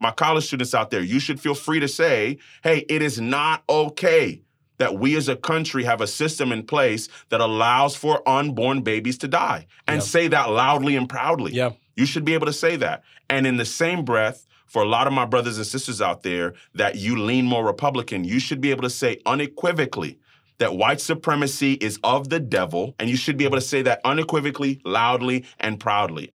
my 0.00 0.10
college 0.10 0.46
students 0.46 0.74
out 0.74 0.90
there, 0.90 1.02
you 1.02 1.18
should 1.20 1.40
feel 1.40 1.54
free 1.54 1.80
to 1.80 1.88
say, 1.88 2.38
hey, 2.62 2.84
it 2.88 3.02
is 3.02 3.20
not 3.20 3.62
okay 3.68 4.42
that 4.78 4.94
we 4.96 5.16
as 5.16 5.28
a 5.28 5.34
country 5.36 5.82
have 5.84 6.00
a 6.00 6.06
system 6.06 6.52
in 6.52 6.62
place 6.64 7.08
that 7.30 7.40
allows 7.40 7.96
for 7.96 8.26
unborn 8.28 8.80
babies 8.82 9.18
to 9.18 9.26
die 9.28 9.66
and 9.88 9.96
Yeah. 9.96 10.00
say 10.06 10.28
that 10.28 10.50
loudly 10.50 10.94
and 10.94 11.08
proudly. 11.08 11.52
Yeah. 11.52 11.70
You 11.96 12.06
should 12.06 12.24
be 12.24 12.34
able 12.34 12.46
to 12.46 12.52
say 12.52 12.76
that. 12.76 13.02
And 13.28 13.44
in 13.46 13.56
the 13.56 13.64
same 13.64 14.04
breath, 14.04 14.46
for 14.66 14.82
a 14.82 14.86
lot 14.86 15.06
of 15.06 15.12
my 15.14 15.24
brothers 15.24 15.56
and 15.56 15.66
sisters 15.66 16.00
out 16.02 16.22
there 16.22 16.52
that 16.74 16.96
you 16.96 17.16
lean 17.16 17.46
more 17.46 17.64
Republican, 17.64 18.22
you 18.22 18.38
should 18.38 18.60
be 18.60 18.70
able 18.70 18.82
to 18.82 18.90
say 18.90 19.18
unequivocally 19.26 20.18
that 20.58 20.76
white 20.76 21.00
supremacy 21.00 21.72
is 21.74 21.98
of 22.04 22.28
the 22.28 22.38
devil, 22.38 22.94
and 22.98 23.08
you 23.08 23.16
should 23.16 23.36
be 23.36 23.44
able 23.44 23.56
to 23.56 23.60
say 23.62 23.80
that 23.82 24.00
unequivocally, 24.04 24.80
loudly, 24.84 25.44
and 25.58 25.80
proudly. 25.80 26.32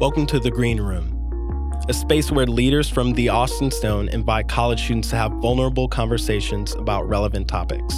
Welcome 0.00 0.26
to 0.26 0.40
the 0.40 0.50
Green 0.50 0.80
Room, 0.80 1.72
a 1.88 1.94
space 1.94 2.32
where 2.32 2.46
leaders 2.46 2.88
from 2.88 3.12
the 3.12 3.28
Austin 3.28 3.70
Stone 3.70 4.08
invite 4.08 4.48
college 4.48 4.82
students 4.82 5.08
to 5.10 5.16
have 5.16 5.30
vulnerable 5.34 5.86
conversations 5.86 6.74
about 6.74 7.08
relevant 7.08 7.46
topics. 7.46 7.94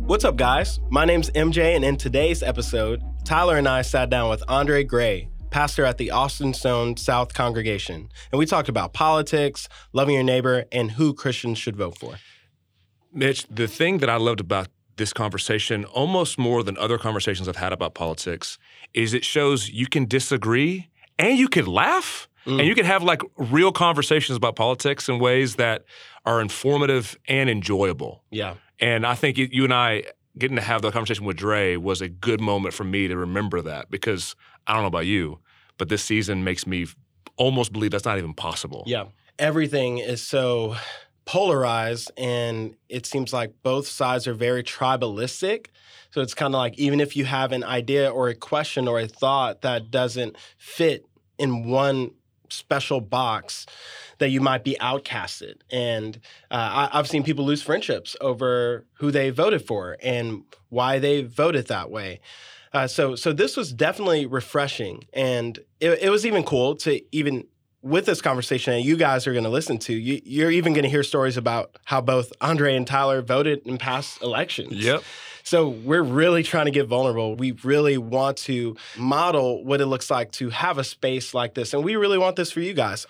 What's 0.00 0.24
up, 0.24 0.34
guys? 0.34 0.80
My 0.90 1.04
name's 1.04 1.30
MJ, 1.30 1.76
and 1.76 1.84
in 1.84 1.96
today's 1.96 2.42
episode, 2.42 3.04
Tyler 3.24 3.56
and 3.56 3.68
I 3.68 3.82
sat 3.82 4.10
down 4.10 4.28
with 4.28 4.42
Andre 4.48 4.82
Grey, 4.82 5.28
pastor 5.50 5.84
at 5.84 5.96
the 5.96 6.10
Austin 6.10 6.54
Stone 6.54 6.96
South 6.96 7.34
Congregation, 7.34 8.08
and 8.32 8.38
we 8.40 8.46
talked 8.46 8.68
about 8.68 8.94
politics, 8.94 9.68
loving 9.92 10.16
your 10.16 10.24
neighbor, 10.24 10.64
and 10.72 10.90
who 10.90 11.14
Christians 11.14 11.58
should 11.58 11.76
vote 11.76 11.96
for. 11.96 12.16
Mitch, 13.16 13.46
the 13.48 13.66
thing 13.66 13.98
that 13.98 14.10
I 14.10 14.16
loved 14.16 14.40
about 14.40 14.68
this 14.96 15.12
conversation, 15.12 15.84
almost 15.86 16.38
more 16.38 16.62
than 16.62 16.76
other 16.78 16.98
conversations 16.98 17.48
I've 17.48 17.56
had 17.56 17.72
about 17.72 17.94
politics, 17.94 18.58
is 18.94 19.12
it 19.14 19.24
shows 19.24 19.68
you 19.68 19.86
can 19.86 20.06
disagree 20.06 20.88
and 21.18 21.38
you 21.38 21.48
can 21.48 21.66
laugh 21.66 22.28
Mm. 22.46 22.60
and 22.60 22.68
you 22.68 22.76
can 22.76 22.84
have 22.86 23.02
like 23.02 23.22
real 23.36 23.72
conversations 23.72 24.36
about 24.36 24.54
politics 24.54 25.08
in 25.08 25.18
ways 25.18 25.56
that 25.56 25.84
are 26.24 26.40
informative 26.40 27.18
and 27.26 27.50
enjoyable. 27.50 28.22
Yeah. 28.30 28.54
And 28.78 29.04
I 29.04 29.16
think 29.16 29.36
you 29.36 29.48
you 29.50 29.64
and 29.64 29.74
I 29.74 30.04
getting 30.38 30.56
to 30.56 30.62
have 30.62 30.80
the 30.80 30.92
conversation 30.92 31.24
with 31.24 31.36
Dre 31.36 31.76
was 31.76 32.00
a 32.00 32.08
good 32.08 32.40
moment 32.40 32.72
for 32.72 32.84
me 32.84 33.08
to 33.08 33.16
remember 33.16 33.60
that 33.62 33.90
because 33.90 34.36
I 34.66 34.74
don't 34.74 34.82
know 34.82 34.88
about 34.88 35.06
you, 35.06 35.40
but 35.76 35.88
this 35.88 36.04
season 36.04 36.44
makes 36.44 36.66
me 36.66 36.86
almost 37.36 37.72
believe 37.72 37.90
that's 37.90 38.04
not 38.04 38.18
even 38.18 38.34
possible. 38.34 38.84
Yeah. 38.86 39.06
Everything 39.38 39.98
is 39.98 40.22
so 40.22 40.76
polarized, 41.26 42.10
and 42.16 42.74
it 42.88 43.04
seems 43.04 43.32
like 43.32 43.52
both 43.62 43.86
sides 43.86 44.26
are 44.26 44.34
very 44.34 44.62
tribalistic. 44.62 45.66
So 46.12 46.22
it's 46.22 46.34
kind 46.34 46.54
of 46.54 46.58
like 46.58 46.78
even 46.78 47.00
if 47.00 47.16
you 47.16 47.26
have 47.26 47.52
an 47.52 47.64
idea 47.64 48.08
or 48.08 48.28
a 48.28 48.34
question 48.34 48.88
or 48.88 48.98
a 49.00 49.08
thought 49.08 49.60
that 49.60 49.90
doesn't 49.90 50.36
fit 50.56 51.04
in 51.38 51.68
one 51.68 52.12
special 52.48 53.00
box, 53.00 53.66
that 54.18 54.30
you 54.30 54.40
might 54.40 54.64
be 54.64 54.76
outcasted. 54.80 55.56
And 55.70 56.16
uh, 56.50 56.88
I, 56.92 56.98
I've 56.98 57.08
seen 57.08 57.24
people 57.24 57.44
lose 57.44 57.60
friendships 57.60 58.16
over 58.20 58.86
who 58.94 59.10
they 59.10 59.30
voted 59.30 59.66
for 59.66 59.96
and 60.02 60.44
why 60.68 60.98
they 60.98 61.22
voted 61.22 61.66
that 61.66 61.90
way. 61.90 62.20
Uh, 62.72 62.86
so, 62.86 63.16
so 63.16 63.32
this 63.32 63.56
was 63.56 63.72
definitely 63.72 64.26
refreshing, 64.26 65.04
and 65.12 65.58
it, 65.80 65.98
it 66.02 66.10
was 66.10 66.26
even 66.26 66.42
cool 66.42 66.76
to 66.76 67.00
even 67.14 67.44
with 67.86 68.06
this 68.06 68.20
conversation 68.20 68.74
that 68.74 68.82
you 68.82 68.96
guys 68.96 69.26
are 69.26 69.32
going 69.32 69.44
to 69.44 69.50
listen 69.50 69.78
to. 69.78 69.92
You, 69.94 70.20
you're 70.24 70.50
even 70.50 70.72
going 70.72 70.82
to 70.84 70.88
hear 70.88 71.02
stories 71.02 71.36
about 71.36 71.76
how 71.84 72.00
both 72.00 72.32
Andre 72.40 72.74
and 72.76 72.86
Tyler 72.86 73.22
voted 73.22 73.66
in 73.66 73.78
past 73.78 74.22
elections. 74.22 74.72
Yep. 74.72 75.02
So 75.44 75.68
we're 75.68 76.02
really 76.02 76.42
trying 76.42 76.64
to 76.64 76.72
get 76.72 76.86
vulnerable. 76.86 77.36
We 77.36 77.52
really 77.52 77.96
want 77.98 78.36
to 78.38 78.76
model 78.96 79.64
what 79.64 79.80
it 79.80 79.86
looks 79.86 80.10
like 80.10 80.32
to 80.32 80.50
have 80.50 80.76
a 80.78 80.84
space 80.84 81.34
like 81.34 81.54
this, 81.54 81.72
and 81.72 81.84
we 81.84 81.94
really 81.94 82.18
want 82.18 82.34
this 82.36 82.50
for 82.50 82.60
you 82.60 82.74
guys. 82.74 83.06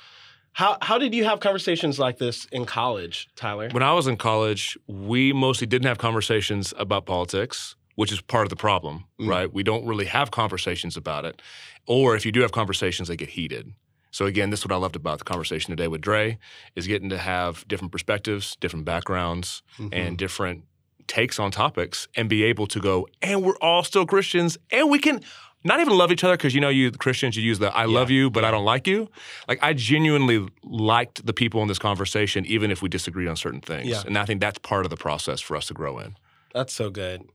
How 0.52 0.76
how 0.82 0.98
did 0.98 1.14
you 1.14 1.24
have 1.24 1.40
conversations 1.40 1.98
like 1.98 2.18
this 2.18 2.46
in 2.52 2.64
college, 2.66 3.28
Tyler? 3.36 3.68
When 3.72 3.82
I 3.82 3.92
was 3.94 4.06
in 4.06 4.16
college, 4.16 4.76
we 4.86 5.32
mostly 5.32 5.66
didn't 5.66 5.86
have 5.86 5.98
conversations 5.98 6.74
about 6.78 7.06
politics, 7.06 7.74
which 7.94 8.12
is 8.12 8.20
part 8.20 8.44
of 8.44 8.50
the 8.50 8.56
problem, 8.56 9.04
Mm. 9.18 9.28
right? 9.28 9.52
We 9.52 9.62
don't 9.62 9.86
really 9.86 10.06
have 10.06 10.30
conversations 10.30 10.96
about 10.96 11.24
it. 11.24 11.40
Or 11.86 12.16
if 12.16 12.26
you 12.26 12.32
do 12.32 12.40
have 12.42 12.52
conversations, 12.52 13.08
they 13.08 13.16
get 13.16 13.30
heated. 13.30 13.72
So 14.16 14.24
again, 14.24 14.48
this 14.48 14.60
is 14.60 14.64
what 14.64 14.72
I 14.72 14.78
loved 14.78 14.96
about 14.96 15.18
the 15.18 15.24
conversation 15.24 15.72
today 15.72 15.88
with 15.88 16.00
Dre 16.00 16.38
is 16.74 16.86
getting 16.86 17.10
to 17.10 17.18
have 17.18 17.68
different 17.68 17.92
perspectives, 17.92 18.56
different 18.56 18.86
backgrounds, 18.86 19.62
Mm-hmm. 19.76 19.92
and 19.92 20.16
different 20.16 20.64
takes 21.06 21.38
on 21.38 21.50
topics 21.50 22.08
and 22.16 22.26
be 22.26 22.42
able 22.44 22.66
to 22.68 22.80
go, 22.80 23.06
and 23.20 23.44
we're 23.44 23.58
all 23.58 23.82
still 23.84 24.06
Christians, 24.06 24.56
and 24.70 24.90
we 24.90 24.98
can 24.98 25.20
not 25.64 25.80
even 25.80 25.98
love 25.98 26.10
each 26.10 26.24
other 26.24 26.34
because 26.34 26.54
you 26.54 26.62
know 26.62 26.70
you 26.70 26.90
Christians 26.92 27.36
you 27.36 27.42
use 27.42 27.58
the 27.58 27.70
I 27.76 27.84
love 27.84 28.10
you 28.10 28.30
but 28.30 28.42
I 28.42 28.50
don't 28.50 28.64
like 28.64 28.86
you. 28.86 29.10
Like 29.48 29.58
I 29.62 29.74
genuinely 29.74 30.48
liked 30.64 31.26
the 31.26 31.34
people 31.34 31.60
in 31.60 31.68
this 31.68 31.78
conversation 31.78 32.46
even 32.46 32.70
if 32.70 32.80
we 32.80 32.88
disagreed 32.88 33.28
on 33.28 33.36
certain 33.36 33.60
things. 33.60 33.86
Yeah. 33.86 34.02
And 34.06 34.16
I 34.16 34.24
think 34.24 34.40
that's 34.40 34.58
part 34.60 34.86
of 34.86 34.90
the 34.90 34.96
process 34.96 35.42
for 35.42 35.56
us 35.58 35.66
to 35.66 35.74
grow 35.74 35.98
in. 35.98 36.16
That's 36.54 36.72
so 36.72 36.88
good. 36.88 37.28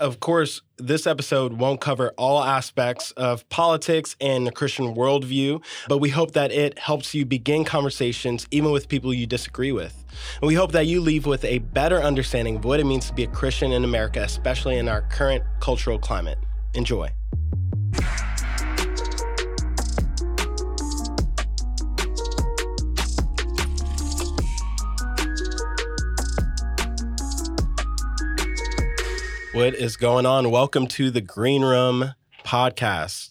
Of 0.00 0.18
course, 0.18 0.62
this 0.78 1.06
episode 1.06 1.52
won't 1.52 1.82
cover 1.82 2.14
all 2.16 2.42
aspects 2.42 3.10
of 3.18 3.46
politics 3.50 4.16
and 4.18 4.46
the 4.46 4.50
Christian 4.50 4.94
worldview, 4.94 5.62
but 5.88 5.98
we 5.98 6.08
hope 6.08 6.32
that 6.32 6.50
it 6.50 6.78
helps 6.78 7.14
you 7.14 7.26
begin 7.26 7.66
conversations 7.66 8.46
even 8.50 8.70
with 8.70 8.88
people 8.88 9.12
you 9.12 9.26
disagree 9.26 9.72
with. 9.72 9.94
And 10.40 10.48
we 10.48 10.54
hope 10.54 10.72
that 10.72 10.86
you 10.86 11.02
leave 11.02 11.26
with 11.26 11.44
a 11.44 11.58
better 11.58 12.00
understanding 12.00 12.56
of 12.56 12.64
what 12.64 12.80
it 12.80 12.84
means 12.84 13.08
to 13.08 13.12
be 13.12 13.24
a 13.24 13.28
Christian 13.28 13.72
in 13.72 13.84
America, 13.84 14.22
especially 14.22 14.78
in 14.78 14.88
our 14.88 15.02
current 15.02 15.44
cultural 15.60 15.98
climate. 15.98 16.38
Enjoy. 16.72 17.10
What 29.52 29.74
is 29.74 29.96
going 29.96 30.26
on? 30.26 30.50
Welcome 30.50 30.86
to 30.88 31.10
the 31.10 31.20
Green 31.20 31.62
Room 31.62 32.14
podcast. 32.44 33.30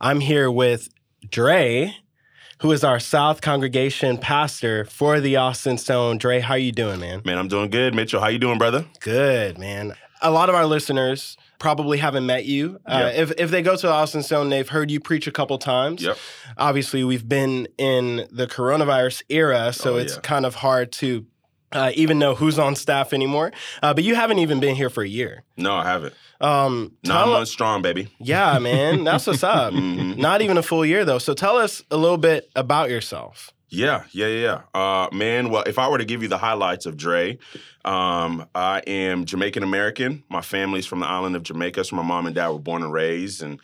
I'm 0.00 0.18
here 0.20 0.50
with 0.50 0.88
Dre, 1.30 1.94
who 2.58 2.72
is 2.72 2.82
our 2.82 2.98
South 2.98 3.40
Congregation 3.40 4.18
pastor 4.18 4.84
for 4.84 5.20
the 5.20 5.36
Austin 5.36 5.78
Stone. 5.78 6.18
Dre, 6.18 6.40
how 6.40 6.54
are 6.54 6.58
you 6.58 6.72
doing, 6.72 6.98
man? 6.98 7.22
Man, 7.24 7.38
I'm 7.38 7.46
doing 7.48 7.70
good. 7.70 7.94
Mitchell, 7.94 8.20
how 8.20 8.26
you 8.28 8.38
doing, 8.40 8.58
brother? 8.58 8.84
Good, 8.98 9.58
man. 9.58 9.94
A 10.20 10.30
lot 10.32 10.48
of 10.48 10.54
our 10.56 10.66
listeners 10.66 11.36
probably 11.60 11.98
haven't 11.98 12.26
met 12.26 12.44
you. 12.46 12.78
Uh, 12.84 13.12
if, 13.14 13.30
if 13.38 13.50
they 13.50 13.62
go 13.62 13.76
to 13.76 13.86
the 13.86 13.92
Austin 13.92 14.22
Stone, 14.24 14.50
they've 14.50 14.68
heard 14.68 14.90
you 14.90 14.98
preach 14.98 15.26
a 15.28 15.32
couple 15.32 15.56
times. 15.56 16.02
Yep. 16.02 16.18
Obviously, 16.58 17.04
we've 17.04 17.28
been 17.28 17.68
in 17.78 18.26
the 18.30 18.46
coronavirus 18.48 19.22
era, 19.28 19.72
so 19.72 19.94
Oh, 19.94 19.98
it's 19.98 20.14
yeah. 20.16 20.20
kind 20.20 20.44
of 20.44 20.56
hard 20.56 20.90
to 20.92 21.26
uh, 21.72 21.92
even 21.94 22.18
know 22.18 22.34
who's 22.34 22.58
on 22.58 22.74
staff 22.76 23.12
anymore. 23.12 23.52
Uh, 23.82 23.94
but 23.94 24.04
you 24.04 24.14
haven't 24.14 24.38
even 24.38 24.60
been 24.60 24.74
here 24.74 24.90
for 24.90 25.02
a 25.02 25.08
year. 25.08 25.42
No, 25.56 25.74
I 25.74 25.84
haven't. 25.84 26.14
Um, 26.40 26.96
Nine 27.04 27.16
tell- 27.24 27.32
months 27.32 27.50
strong, 27.50 27.82
baby. 27.82 28.08
Yeah, 28.18 28.58
man, 28.58 29.04
that's 29.04 29.26
what's 29.26 29.44
up. 29.44 29.72
Mhm. 29.80 30.16
Not 30.16 30.42
even 30.42 30.56
a 30.58 30.62
full 30.62 30.84
year 30.84 31.04
though. 31.04 31.18
So 31.18 31.34
tell 31.34 31.56
us 31.56 31.82
a 31.90 31.96
little 31.96 32.18
bit 32.18 32.50
about 32.56 32.90
yourself. 32.90 33.50
Yeah, 33.68 34.02
yeah, 34.10 34.26
yeah. 34.26 34.62
yeah. 34.74 34.80
Uh, 34.80 35.08
man, 35.12 35.48
well, 35.50 35.62
if 35.64 35.78
I 35.78 35.88
were 35.88 35.98
to 35.98 36.04
give 36.04 36.22
you 36.22 36.28
the 36.28 36.38
highlights 36.38 36.86
of 36.86 36.96
Dre, 36.96 37.38
um, 37.84 38.46
I 38.54 38.80
am 38.86 39.24
Jamaican 39.26 39.62
American. 39.62 40.24
My 40.28 40.40
family's 40.40 40.86
from 40.86 40.98
the 41.00 41.06
island 41.06 41.36
of 41.36 41.44
Jamaica, 41.44 41.84
so 41.84 41.94
my 41.96 42.02
mom 42.02 42.26
and 42.26 42.34
dad 42.34 42.48
were 42.48 42.58
born 42.58 42.82
and 42.82 42.92
raised, 42.92 43.42
and 43.42 43.60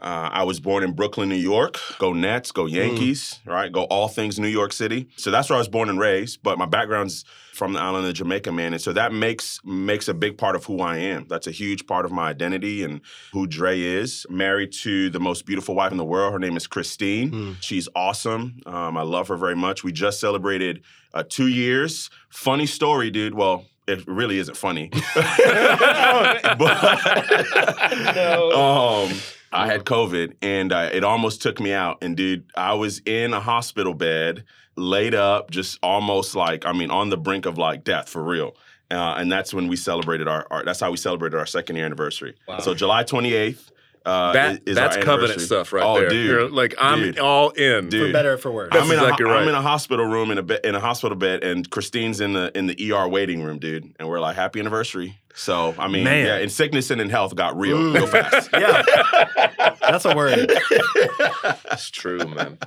uh, 0.00 0.30
I 0.32 0.44
was 0.44 0.60
born 0.60 0.84
in 0.84 0.92
Brooklyn, 0.92 1.28
New 1.28 1.34
York. 1.34 1.78
Go 1.98 2.12
Nets, 2.12 2.52
go 2.52 2.66
Yankees, 2.66 3.40
right? 3.44 3.72
Go 3.72 3.84
all 3.84 4.08
things 4.08 4.38
New 4.38 4.48
York 4.48 4.72
City. 4.72 5.08
So 5.16 5.30
that's 5.30 5.50
where 5.50 5.56
I 5.56 5.58
was 5.58 5.68
born 5.68 5.88
and 5.88 5.98
raised. 5.98 6.42
But 6.42 6.58
my 6.58 6.66
background's 6.66 7.24
from 7.52 7.72
the 7.72 7.80
island 7.80 8.06
of 8.06 8.14
Jamaica, 8.14 8.52
man, 8.52 8.72
and 8.72 8.80
so 8.80 8.92
that 8.92 9.12
makes 9.12 9.60
makes 9.64 10.06
a 10.06 10.14
big 10.14 10.38
part 10.38 10.54
of 10.54 10.64
who 10.64 10.80
I 10.80 10.98
am. 10.98 11.26
That's 11.28 11.48
a 11.48 11.50
huge 11.50 11.86
part 11.86 12.04
of 12.04 12.12
my 12.12 12.28
identity 12.28 12.84
and 12.84 13.00
who 13.32 13.48
Dre 13.48 13.80
is. 13.80 14.24
Married 14.30 14.72
to 14.84 15.10
the 15.10 15.18
most 15.18 15.44
beautiful 15.44 15.74
wife 15.74 15.90
in 15.90 15.98
the 15.98 16.04
world. 16.04 16.32
Her 16.32 16.38
name 16.38 16.56
is 16.56 16.68
Christine. 16.68 17.30
Hmm. 17.30 17.52
She's 17.60 17.88
awesome. 17.96 18.60
Um, 18.66 18.96
I 18.96 19.02
love 19.02 19.26
her 19.28 19.36
very 19.36 19.56
much. 19.56 19.82
We 19.82 19.90
just 19.90 20.20
celebrated 20.20 20.82
uh, 21.12 21.24
two 21.28 21.48
years. 21.48 22.10
Funny 22.28 22.66
story, 22.66 23.10
dude. 23.10 23.34
Well, 23.34 23.64
it 23.88 24.06
really 24.06 24.38
isn't 24.38 24.56
funny. 24.56 24.90
but, 25.14 26.44
um, 28.54 29.10
I 29.52 29.66
had 29.66 29.84
COVID 29.84 30.34
and 30.42 30.72
uh, 30.72 30.90
it 30.92 31.04
almost 31.04 31.42
took 31.42 31.60
me 31.60 31.72
out. 31.72 31.98
And 32.02 32.16
dude, 32.16 32.44
I 32.56 32.74
was 32.74 33.00
in 33.06 33.32
a 33.32 33.40
hospital 33.40 33.94
bed, 33.94 34.44
laid 34.76 35.14
up, 35.14 35.50
just 35.50 35.78
almost 35.82 36.34
like, 36.34 36.66
I 36.66 36.72
mean, 36.72 36.90
on 36.90 37.10
the 37.10 37.16
brink 37.16 37.46
of 37.46 37.58
like 37.58 37.84
death 37.84 38.08
for 38.08 38.22
real. 38.22 38.56
Uh, 38.90 39.16
and 39.18 39.30
that's 39.30 39.52
when 39.52 39.68
we 39.68 39.76
celebrated 39.76 40.28
our, 40.28 40.46
our, 40.50 40.64
that's 40.64 40.80
how 40.80 40.90
we 40.90 40.96
celebrated 40.96 41.36
our 41.36 41.46
second 41.46 41.76
year 41.76 41.84
anniversary. 41.84 42.34
Wow. 42.46 42.60
So 42.60 42.74
July 42.74 43.04
28th, 43.04 43.70
Uh, 44.08 44.32
That 44.32 44.62
is 44.66 44.74
that's 44.76 44.96
our 44.96 45.02
covenant 45.02 45.40
stuff 45.40 45.72
right 45.72 45.84
oh, 45.84 46.00
there. 46.00 46.08
Dude, 46.08 46.26
You're 46.26 46.48
like 46.50 46.74
I'm 46.78 47.00
Dude. 47.00 47.18
all 47.18 47.50
in. 47.50 47.88
dude. 47.88 48.08
For 48.08 48.12
better 48.12 48.32
or 48.34 48.38
for 48.38 48.50
worse. 48.50 48.70
I'm 48.72 48.90
in, 48.90 48.98
a, 48.98 49.02
exactly 49.02 49.26
ho- 49.26 49.32
I'm 49.36 49.48
in 49.48 49.54
a 49.54 49.62
hospital 49.62 50.06
room 50.06 50.30
in 50.30 50.38
a 50.38 50.42
bed, 50.42 50.60
in 50.64 50.74
a 50.74 50.80
hospital 50.80 51.16
bed, 51.16 51.44
and 51.44 51.68
Christine's 51.70 52.20
in 52.20 52.32
the 52.32 52.50
in 52.56 52.66
the 52.66 52.92
ER 52.92 53.06
waiting 53.08 53.42
room, 53.42 53.58
dude. 53.58 53.94
And 53.98 54.08
we're 54.08 54.20
like, 54.20 54.36
"Happy 54.36 54.60
anniversary!" 54.60 55.18
So 55.34 55.74
I 55.78 55.86
mean, 55.88 56.04
Man. 56.04 56.26
yeah, 56.26 56.38
in 56.38 56.48
sickness 56.48 56.90
and 56.90 57.00
in 57.00 57.10
health 57.10 57.34
got 57.36 57.56
real, 57.56 57.76
Mm. 57.78 57.94
real 57.94 58.06
fast. 58.08 58.50
yeah. 58.54 59.72
That's 59.80 60.04
a 60.04 60.16
word. 60.16 60.50
That's 61.64 61.90
true, 61.90 62.18
man. 62.26 62.58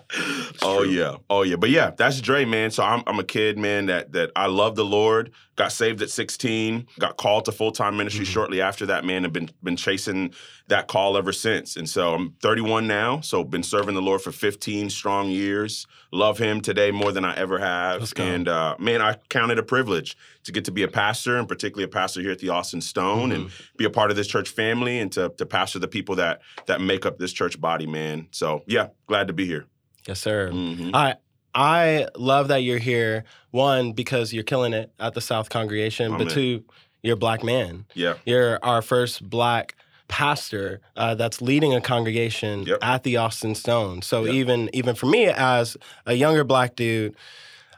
oh 0.62 0.84
true. 0.84 0.90
yeah, 0.92 1.16
oh 1.30 1.42
yeah. 1.44 1.56
But 1.56 1.70
yeah, 1.70 1.92
that's 1.96 2.22
Dre, 2.22 2.46
man. 2.46 2.72
So 2.72 2.84
I'm 2.84 3.04
I'm 3.08 3.20
a 3.20 3.24
kid, 3.24 3.58
man. 3.58 3.88
That 3.88 4.12
that 4.14 4.32
I 4.36 4.46
love 4.48 4.76
the 4.76 4.86
Lord. 4.86 5.32
Got 5.62 5.72
saved 5.72 6.02
at 6.02 6.10
16. 6.10 6.88
Got 6.98 7.18
called 7.18 7.46
to 7.46 7.52
full 7.52 7.72
time 7.72 7.96
ministry 7.96 8.26
Mm-hmm. 8.26 8.34
shortly 8.34 8.62
after 8.62 8.88
that, 8.88 9.06
man. 9.06 9.26
And 9.26 9.32
been 9.32 9.52
been 9.62 9.76
chasing 9.76 10.34
that 10.70 10.88
call 10.88 11.18
ever 11.18 11.32
since. 11.32 11.76
And 11.76 11.88
so 11.88 12.16
I'm 12.16 12.32
31 12.42 12.88
now. 12.88 13.20
So 13.22 13.44
been 13.44 13.62
serving 13.62 13.94
the 13.94 14.02
Lord 14.02 14.22
for 14.22 14.32
15 14.32 14.90
strong 14.90 15.30
years. 15.30 15.86
Love 16.12 16.40
Him 16.40 16.62
today 16.62 16.90
more 16.90 17.12
than 17.12 17.24
I 17.24 17.36
ever 17.36 17.60
have. 17.60 18.02
And 18.18 18.48
uh, 18.48 18.76
man, 18.80 19.04
I 19.04 19.18
count 19.30 19.52
it 19.52 19.60
a 19.60 19.64
privilege 19.64 20.18
to 20.46 20.52
get 20.52 20.66
to 20.66 20.72
be 20.72 20.82
a 20.82 20.88
pastor, 20.88 21.38
and 21.38 21.48
particularly 21.48 21.84
a 21.84 21.88
pastor 21.94 22.22
here 22.22 22.32
at 22.32 22.40
the 22.40 22.50
Austin 22.50 22.82
Stone, 22.82 23.32
and 23.32 23.46
Mm-hmm. 23.46 23.78
be 23.78 23.86
a 23.86 23.92
part 23.92 24.10
of 24.10 24.18
this 24.18 24.26
church 24.26 24.50
family, 24.50 24.98
and 24.98 25.12
to 25.12 25.30
to 25.38 25.46
pastor 25.46 25.78
the 25.78 25.88
people 25.88 26.16
that 26.16 26.42
that 26.66 26.82
make 26.82 27.06
up 27.06 27.20
this 27.20 27.34
church 27.34 27.62
body, 27.62 27.86
man. 27.86 28.30
So 28.32 28.64
yeah, 28.66 28.88
glad 29.06 29.28
to 29.28 29.34
be 29.34 29.46
here. 29.46 29.68
Yes, 30.08 30.20
sir. 30.20 30.50
Mhm. 30.52 30.90
I 30.96 31.18
I 31.54 32.08
love 32.16 32.48
that 32.50 32.60
you're 32.60 32.78
here. 32.80 33.24
One, 33.52 33.92
because 33.92 34.34
you're 34.34 34.44
killing 34.44 34.74
it 34.74 34.92
at 35.00 35.14
the 35.14 35.22
South 35.22 35.50
Congregation, 35.50 36.18
but 36.18 36.30
two, 36.30 36.64
you're 37.04 37.16
a 37.16 37.18
black 37.18 37.44
man. 37.44 37.86
Yeah. 37.94 38.16
You're 38.26 38.60
our 38.64 38.82
first 38.82 39.30
black 39.30 39.76
pastor 40.08 40.82
uh, 40.98 41.16
that's 41.16 41.42
leading 41.42 41.74
a 41.74 41.82
congregation 41.82 42.64
Yep. 42.64 42.80
at 42.82 43.04
the 43.04 43.18
Austin 43.18 43.56
Stone. 43.56 44.02
So 44.02 44.26
Yep. 44.26 44.34
even 44.34 44.70
even 44.74 44.96
for 44.96 45.06
me 45.06 45.26
as 45.28 45.78
a 46.06 46.14
younger 46.14 46.44
black 46.44 46.76
dude, 46.76 47.16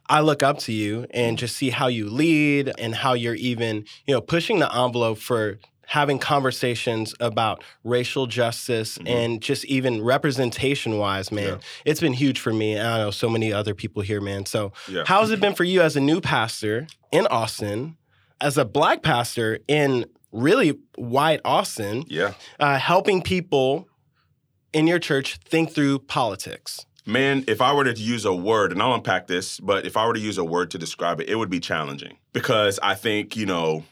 I 0.10 0.20
look 0.22 0.44
up 0.44 0.58
to 0.60 0.72
you 0.74 1.06
and 1.12 1.38
just 1.38 1.56
see 1.56 1.70
how 1.70 1.88
you 1.88 2.10
lead 2.10 2.72
and 2.78 2.94
how 2.96 3.14
you're 3.14 3.36
even, 3.36 3.86
you 4.06 4.14
know, 4.14 4.22
pushing 4.22 4.60
the 4.60 4.72
envelope 4.76 5.18
for 5.20 5.60
having 5.88 6.18
conversations 6.20 7.14
about 7.20 7.64
racial 7.84 8.26
justice 8.28 8.98
Mhm. 8.98 9.10
and 9.10 9.42
just 9.42 9.66
even 9.66 10.02
representation 10.02 10.98
wise, 10.98 11.32
man. 11.32 11.48
Yeah. 11.48 11.58
It's 11.86 12.00
been 12.00 12.14
huge 12.14 12.40
for 12.40 12.54
me. 12.54 12.74
And 12.76 12.88
I 12.88 12.98
know 13.00 13.12
so 13.12 13.30
many 13.30 13.52
other 13.52 13.74
people 13.76 14.02
here, 14.02 14.22
man. 14.22 14.46
So 14.46 14.72
Yeah. 14.88 15.04
how 15.06 15.22
has 15.22 15.32
it 15.32 15.40
been 15.40 15.56
for 15.56 15.64
you 15.66 15.82
as 15.82 15.96
a 15.96 16.02
new 16.02 16.22
pastor 16.22 16.88
in 17.12 17.28
Austin, 17.28 17.98
as 18.42 18.58
a 18.58 18.66
black 18.66 19.04
pastor 19.04 19.60
in 19.68 20.06
really 20.32 20.78
white 20.96 21.42
Austin, 21.46 22.06
Yeah. 22.08 22.34
uh, 22.60 22.78
helping 22.80 23.22
people 23.22 23.88
in 24.74 24.88
your 24.88 25.00
church 25.00 25.38
think 25.46 25.74
through 25.74 26.00
politics? 26.00 26.86
Man, 27.06 27.44
if 27.48 27.62
I 27.62 27.74
were 27.74 27.84
to 27.84 27.94
use 28.02 28.24
a 28.24 28.34
word, 28.34 28.72
and 28.72 28.82
I'll 28.82 28.94
unpack 28.94 29.28
this, 29.28 29.60
but 29.60 29.86
if 29.86 29.98
I 29.98 30.08
were 30.08 30.14
to 30.14 30.20
use 30.20 30.38
a 30.38 30.44
word 30.44 30.72
to 30.72 30.78
describe 30.78 31.20
it, 31.20 31.28
it 31.30 31.36
would 31.36 31.50
be 31.50 31.60
challenging. 31.60 32.18
Because 32.32 32.80
I 32.82 32.96
think, 32.96 33.36
you 33.36 33.46
know, 33.46 33.84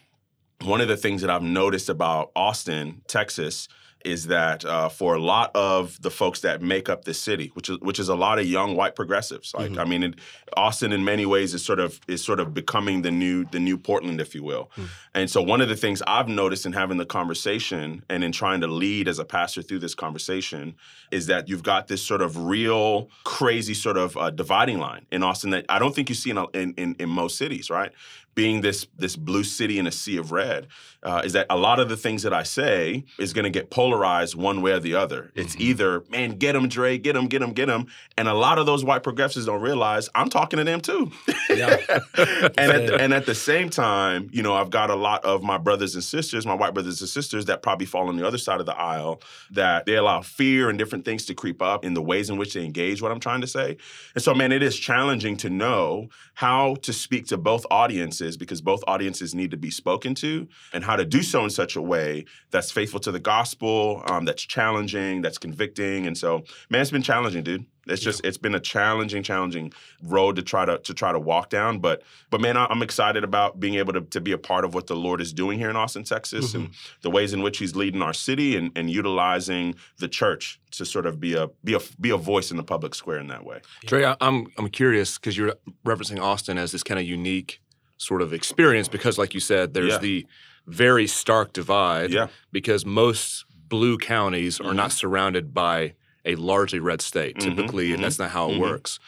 one 0.64 0.82
of 0.82 0.88
the 0.88 0.98
things 0.98 1.22
that 1.22 1.30
I've 1.30 1.44
noticed 1.44 1.90
about 1.90 2.32
Austin, 2.36 3.02
Texas, 3.08 3.68
is 4.04 4.26
that 4.28 4.66
uh, 4.66 4.90
for 4.90 5.14
a 5.14 5.20
lot 5.20 5.52
of 5.56 6.02
the 6.02 6.10
folks 6.10 6.40
that 6.42 6.60
make 6.60 6.90
up 6.90 7.06
the 7.06 7.14
city, 7.14 7.52
which 7.54 7.70
is 7.70 7.78
which 7.82 8.00
is 8.00 8.10
a 8.10 8.16
lot 8.16 8.40
of 8.40 8.48
young 8.48 8.76
white 8.76 8.96
progressives, 8.96 9.54
like 9.54 9.72
Mhm. 9.74 9.78
I 9.78 9.86
mean, 9.86 10.02
it, 10.04 10.16
Austin 10.58 10.92
in 10.92 11.06
many 11.06 11.24
ways 11.28 11.54
is 11.54 11.64
sort 11.64 11.80
of 11.80 12.00
is 12.08 12.24
sort 12.24 12.40
of 12.40 12.52
becoming 12.52 13.04
the 13.04 13.12
new 13.12 13.46
the 13.46 13.60
new 13.60 13.78
Portland, 13.78 14.20
if 14.20 14.34
you 14.34 14.42
will. 14.42 14.72
Mm. 14.76 14.88
And 15.14 15.30
so 15.30 15.40
one 15.40 15.62
of 15.62 15.70
the 15.70 15.76
things 15.76 16.02
I've 16.08 16.28
noticed 16.28 16.66
in 16.66 16.74
having 16.74 16.98
the 16.98 17.06
conversation 17.06 18.04
and 18.10 18.24
in 18.24 18.32
trying 18.32 18.62
to 18.62 18.68
lead 18.68 19.08
as 19.08 19.20
a 19.20 19.26
pastor 19.26 19.62
through 19.62 19.80
this 19.80 19.94
conversation 19.94 20.74
is 21.12 21.28
that 21.28 21.48
you've 21.48 21.64
got 21.64 21.88
this 21.88 22.02
sort 22.04 22.22
of 22.24 22.38
real 22.38 23.08
crazy 23.24 23.76
sort 23.76 23.98
of 23.98 24.18
uh, 24.18 24.32
dividing 24.32 24.80
line 24.80 25.06
in 25.12 25.22
Austin 25.22 25.52
that 25.52 25.66
I 25.70 25.78
don't 25.78 25.94
think 25.94 26.10
you 26.10 26.16
see 26.16 26.32
in, 26.32 26.38
a- 26.38 26.50
in 26.54 26.74
in 26.76 26.96
in 26.98 27.10
most 27.10 27.38
cities, 27.38 27.70
right? 27.70 27.92
Being 28.34 28.62
this 28.62 28.88
this 28.98 29.16
blue 29.18 29.44
city 29.44 29.78
in 29.78 29.88
a 29.88 29.92
sea 29.92 30.16
of 30.18 30.32
red, 30.32 30.68
uh, 31.04 31.22
is 31.26 31.34
that 31.34 31.48
a 31.50 31.58
lot 31.58 31.80
of 31.82 31.90
the 31.90 31.98
things 31.98 32.24
that 32.24 32.34
I 32.34 32.44
say 32.44 33.04
is 33.20 33.34
going 33.34 33.44
to 33.44 33.50
get 33.50 33.70
polarized 33.70 34.36
one 34.36 34.62
way 34.62 34.72
or 34.72 34.80
the 34.80 34.96
other. 34.96 35.32
It's 35.36 35.56
Mhm. 35.58 35.62
either 35.62 36.04
man, 36.10 36.32
get 36.38 36.56
him, 36.56 36.70
Dre, 36.70 36.98
get 36.98 37.16
him, 37.18 37.28
get 37.28 37.42
him, 37.42 37.52
get 37.52 37.68
him, 37.68 37.88
and 38.18 38.30
a 38.30 38.34
lot 38.34 38.58
of 38.58 38.66
those 38.66 38.86
white 38.86 39.04
progressives 39.04 39.46
don't 39.48 39.62
realize 39.62 40.08
I'm 40.16 40.30
talking 40.30 40.58
to 40.58 40.64
them 40.64 40.80
too. 40.80 41.12
Yeah. 41.50 41.76
and 42.58 42.72
at 42.72 42.88
the, 42.88 42.98
and 43.02 43.14
at 43.14 43.26
the 43.26 43.36
same 43.36 43.70
time, 43.70 44.30
you 44.32 44.44
know, 44.44 44.54
I've 44.54 44.70
got 44.70 44.90
a 44.90 44.96
lot 44.96 45.26
of 45.26 45.44
my 45.44 45.58
brothers 45.58 45.96
and 45.96 46.04
sisters, 46.04 46.46
my 46.46 46.54
white 46.54 46.74
brothers 46.74 47.02
and 47.02 47.10
sisters, 47.10 47.46
that 47.46 47.62
probably 47.62 47.86
fall 47.86 48.08
on 48.08 48.16
the 48.16 48.26
other 48.26 48.38
side 48.38 48.62
of 48.62 48.66
the 48.66 48.78
aisle. 48.78 49.22
That 49.52 49.86
they 49.86 49.96
allow 49.98 50.22
fear 50.22 50.70
and 50.70 50.80
different 50.80 51.04
things 51.04 51.26
to 51.26 51.34
creep 51.34 51.62
up 51.62 51.84
in 51.84 51.94
the 51.96 52.02
ways 52.02 52.30
in 52.30 52.38
which 52.38 52.54
they 52.54 52.64
engage 52.64 53.02
what 53.02 53.12
I'm 53.12 53.20
trying 53.20 53.42
to 53.42 53.48
say. 53.48 53.76
And 54.16 54.24
so, 54.24 54.34
man, 54.34 54.54
it 54.54 54.64
is 54.64 54.78
challenging 54.80 55.36
to 55.38 55.50
know 55.50 56.08
how 56.36 56.76
to 56.84 56.94
speak 56.94 57.28
to 57.28 57.38
both 57.38 57.66
audiences 57.70 58.21
because 58.38 58.62
both 58.62 58.84
audiences 58.88 59.34
need 59.36 59.52
to 59.52 59.58
be 59.58 59.72
spoken 59.72 60.14
to, 60.16 60.48
and 60.74 60.84
how 60.84 60.96
to 60.96 61.06
do 61.06 61.22
so 61.24 61.44
in 61.44 61.50
such 61.50 61.76
a 61.76 61.82
way 61.82 62.26
that's 62.52 62.72
faithful 62.72 63.00
to 63.02 63.12
the 63.12 63.20
gospel, 63.20 64.04
um, 64.08 64.26
that's 64.26 64.44
challenging, 64.44 65.22
that's 65.22 65.38
convicting. 65.38 66.06
And 66.08 66.18
so, 66.18 66.44
man, 66.70 66.82
it's 66.82 66.92
been 66.92 67.02
challenging, 67.02 67.44
dude. 67.44 67.66
It's 67.88 68.02
just 68.02 68.24
it's 68.24 68.38
been 68.38 68.54
a 68.54 68.60
challenging, 68.60 69.24
challenging 69.24 69.74
road 70.04 70.36
to 70.36 70.44
try 70.44 70.66
to 70.66 70.78
to 70.78 70.94
try 70.94 71.12
to 71.12 71.20
walk 71.20 71.50
down. 71.50 71.80
But 71.80 72.04
but 72.30 72.40
man, 72.40 72.56
I- 72.56 72.68
I'm 72.70 72.84
excited 72.84 73.24
about 73.24 73.60
being 73.60 73.74
able 73.76 73.94
to, 73.94 74.02
to 74.02 74.22
be 74.22 74.32
a 74.34 74.38
part 74.38 74.64
of 74.66 74.76
what 74.76 74.86
the 74.86 74.96
Lord 74.96 75.20
is 75.20 75.34
doing 75.34 75.58
here 75.58 75.70
in 75.70 75.76
Austin, 75.76 76.04
Texas, 76.04 76.54
and 76.54 76.70
the 77.02 77.10
ways 77.10 77.34
in 77.34 77.42
which 77.42 77.58
He's 77.58 77.76
leading 77.76 78.04
our 78.04 78.14
city 78.14 78.56
and, 78.56 78.72
and 78.76 78.90
utilizing 78.92 79.74
the 79.98 80.08
church 80.08 80.60
to 80.72 80.86
sort 80.86 81.08
of 81.08 81.20
be 81.20 81.34
a 81.34 81.48
be 81.64 81.74
a 81.74 81.80
be 82.00 82.12
a 82.12 82.18
voice 82.18 82.52
in 82.52 82.58
the 82.58 82.64
public 82.64 82.94
square 82.94 83.18
in 83.18 83.28
that 83.28 83.44
way. 83.46 83.62
Dre, 83.88 84.14
I'm 84.22 84.48
I'm 84.60 84.70
curious 84.70 85.18
because 85.18 85.36
you're 85.36 85.56
referencing 85.84 86.22
Austin 86.22 86.60
as 86.60 86.72
this 86.72 86.84
kind 86.84 87.00
of 87.00 87.06
unique 87.08 87.62
sort 88.02 88.22
of 88.22 88.34
experience 88.34 88.88
because, 88.88 89.18
like 89.18 89.34
you 89.34 89.40
said, 89.40 89.74
there's 89.74 89.94
Yeah. 89.94 89.98
the 90.00 90.26
very 90.66 91.06
stark 91.08 91.54
divide 91.54 92.12
Yeah, 92.12 92.28
because 92.52 92.86
most 92.86 93.46
blue 93.70 93.98
counties 93.98 94.60
are 94.60 94.74
Mhm. 94.74 94.76
not 94.76 94.92
surrounded 94.92 95.54
by 95.54 95.94
a 96.26 96.36
largely 96.36 96.80
red 96.80 97.02
state. 97.02 97.36
Mhm, 97.38 97.42
Typically, 97.42 97.90
mhm, 97.90 98.02
that's 98.02 98.20
not 98.20 98.32
how 98.32 98.50
it 98.50 98.56
mhm. 98.56 98.60
works. 98.60 99.00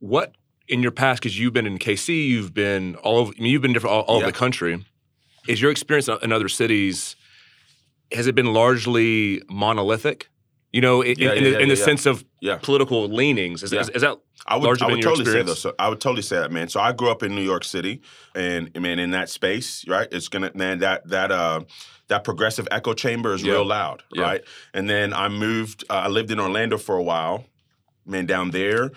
What 0.00 0.34
in 0.68 0.82
your 0.82 0.90
past, 0.90 1.22
because 1.22 1.38
you've 1.38 1.52
been 1.52 1.66
in 1.66 1.78
KC, 1.78 2.26
you've 2.26 2.52
been 2.52 2.96
all 2.96 3.18
over, 3.18 3.32
I 3.38 3.40
mean, 3.40 3.52
you've 3.52 3.62
been 3.62 3.72
different 3.72 3.94
all, 3.94 4.02
all 4.02 4.16
over 4.16 4.26
the 4.26 4.32
country. 4.32 4.84
Is 5.46 5.62
your 5.62 5.70
experience 5.70 6.08
in 6.08 6.32
other 6.32 6.48
cities? 6.48 7.14
Has 8.12 8.26
it 8.26 8.34
been 8.34 8.52
largely 8.52 9.42
monolithic? 9.48 10.28
You 10.72 10.80
know, 10.80 11.00
in, 11.02 11.16
Yeah, 11.18 11.32
in, 11.32 11.44
the, 11.44 11.50
yeah, 11.50 11.58
in 11.60 11.68
the 11.68 11.76
yeah. 11.76 11.84
sense 11.84 12.06
of 12.06 12.24
yeah. 12.40 12.58
political 12.60 13.08
leanings, 13.08 13.62
is, 13.62 13.72
Yeah. 13.72 13.80
is, 13.80 13.88
is 13.90 14.02
that 14.02 14.18
I 14.46 14.56
would, 14.56 14.82
I 14.82 14.86
would 14.86 15.00
totally 15.02 15.24
say 15.24 15.30
experience? 15.40 15.50
that. 15.50 15.56
So 15.56 15.74
I 15.78 15.88
would 15.88 16.00
totally 16.00 16.22
say 16.22 16.36
that, 16.36 16.52
man. 16.52 16.68
So 16.68 16.80
I 16.80 16.92
grew 16.92 17.10
up 17.10 17.22
in 17.22 17.34
New 17.34 17.42
York 17.42 17.64
City, 17.64 18.02
and 18.34 18.70
man, 18.78 18.98
in 18.98 19.10
that 19.12 19.30
space, 19.30 19.86
right? 19.88 20.08
It's 20.12 20.28
gonna 20.28 20.50
man 20.54 20.80
that 20.80 21.08
that 21.08 21.30
uh 21.32 21.60
that 22.08 22.22
progressive 22.24 22.68
echo 22.70 22.94
chamber 22.94 23.32
is 23.34 23.42
Yeah. 23.42 23.52
real 23.54 23.64
loud, 23.66 24.02
Yeah. 24.12 24.22
right? 24.22 24.40
And 24.74 24.88
then 24.88 25.12
I 25.12 25.28
moved. 25.28 25.84
Uh, 25.90 25.94
I 25.94 26.08
lived 26.08 26.30
in 26.30 26.38
Orlando 26.38 26.78
for 26.78 26.96
a 26.96 27.02
while. 27.02 27.46
Man, 28.04 28.26
down 28.26 28.50
there. 28.50 28.92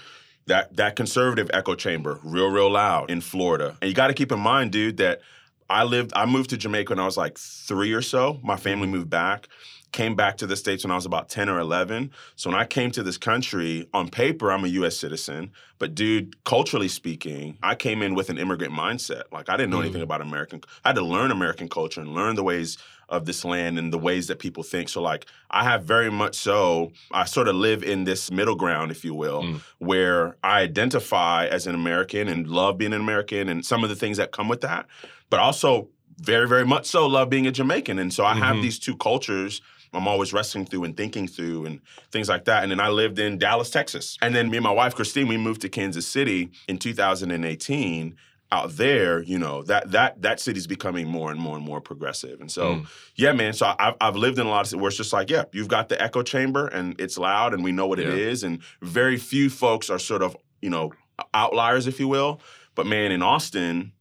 That, 0.48 0.76
that 0.78 0.96
conservative 0.96 1.48
echo 1.54 1.76
chamber, 1.76 2.20
real, 2.24 2.50
real 2.50 2.72
loud 2.72 3.12
in 3.12 3.22
Florida. 3.22 3.78
And 3.84 3.90
you 3.90 3.94
got 3.94 4.08
to 4.08 4.16
keep 4.16 4.32
in 4.32 4.40
mind, 4.40 4.72
dude, 4.72 4.98
that 4.98 5.22
I 5.70 5.84
lived, 5.84 6.12
I 6.16 6.26
moved 6.26 6.50
to 6.50 6.58
Jamaica 6.58 6.90
when 6.94 7.00
I 7.00 7.06
was 7.06 7.18
like 7.18 7.38
three 7.38 7.94
or 7.94 8.02
so. 8.02 8.40
My 8.42 8.58
family 8.58 8.88
moved 8.88 9.12
back, 9.12 9.48
came 9.92 10.16
back 10.16 10.38
to 10.38 10.48
the 10.48 10.56
States 10.56 10.84
when 10.84 10.92
I 10.92 10.96
was 10.96 11.06
about 11.06 11.30
10 11.30 11.50
or 11.50 11.60
11. 11.60 12.12
So 12.36 12.50
when 12.50 12.60
I 12.60 12.66
came 12.66 12.92
to 12.92 13.04
this 13.04 13.18
country, 13.18 13.88
on 13.94 14.10
paper, 14.10 14.52
I'm 14.52 14.64
a 14.64 14.68
US 14.68 14.98
citizen. 14.98 15.52
But 15.80 15.96
dude, 15.96 16.44
culturally 16.44 16.88
speaking, 16.88 17.58
I 17.64 17.76
came 17.76 18.02
in 18.02 18.14
with 18.14 18.30
an 18.30 18.38
immigrant 18.38 18.74
mindset. 18.74 19.24
Like 19.32 19.50
I 19.50 19.58
didn't 19.58 19.72
know 19.72 19.78
Mm. 19.78 19.86
anything 19.86 20.02
about 20.02 20.22
American. 20.22 20.62
I 20.84 20.90
had 20.90 20.96
to 20.98 21.02
learn 21.04 21.32
American 21.32 21.70
culture 21.70 22.02
and 22.02 22.14
learn 22.14 22.36
the 22.36 22.44
ways 22.44 22.78
of 23.08 23.26
this 23.26 23.44
land 23.44 23.80
and 23.80 23.92
the 23.92 23.98
ways 23.98 24.28
that 24.28 24.38
people 24.38 24.62
think. 24.62 24.88
So 24.90 25.02
like 25.02 25.26
I 25.50 25.64
have 25.64 25.84
very 25.84 26.12
much 26.12 26.36
so 26.36 26.92
I 27.12 27.26
sort 27.26 27.48
of 27.48 27.56
live 27.56 27.82
in 27.84 28.04
this 28.04 28.30
middle 28.32 28.56
ground, 28.56 28.92
if 28.92 29.04
you 29.04 29.16
will, 29.16 29.42
Mm. 29.44 29.62
where 29.80 30.38
I 30.44 30.62
identify 30.62 31.48
as 31.48 31.66
an 31.66 31.74
American 31.74 32.28
and 32.28 32.48
love 32.48 32.78
being 32.78 32.94
an 32.94 33.02
American 33.02 33.50
and 33.50 33.66
some 33.66 33.84
of 33.84 33.90
the 33.90 33.96
things 33.96 34.18
that 34.18 34.32
come 34.32 34.48
with 34.48 34.62
that, 34.62 34.86
but 35.32 35.40
also 35.40 35.88
very, 36.22 36.48
very 36.48 36.66
much 36.66 36.86
so 36.86 37.08
love 37.08 37.30
being 37.30 37.48
a 37.48 37.52
Jamaican. 37.52 37.98
And 37.98 38.14
so 38.14 38.26
I 38.26 38.36
have 38.36 38.58
Mhm. 38.58 38.62
these 38.62 38.78
two 38.78 38.96
cultures 38.98 39.62
I'm 39.94 40.08
always 40.08 40.34
wrestling 40.34 40.66
through 40.66 40.84
and 40.84 40.96
thinking 40.96 41.28
through 41.28 41.66
and 41.66 41.80
things 42.12 42.30
like 42.30 42.46
that. 42.46 42.64
And 42.64 42.72
then 42.72 42.80
I 42.80 42.90
lived 42.90 43.18
in 43.20 43.38
Dallas, 43.40 43.70
Texas. 43.70 44.18
And 44.22 44.36
then 44.36 44.50
me 44.52 44.58
and 44.58 44.64
my 44.64 44.72
wife, 44.72 44.94
Christine, 44.96 45.28
we 45.28 45.38
moved 45.38 45.62
to 45.62 45.70
Kansas 45.70 46.08
City 46.08 46.52
in 46.68 46.78
2018. 46.78 48.16
Out 48.52 48.72
there, 48.78 49.22
you 49.22 49.38
know, 49.38 49.62
that 49.64 49.92
that 49.92 50.24
that 50.24 50.40
city's 50.40 50.66
becoming 50.66 51.08
more 51.08 51.30
and 51.30 51.40
more 51.40 51.56
and 51.56 51.64
more 51.64 51.80
progressive. 51.80 52.42
And 52.42 52.52
so, 52.52 52.78
Mm. 52.78 52.88
yeah, 53.16 53.32
man. 53.32 53.54
So 53.54 53.76
I've, 53.78 53.94
I've 54.02 54.16
lived 54.16 54.40
in 54.40 54.48
a 54.48 54.50
lot 54.50 54.62
of 54.62 54.68
cities 54.70 54.82
where 54.82 54.88
it's 54.88 54.98
just 54.98 55.14
like, 55.14 55.30
yeah, 55.30 55.44
you've 55.52 55.68
got 55.68 55.88
the 55.88 56.02
echo 56.02 56.24
chamber 56.24 56.66
and 56.66 57.00
it's 57.00 57.16
loud 57.20 57.54
and 57.54 57.64
we 57.64 57.72
know 57.72 57.86
what 57.86 58.00
it 58.00 58.08
Yeah. 58.08 58.16
is. 58.32 58.42
And 58.42 58.64
very 58.82 59.18
few 59.18 59.52
folks 59.52 59.92
are 59.92 60.00
sort 60.00 60.24
of, 60.24 60.36
you 60.64 60.72
know, 60.72 60.94
outliers, 61.32 61.86
if 61.86 62.00
you 62.00 62.08
will. 62.08 62.42
But 62.74 62.88
man, 62.88 63.12
in 63.12 63.22
Austin, 63.22 63.92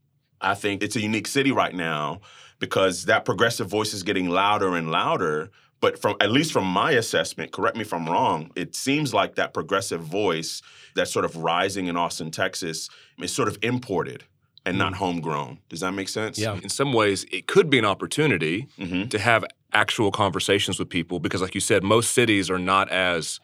I 0.40 0.54
think 0.54 0.82
it's 0.82 0.96
a 0.96 1.00
unique 1.02 1.26
city 1.26 1.52
right 1.52 1.74
now 1.74 2.22
because 2.58 3.04
that 3.04 3.26
progressive 3.26 3.68
voice 3.68 3.92
is 3.92 4.02
getting 4.02 4.30
louder 4.30 4.74
and 4.76 4.90
louder. 4.90 5.50
But 5.80 6.00
from 6.00 6.16
at 6.20 6.30
least 6.30 6.52
from 6.52 6.64
my 6.64 6.92
assessment, 6.92 7.52
correct 7.52 7.76
me 7.76 7.82
if 7.82 7.92
I'm 7.92 8.06
wrong, 8.06 8.50
it 8.56 8.74
seems 8.74 9.14
like 9.14 9.36
that 9.36 9.54
progressive 9.54 10.00
voice 10.00 10.60
that's 10.94 11.12
sort 11.12 11.24
of 11.24 11.36
rising 11.36 11.86
in 11.86 11.96
Austin, 11.96 12.30
Texas, 12.30 12.88
is 13.18 13.32
sort 13.32 13.48
of 13.48 13.58
imported 13.62 14.24
and 14.66 14.76
not 14.76 14.94
homegrown. 14.94 15.58
Does 15.68 15.80
that 15.80 15.92
make 15.92 16.08
sense? 16.08 16.38
Yeah. 16.38 16.58
In 16.62 16.68
some 16.68 16.92
ways, 16.92 17.24
it 17.30 17.46
could 17.46 17.70
be 17.70 17.78
an 17.78 17.84
opportunity 17.84 18.68
hmm 18.76 19.04
to 19.04 19.18
have 19.18 19.44
actual 19.72 20.10
conversations 20.10 20.78
with 20.78 20.88
people 20.88 21.20
because, 21.20 21.40
like 21.40 21.54
you 21.54 21.60
said, 21.60 21.82
most 21.82 22.12
cities 22.12 22.50
are 22.50 22.58
not 22.58 22.90
as 22.90 23.40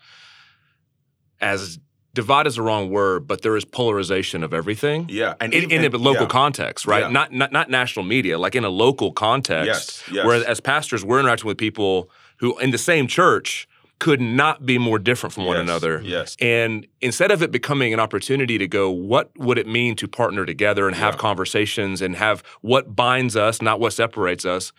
as 1.40 1.78
divide 2.14 2.46
is 2.46 2.54
the 2.56 2.62
wrong 2.62 2.88
word, 2.90 3.26
but 3.26 3.42
there 3.42 3.56
is 3.56 3.64
polarization 3.64 4.42
of 4.44 4.54
everything. 4.54 5.06
Yeah. 5.10 5.34
And 5.40 5.52
In, 5.52 5.64
even- 5.64 5.84
in 5.84 5.94
a 5.94 5.98
local 5.98 6.22
yeah. 6.22 6.28
context, 6.28 6.86
right? 6.86 7.02
Yeah. 7.02 7.10
Not, 7.10 7.32
not 7.32 7.52
not 7.52 7.68
national 7.68 8.04
media, 8.06 8.38
like 8.38 8.54
in 8.54 8.64
a 8.64 8.70
local 8.70 9.12
context. 9.12 9.66
Yes, 9.66 10.02
yes. 10.16 10.26
Whereas 10.26 10.44
as 10.44 10.60
pastors, 10.60 11.04
we're 11.04 11.20
interacting 11.20 11.48
with 11.48 11.58
people 11.58 12.08
who, 12.38 12.56
in 12.60 12.70
the 12.70 12.78
same 12.78 13.06
church, 13.08 13.68
could 14.00 14.20
not 14.20 14.66
be 14.66 14.76
more 14.76 14.98
different 14.98 15.32
from 15.32 15.44
one 15.46 15.56
Yes, 15.56 15.62
another. 15.62 16.00
Yes. 16.04 16.36
And 16.40 16.86
instead 17.00 17.30
of 17.30 17.42
it 17.42 17.50
becoming 17.52 17.92
an 17.94 18.00
opportunity 18.00 18.58
to 18.58 18.66
go, 18.66 18.90
what 18.90 19.30
would 19.38 19.56
it 19.58 19.66
mean 19.66 19.94
to 19.96 20.08
partner 20.08 20.44
together 20.44 20.86
and 20.88 20.96
have 20.96 21.14
Yeah. 21.14 21.18
conversations 21.20 22.02
and 22.02 22.16
have 22.16 22.42
what 22.60 22.94
binds 22.96 23.36
us, 23.36 23.62
not 23.62 23.80
what 23.80 23.92
separates 23.92 24.44
us? 24.44 24.72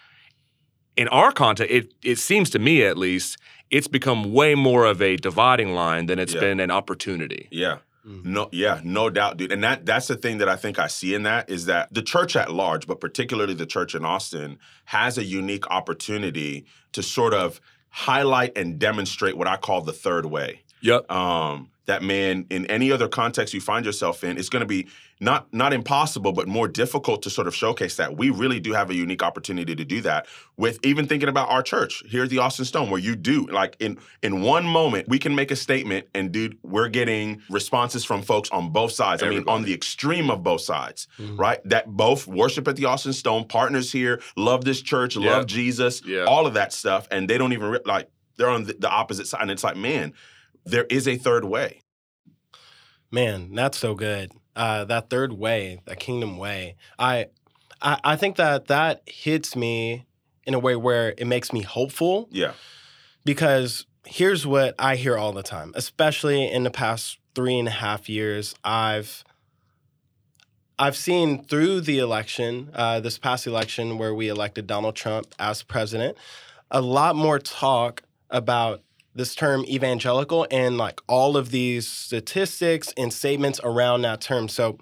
In 0.97 1.07
our 1.09 1.31
context, 1.31 1.71
it 1.73 1.93
it 2.03 2.19
seems 2.19 2.49
to 2.51 2.59
me 2.59 2.83
at 2.83 2.97
least, 2.97 3.37
it's 3.71 3.87
become 3.87 4.31
way 4.33 4.55
more 4.55 4.85
of 4.85 5.01
a 5.01 5.17
dividing 5.17 5.73
line 5.73 6.05
than 6.05 6.19
it's 6.19 6.33
Yeah. 6.33 6.39
been 6.41 6.59
an 6.59 6.71
opportunity. 6.71 7.47
Yeah. 7.51 7.79
Mm. 8.07 8.23
No, 8.23 8.49
yeah, 8.51 8.81
no 8.83 9.09
doubt, 9.09 9.37
dude. 9.37 9.51
And 9.51 9.63
that 9.63 9.85
that's 9.85 10.07
the 10.07 10.15
thing 10.15 10.37
that 10.37 10.47
I 10.47 10.55
think 10.55 10.77
I 10.77 10.85
see 10.87 11.15
in 11.15 11.23
that 11.23 11.49
is 11.49 11.65
that 11.65 11.91
the 11.91 12.03
church 12.03 12.35
at 12.35 12.51
large, 12.51 12.85
but 12.85 12.99
particularly 13.01 13.55
the 13.55 13.65
church 13.65 13.95
in 13.95 14.05
Austin, 14.05 14.59
has 14.85 15.17
a 15.17 15.23
unique 15.23 15.65
opportunity 15.71 16.65
to 16.91 17.01
sort 17.01 17.33
of 17.33 17.59
highlight 17.89 18.55
and 18.55 18.77
demonstrate 18.77 19.37
what 19.37 19.47
I 19.47 19.57
call 19.57 19.81
the 19.81 19.93
third 19.93 20.27
way. 20.27 20.61
Yep. 20.81 21.09
Um, 21.11 21.71
that 21.85 22.01
man, 22.03 22.45
in 22.49 22.65
any 22.67 22.91
other 22.91 23.07
context 23.07 23.53
you 23.53 23.61
find 23.61 23.85
yourself 23.85 24.23
in, 24.23 24.37
it's 24.37 24.49
going 24.49 24.61
to 24.61 24.65
be 24.67 24.87
not 25.21 25.51
not 25.53 25.71
impossible, 25.71 26.33
but 26.33 26.47
more 26.47 26.67
difficult 26.67 27.21
to 27.23 27.29
sort 27.29 27.47
of 27.47 27.55
showcase 27.55 27.95
that. 27.97 28.17
We 28.17 28.29
really 28.31 28.59
do 28.59 28.73
have 28.73 28.89
a 28.89 28.95
unique 28.95 29.23
opportunity 29.23 29.75
to 29.75 29.85
do 29.85 30.01
that. 30.01 30.27
With 30.57 30.79
even 30.83 31.07
thinking 31.07 31.29
about 31.29 31.49
our 31.49 31.63
church 31.63 32.03
here 32.07 32.23
at 32.23 32.29
the 32.29 32.39
Austin 32.39 32.65
Stone, 32.65 32.89
where 32.89 32.99
you 32.99 33.15
do 33.15 33.45
like 33.47 33.77
in 33.79 33.97
in 34.21 34.41
one 34.41 34.65
moment 34.65 35.07
we 35.07 35.19
can 35.19 35.33
make 35.35 35.51
a 35.51 35.55
statement, 35.55 36.07
and 36.13 36.31
dude, 36.31 36.57
we're 36.63 36.89
getting 36.89 37.41
responses 37.49 38.03
from 38.03 38.21
folks 38.23 38.49
on 38.49 38.71
both 38.71 38.91
sides. 38.91 39.23
I 39.23 39.29
mean, 39.29 39.43
on 39.47 39.63
the 39.63 39.73
extreme 39.73 40.29
of 40.29 40.43
both 40.43 40.61
sides, 40.61 41.07
Mhm. 41.19 41.39
right? 41.39 41.59
That 41.65 41.87
both 41.87 42.27
worship 42.27 42.67
at 42.67 42.75
the 42.75 42.85
Austin 42.85 43.13
Stone, 43.13 43.45
partners 43.45 43.91
here, 43.91 44.21
love 44.35 44.65
this 44.65 44.81
church, 44.81 45.15
Yeah. 45.15 45.31
love 45.31 45.45
Jesus, 45.45 46.01
Yeah. 46.05 46.25
all 46.25 46.45
of 46.45 46.55
that 46.55 46.73
stuff, 46.73 47.07
and 47.11 47.29
they 47.29 47.37
don't 47.37 47.53
even 47.53 47.67
re- 47.69 47.79
like 47.85 48.09
they're 48.37 48.49
on 48.49 48.65
the, 48.65 48.75
the 48.77 48.89
opposite 48.89 49.27
side, 49.27 49.41
and 49.43 49.51
it's 49.51 49.63
like, 49.63 49.77
man, 49.77 50.11
there 50.65 50.85
is 50.89 51.07
a 51.07 51.15
third 51.17 51.45
way. 51.45 51.81
Man, 53.11 53.53
that's 53.53 53.77
so 53.77 53.93
good. 53.95 54.31
Uh, 54.55 54.85
that 54.85 55.09
third 55.09 55.33
way, 55.33 55.81
that 55.85 55.99
kingdom 55.99 56.37
way. 56.37 56.75
I, 56.97 57.27
I, 57.81 57.99
I 58.03 58.15
think 58.15 58.37
that 58.37 58.67
that 58.67 59.01
hits 59.05 59.55
me 59.55 60.05
in 60.45 60.53
a 60.53 60.59
way 60.59 60.75
where 60.75 61.13
it 61.17 61.25
makes 61.25 61.51
me 61.51 61.61
hopeful 61.61 62.27
Yeah. 62.31 62.53
because 63.23 63.85
here's 64.05 64.45
what 64.45 64.75
I 64.79 64.95
hear 64.95 65.17
all 65.17 65.33
the 65.33 65.43
time, 65.43 65.71
especially 65.75 66.49
in 66.51 66.63
the 66.63 66.71
past 66.71 67.19
three 67.33 67.57
and 67.59 67.67
a 67.67 67.71
half 67.71 68.07
years. 68.09 68.55
I've 68.63 69.23
I've 70.77 70.97
seen 70.97 71.43
through 71.45 71.81
the 71.81 71.99
election, 71.99 72.69
uh, 72.73 72.99
this 72.99 73.17
past 73.17 73.47
election 73.47 73.97
where 73.97 74.13
we 74.13 74.27
elected 74.27 74.67
Donald 74.67 74.95
Trump 74.95 75.27
as 75.39 75.63
president, 75.63 76.17
a 76.69 76.81
lot 76.81 77.15
more 77.15 77.39
talk 77.39 78.03
about 78.29 78.81
this 79.15 79.33
term 79.33 79.63
evangelical 79.65 80.45
and 80.51 80.77
like 80.77 81.01
all 81.07 81.37
of 81.37 81.51
these 81.51 81.87
statistics 81.87 82.93
and 82.97 83.11
statements 83.11 83.59
around 83.63 84.01
that 84.01 84.21
term. 84.21 84.47
So, 84.47 84.77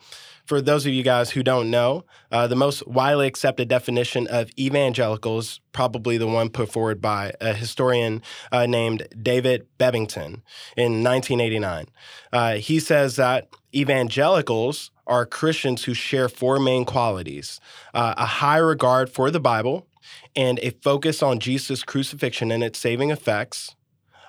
for 0.46 0.60
those 0.60 0.86
of 0.86 0.92
you 0.92 1.04
guys 1.04 1.30
who 1.30 1.42
don't 1.42 1.72
know, 1.72 2.04
uh, 2.30 2.48
the 2.48 2.56
most 2.56 2.86
widely 2.86 3.28
accepted 3.28 3.70
definition 3.70 4.28
of 4.28 4.50
evangelical 4.60 5.40
is 5.40 5.62
probably 5.72 6.18
the 6.18 6.28
one 6.28 6.50
put 6.50 6.70
forward 6.70 7.00
by 7.00 7.32
a 7.40 7.54
historian 7.54 8.22
uh, 8.52 8.66
named 8.66 9.08
David 9.22 9.68
Bebbington 9.80 10.42
in 10.76 11.02
1989. 11.02 11.86
Uh, 12.34 12.56
he 12.56 12.80
says 12.80 13.16
that 13.16 13.48
evangelicals 13.74 14.92
are 15.08 15.26
Christians 15.26 15.86
who 15.86 15.94
share 15.94 16.30
four 16.30 16.60
main 16.60 16.86
qualities 16.86 17.60
uh, 17.94 18.14
a 18.18 18.26
high 18.26 18.58
regard 18.58 19.10
for 19.10 19.32
the 19.32 19.40
Bible 19.40 19.88
and 20.36 20.60
a 20.60 20.72
focus 20.82 21.22
on 21.24 21.40
Jesus' 21.40 21.84
crucifixion 21.84 22.52
and 22.52 22.64
its 22.64 22.80
saving 22.80 23.12
effects, 23.12 23.76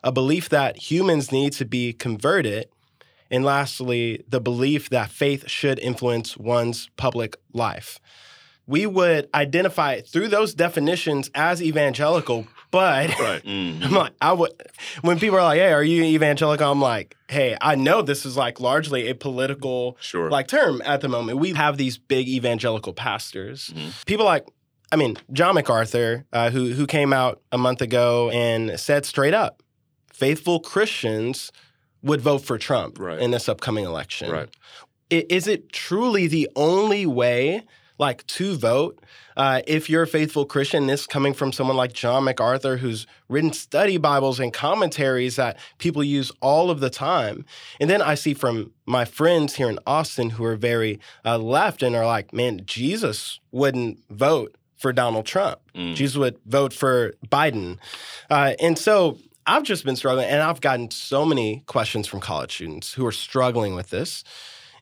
a 0.04 0.12
belief 0.12 0.48
that 0.50 0.76
humans 0.76 1.32
need 1.32 1.52
to 1.54 1.64
be 1.64 1.92
converted, 1.92 2.68
and 3.30 3.44
lastly, 3.44 4.22
the 4.28 4.40
belief 4.40 4.90
that 4.90 5.10
faith 5.10 5.48
should 5.48 5.78
influence 5.80 6.36
one's 6.36 6.88
public 6.96 7.36
life. 7.52 7.98
We 8.66 8.86
would 8.86 9.28
identify 9.34 10.00
through 10.00 10.28
those 10.28 10.54
definitions 10.54 11.30
as 11.34 11.60
evangelical, 11.60 12.46
but 12.70 13.10
Right. 13.18 13.42
Mhm. 13.44 13.82
I'm 13.84 13.92
like, 13.92 14.12
I 14.20 14.32
would 14.32 14.52
when 15.02 15.18
people 15.18 15.36
are 15.38 15.42
like, 15.42 15.58
"Hey, 15.58 15.72
are 15.72 15.82
you 15.84 16.02
evangelical?" 16.02 16.70
I'm 16.70 16.80
like, 16.80 17.16
"Hey, 17.28 17.56
I 17.60 17.74
know 17.74 18.00
this 18.02 18.24
is 18.24 18.36
like 18.36 18.60
largely 18.60 19.08
a 19.10 19.14
political 19.14 19.96
Sure. 20.00 20.30
like 20.30 20.48
term 20.48 20.80
at 20.84 21.00
the 21.02 21.08
moment. 21.08 21.38
We 21.38 21.52
have 21.54 21.76
these 21.76 21.98
big 21.98 22.26
evangelical 22.28 22.92
pastors. 22.94 23.70
Mhm. 23.76 24.04
People 24.06 24.24
like, 24.24 24.46
I 24.92 24.96
mean, 24.96 25.16
John 25.32 25.54
MacArthur, 25.56 26.24
uh, 26.32 26.48
who 26.50 26.72
who 26.72 26.86
came 26.86 27.12
out 27.12 27.40
a 27.52 27.58
month 27.58 27.82
ago 27.82 28.30
and 28.30 28.78
said 28.80 29.04
straight 29.04 29.34
up, 29.34 29.62
faithful 30.14 30.60
Christians 30.60 31.52
would 32.02 32.20
vote 32.20 32.38
for 32.38 32.58
Trump 32.58 32.98
Right. 32.98 33.18
in 33.18 33.30
this 33.30 33.48
upcoming 33.48 33.84
election. 33.84 34.30
Right. 34.30 34.48
Is 35.10 35.46
it 35.46 35.70
truly 35.72 36.26
the 36.26 36.48
only 36.56 37.04
way, 37.06 37.62
like, 37.98 38.26
to 38.28 38.56
vote? 38.56 38.98
Uh, 39.36 39.62
if 39.66 39.90
you're 39.90 40.02
a 40.02 40.06
faithful 40.06 40.44
Christian, 40.46 40.86
this 40.86 41.06
coming 41.06 41.34
from 41.34 41.52
someone 41.52 41.76
like 41.76 41.92
John 41.92 42.24
MacArthur, 42.24 42.76
who's 42.78 43.06
written 43.28 43.52
study 43.52 43.96
Bibles 43.96 44.38
and 44.40 44.52
commentaries 44.52 45.36
that 45.36 45.58
people 45.78 46.02
use 46.04 46.30
all 46.40 46.70
of 46.70 46.80
the 46.80 46.90
time. 46.90 47.44
And 47.80 47.90
then 47.90 48.00
I 48.00 48.14
see 48.14 48.34
from 48.34 48.72
my 48.86 49.04
friends 49.04 49.56
here 49.56 49.68
in 49.68 49.78
Austin 49.86 50.30
who 50.30 50.44
are 50.44 50.56
very 50.56 51.00
uh, 51.24 51.38
left 51.38 51.82
and 51.82 51.94
are 51.96 52.06
like, 52.06 52.32
man, 52.32 52.62
Jesus 52.64 53.40
wouldn't 53.50 53.98
vote 54.10 54.56
for 54.76 54.92
Donald 54.92 55.26
Trump. 55.26 55.60
Mm. 55.74 55.94
Jesus 55.94 56.16
would 56.16 56.38
vote 56.46 56.72
for 56.72 57.14
Biden. 57.28 57.78
Uh, 58.30 58.54
and 58.60 58.78
so 58.78 59.18
I've 59.46 59.62
just 59.62 59.84
been 59.84 59.96
struggling, 59.96 60.26
and 60.26 60.42
I've 60.42 60.60
gotten 60.60 60.90
so 60.90 61.24
many 61.24 61.62
questions 61.66 62.06
from 62.06 62.20
college 62.20 62.54
students 62.54 62.94
who 62.94 63.04
are 63.06 63.12
struggling 63.12 63.74
with 63.74 63.90
this. 63.90 64.24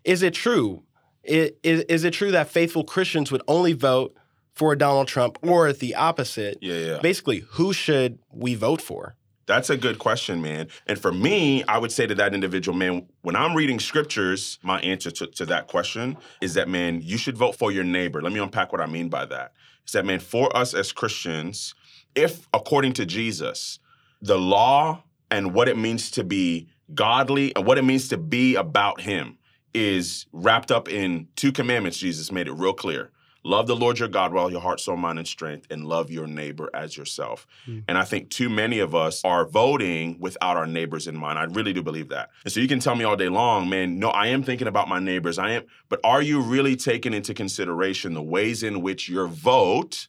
Is 0.04 0.22
it 0.22 0.34
true? 0.34 0.84
Is, 1.24 1.52
is 1.62 2.04
it 2.04 2.12
true 2.12 2.30
that 2.32 2.48
faithful 2.48 2.84
Christians 2.84 3.32
would 3.32 3.42
only 3.48 3.72
vote 3.72 4.16
for 4.54 4.76
Donald 4.76 5.08
Trump 5.08 5.38
or 5.42 5.72
the 5.72 5.94
opposite? 5.94 6.58
Yeah, 6.60 6.74
yeah. 6.74 6.98
Basically, 7.00 7.38
who 7.50 7.72
should 7.72 8.18
we 8.30 8.54
vote 8.54 8.80
for? 8.80 9.16
That's 9.46 9.70
a 9.70 9.76
good 9.76 9.98
question, 9.98 10.40
man. 10.40 10.68
And 10.86 10.98
for 10.98 11.12
me, 11.12 11.64
I 11.64 11.78
would 11.78 11.90
say 11.90 12.06
to 12.06 12.14
that 12.14 12.32
individual, 12.32 12.76
man, 12.76 13.06
when 13.22 13.34
I'm 13.34 13.54
reading 13.54 13.80
scriptures, 13.80 14.58
my 14.62 14.80
answer 14.80 15.10
to, 15.10 15.26
to 15.26 15.46
that 15.46 15.66
question 15.66 16.16
is 16.40 16.54
that, 16.54 16.68
man, 16.68 17.00
you 17.02 17.18
should 17.18 17.36
vote 17.36 17.56
for 17.56 17.72
your 17.72 17.84
neighbor. 17.84 18.22
Let 18.22 18.32
me 18.32 18.38
unpack 18.38 18.70
what 18.70 18.80
I 18.80 18.86
mean 18.86 19.08
by 19.08 19.26
that. 19.26 19.52
Is 19.84 19.92
that, 19.92 20.06
man, 20.06 20.20
for 20.20 20.56
us 20.56 20.74
as 20.74 20.92
Christians, 20.92 21.74
if 22.14 22.48
according 22.54 22.92
to 22.94 23.06
Jesus, 23.06 23.80
the 24.22 24.38
law 24.38 25.02
and 25.30 25.52
what 25.52 25.68
it 25.68 25.76
means 25.76 26.10
to 26.12 26.24
be 26.24 26.68
godly 26.94 27.54
and 27.54 27.66
what 27.66 27.76
it 27.76 27.82
means 27.82 28.08
to 28.08 28.16
be 28.16 28.54
about 28.54 29.02
Him 29.02 29.38
is 29.74 30.26
wrapped 30.32 30.70
up 30.70 30.88
in 30.88 31.28
two 31.36 31.52
commandments, 31.52 31.98
Jesus 31.98 32.30
made 32.30 32.46
it 32.46 32.52
real 32.52 32.72
clear. 32.72 33.10
Love 33.44 33.66
the 33.66 33.74
Lord 33.74 33.98
your 33.98 34.08
God 34.08 34.32
with 34.32 34.40
all 34.40 34.52
your 34.52 34.60
heart, 34.60 34.78
soul, 34.78 34.96
mind, 34.96 35.18
and 35.18 35.26
strength, 35.26 35.66
and 35.68 35.84
love 35.84 36.12
your 36.12 36.28
neighbor 36.28 36.70
as 36.74 36.96
yourself. 36.96 37.44
Hmm. 37.64 37.80
And 37.88 37.98
I 37.98 38.04
think 38.04 38.30
too 38.30 38.48
many 38.48 38.78
of 38.78 38.94
us 38.94 39.20
are 39.24 39.44
voting 39.44 40.18
without 40.20 40.56
our 40.56 40.66
neighbors 40.66 41.08
in 41.08 41.16
mind. 41.16 41.40
I 41.40 41.44
really 41.44 41.72
do 41.72 41.82
believe 41.82 42.10
that. 42.10 42.30
And 42.44 42.52
so 42.52 42.60
you 42.60 42.68
can 42.68 42.78
tell 42.78 42.94
me 42.94 43.02
all 43.02 43.16
day 43.16 43.28
long, 43.28 43.68
man, 43.68 43.98
no, 43.98 44.10
I 44.10 44.28
am 44.28 44.44
thinking 44.44 44.68
about 44.68 44.88
my 44.88 45.00
neighbors. 45.00 45.38
I 45.40 45.52
am, 45.52 45.64
but 45.88 45.98
are 46.04 46.22
you 46.22 46.40
really 46.40 46.76
taking 46.76 47.14
into 47.14 47.34
consideration 47.34 48.14
the 48.14 48.22
ways 48.22 48.62
in 48.62 48.80
which 48.80 49.08
your 49.08 49.26
vote 49.26 50.06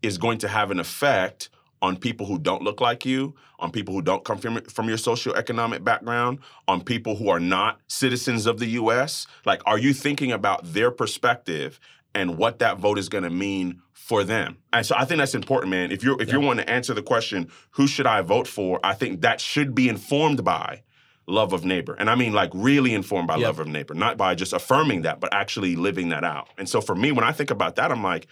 is 0.00 0.16
going 0.16 0.38
to 0.38 0.48
have 0.48 0.70
an 0.70 0.80
effect 0.80 1.50
on 1.82 1.96
people 1.96 2.26
who 2.26 2.38
don't 2.38 2.62
look 2.62 2.80
like 2.80 3.04
you, 3.04 3.34
on 3.58 3.70
people 3.70 3.94
who 3.94 4.02
don't 4.02 4.24
come 4.24 4.38
from, 4.38 4.60
from 4.62 4.88
your 4.88 4.96
socioeconomic 4.96 5.84
background, 5.84 6.38
on 6.66 6.82
people 6.82 7.16
who 7.16 7.28
are 7.28 7.40
not 7.40 7.80
citizens 7.88 8.46
of 8.46 8.58
the 8.58 8.66
US? 8.66 9.26
Like, 9.44 9.62
are 9.66 9.78
you 9.78 9.92
thinking 9.92 10.32
about 10.32 10.60
their 10.64 10.90
perspective 10.90 11.78
and 12.14 12.38
what 12.38 12.58
that 12.60 12.78
vote 12.78 12.98
is 12.98 13.08
going 13.08 13.24
to 13.24 13.30
mean 13.30 13.82
for 13.92 14.24
them? 14.24 14.58
And 14.72 14.86
so 14.86 14.94
I 14.96 15.04
think 15.04 15.18
that's 15.18 15.34
important, 15.34 15.70
man. 15.70 15.92
If 15.92 16.02
you're 16.02 16.20
if 16.20 16.30
you're 16.30 16.40
wanting 16.40 16.64
to 16.64 16.72
answer 16.72 16.94
the 16.94 17.02
question, 17.02 17.50
who 17.72 17.86
should 17.86 18.06
I 18.06 18.22
vote 18.22 18.46
for? 18.48 18.80
I 18.82 18.94
think 18.94 19.20
that 19.20 19.40
should 19.40 19.74
be 19.74 19.88
informed 19.88 20.44
by 20.44 20.82
love 21.28 21.52
of 21.52 21.64
neighbor. 21.64 21.94
And 21.98 22.08
I 22.08 22.14
mean 22.14 22.32
like 22.32 22.50
really 22.54 22.94
informed 22.94 23.26
by 23.26 23.36
Yep. 23.36 23.46
love 23.46 23.58
of 23.58 23.66
neighbor, 23.66 23.94
not 23.94 24.16
by 24.16 24.34
just 24.34 24.52
affirming 24.52 25.02
that, 25.02 25.18
but 25.20 25.34
actually 25.34 25.76
living 25.76 26.08
that 26.10 26.24
out. 26.24 26.48
And 26.56 26.68
so 26.68 26.80
for 26.80 26.94
me, 26.94 27.12
when 27.12 27.24
I 27.24 27.32
think 27.32 27.50
about 27.50 27.76
that, 27.76 27.90
I'm 27.90 28.02
like, 28.02 28.28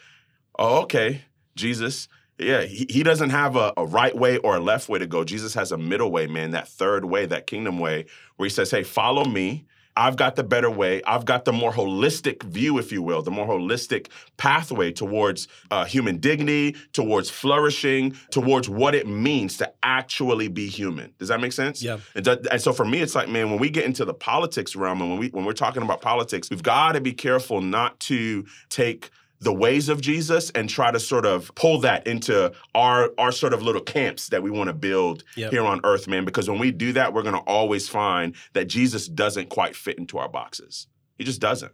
oh, 0.58 0.82
okay, 0.82 1.22
Jesus, 1.56 2.08
Yeah, 2.38 2.62
he, 2.62 2.86
he 2.90 3.02
doesn't 3.02 3.30
have 3.30 3.54
a, 3.54 3.72
a 3.76 3.86
right 3.86 4.16
way 4.16 4.38
or 4.38 4.56
a 4.56 4.60
left 4.60 4.88
way 4.88 4.98
to 4.98 5.06
go. 5.06 5.22
Jesus 5.22 5.54
has 5.54 5.70
a 5.70 5.78
middle 5.78 6.10
way, 6.10 6.26
man, 6.26 6.50
that 6.50 6.66
third 6.66 7.04
way, 7.04 7.26
that 7.26 7.46
kingdom 7.46 7.78
way, 7.78 8.06
where 8.36 8.46
he 8.46 8.50
says, 8.50 8.70
hey, 8.70 8.82
follow 8.82 9.24
me. 9.24 9.66
I've 9.96 10.16
got 10.16 10.34
the 10.34 10.42
better 10.42 10.70
way. 10.70 11.02
I've 11.04 11.24
got 11.24 11.44
the 11.44 11.52
more 11.52 11.72
holistic 11.72 12.42
view, 12.42 12.78
if 12.78 12.90
you 12.90 13.00
will, 13.00 13.22
the 13.22 13.30
more 13.30 13.46
holistic 13.46 14.08
pathway 14.36 14.90
towards 14.90 15.46
uh, 15.70 15.84
human 15.84 16.18
dignity, 16.18 16.74
towards 16.92 17.30
flourishing, 17.30 18.16
towards 18.30 18.68
what 18.68 18.96
it 18.96 19.06
means 19.06 19.56
to 19.58 19.72
actually 19.84 20.48
be 20.48 20.68
human. 20.68 21.12
Does 21.20 21.28
that 21.28 21.40
make 21.40 21.52
sense? 21.52 21.80
Yeah. 21.80 21.98
And, 22.16 22.24
th- 22.24 22.40
and 22.50 22.60
so 22.60 22.72
for 22.72 22.84
me, 22.84 23.02
it's 23.02 23.14
like, 23.14 23.28
man, 23.28 23.50
when 23.50 23.60
we 23.60 23.70
get 23.70 23.84
into 23.84 24.04
the 24.04 24.14
politics 24.14 24.74
realm 24.74 25.00
and 25.00 25.10
when 25.10 25.20
we 25.20 25.28
when 25.28 25.44
we're 25.44 25.52
talking 25.52 25.84
about 25.84 26.02
politics, 26.02 26.50
we've 26.50 26.64
got 26.64 26.92
to 26.92 27.00
be 27.00 27.12
careful 27.12 27.60
not 27.60 28.00
to 28.00 28.44
take 28.70 29.10
the 29.44 29.52
ways 29.52 29.88
of 29.88 30.00
Jesus 30.00 30.50
and 30.50 30.68
try 30.68 30.90
to 30.90 30.98
sort 30.98 31.26
of 31.26 31.54
pull 31.54 31.78
that 31.80 32.06
into 32.06 32.52
our 32.74 33.10
our 33.18 33.30
sort 33.30 33.52
of 33.52 33.62
little 33.62 33.80
camps 33.82 34.28
that 34.30 34.42
we 34.42 34.50
want 34.50 34.68
to 34.68 34.74
build 34.74 35.22
Yep. 35.36 35.50
here 35.52 35.64
on 35.64 35.80
earth, 35.84 36.08
man. 36.08 36.24
Because 36.24 36.48
when 36.50 36.58
we 36.58 36.70
do 36.70 36.92
that, 36.94 37.12
we're 37.14 37.22
going 37.22 37.34
to 37.34 37.40
always 37.42 37.88
find 37.88 38.34
that 38.54 38.64
Jesus 38.66 39.06
doesn't 39.06 39.48
quite 39.50 39.76
fit 39.76 39.98
into 39.98 40.18
our 40.18 40.28
boxes. 40.28 40.86
He 41.18 41.24
just 41.24 41.40
doesn't. 41.40 41.72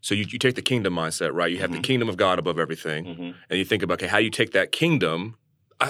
So 0.00 0.14
you, 0.14 0.26
you 0.28 0.38
take 0.38 0.54
the 0.54 0.62
kingdom 0.62 0.94
mindset, 0.94 1.32
right? 1.32 1.50
You 1.50 1.58
have 1.58 1.72
the 1.72 1.78
Mhm. 1.78 1.82
kingdom 1.84 2.08
of 2.10 2.16
God 2.16 2.38
above 2.38 2.58
everything, 2.58 3.04
Mm-hmm. 3.06 3.30
and 3.48 3.58
you 3.58 3.64
think 3.64 3.82
about 3.82 3.94
okay, 4.02 4.06
how 4.08 4.18
do 4.18 4.24
you 4.24 4.30
take 4.30 4.52
that 4.52 4.70
kingdom. 4.72 5.36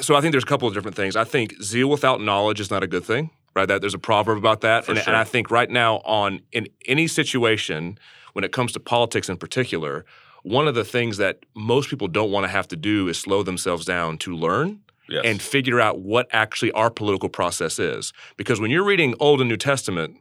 So 0.00 0.14
I 0.14 0.20
think 0.20 0.32
there's 0.32 0.44
a 0.44 0.46
couple 0.46 0.68
of 0.68 0.74
different 0.74 0.96
things. 0.96 1.16
I 1.16 1.24
think 1.24 1.54
zeal 1.62 1.88
without 1.88 2.20
knowledge 2.20 2.60
is 2.60 2.70
not 2.70 2.82
a 2.82 2.86
good 2.86 3.04
thing, 3.04 3.30
right? 3.56 3.66
That 3.66 3.80
there's 3.80 3.94
a 3.94 3.98
proverb 3.98 4.38
about 4.38 4.60
that, 4.62 4.84
For 4.84 4.92
and, 4.92 5.00
sure. 5.00 5.08
and 5.08 5.16
I 5.16 5.24
think 5.24 5.50
right 5.50 5.70
now 5.70 5.96
on 6.04 6.40
in 6.52 6.68
any 6.86 7.06
situation 7.06 7.98
when 8.34 8.44
it 8.44 8.52
comes 8.52 8.72
to 8.72 8.80
politics 8.80 9.28
in 9.28 9.36
particular, 9.36 10.04
one 10.44 10.68
of 10.68 10.74
the 10.74 10.84
things 10.84 11.16
that 11.16 11.40
most 11.56 11.88
people 11.90 12.06
don't 12.08 12.30
want 12.30 12.44
to 12.44 12.48
have 12.48 12.68
to 12.68 12.76
do 12.76 13.08
is 13.08 13.18
slow 13.18 13.42
themselves 13.42 13.84
down 13.84 14.16
to 14.18 14.34
learn 14.36 14.80
Yes. 15.06 15.22
and 15.26 15.42
figure 15.42 15.80
out 15.82 16.00
what 16.00 16.28
actually 16.32 16.72
our 16.72 16.90
political 16.90 17.28
process 17.28 17.78
is. 17.78 18.12
Because 18.38 18.58
when 18.58 18.70
you're 18.70 18.84
reading 18.84 19.14
Old 19.20 19.40
and 19.40 19.50
New 19.50 19.58
Testament, 19.58 20.16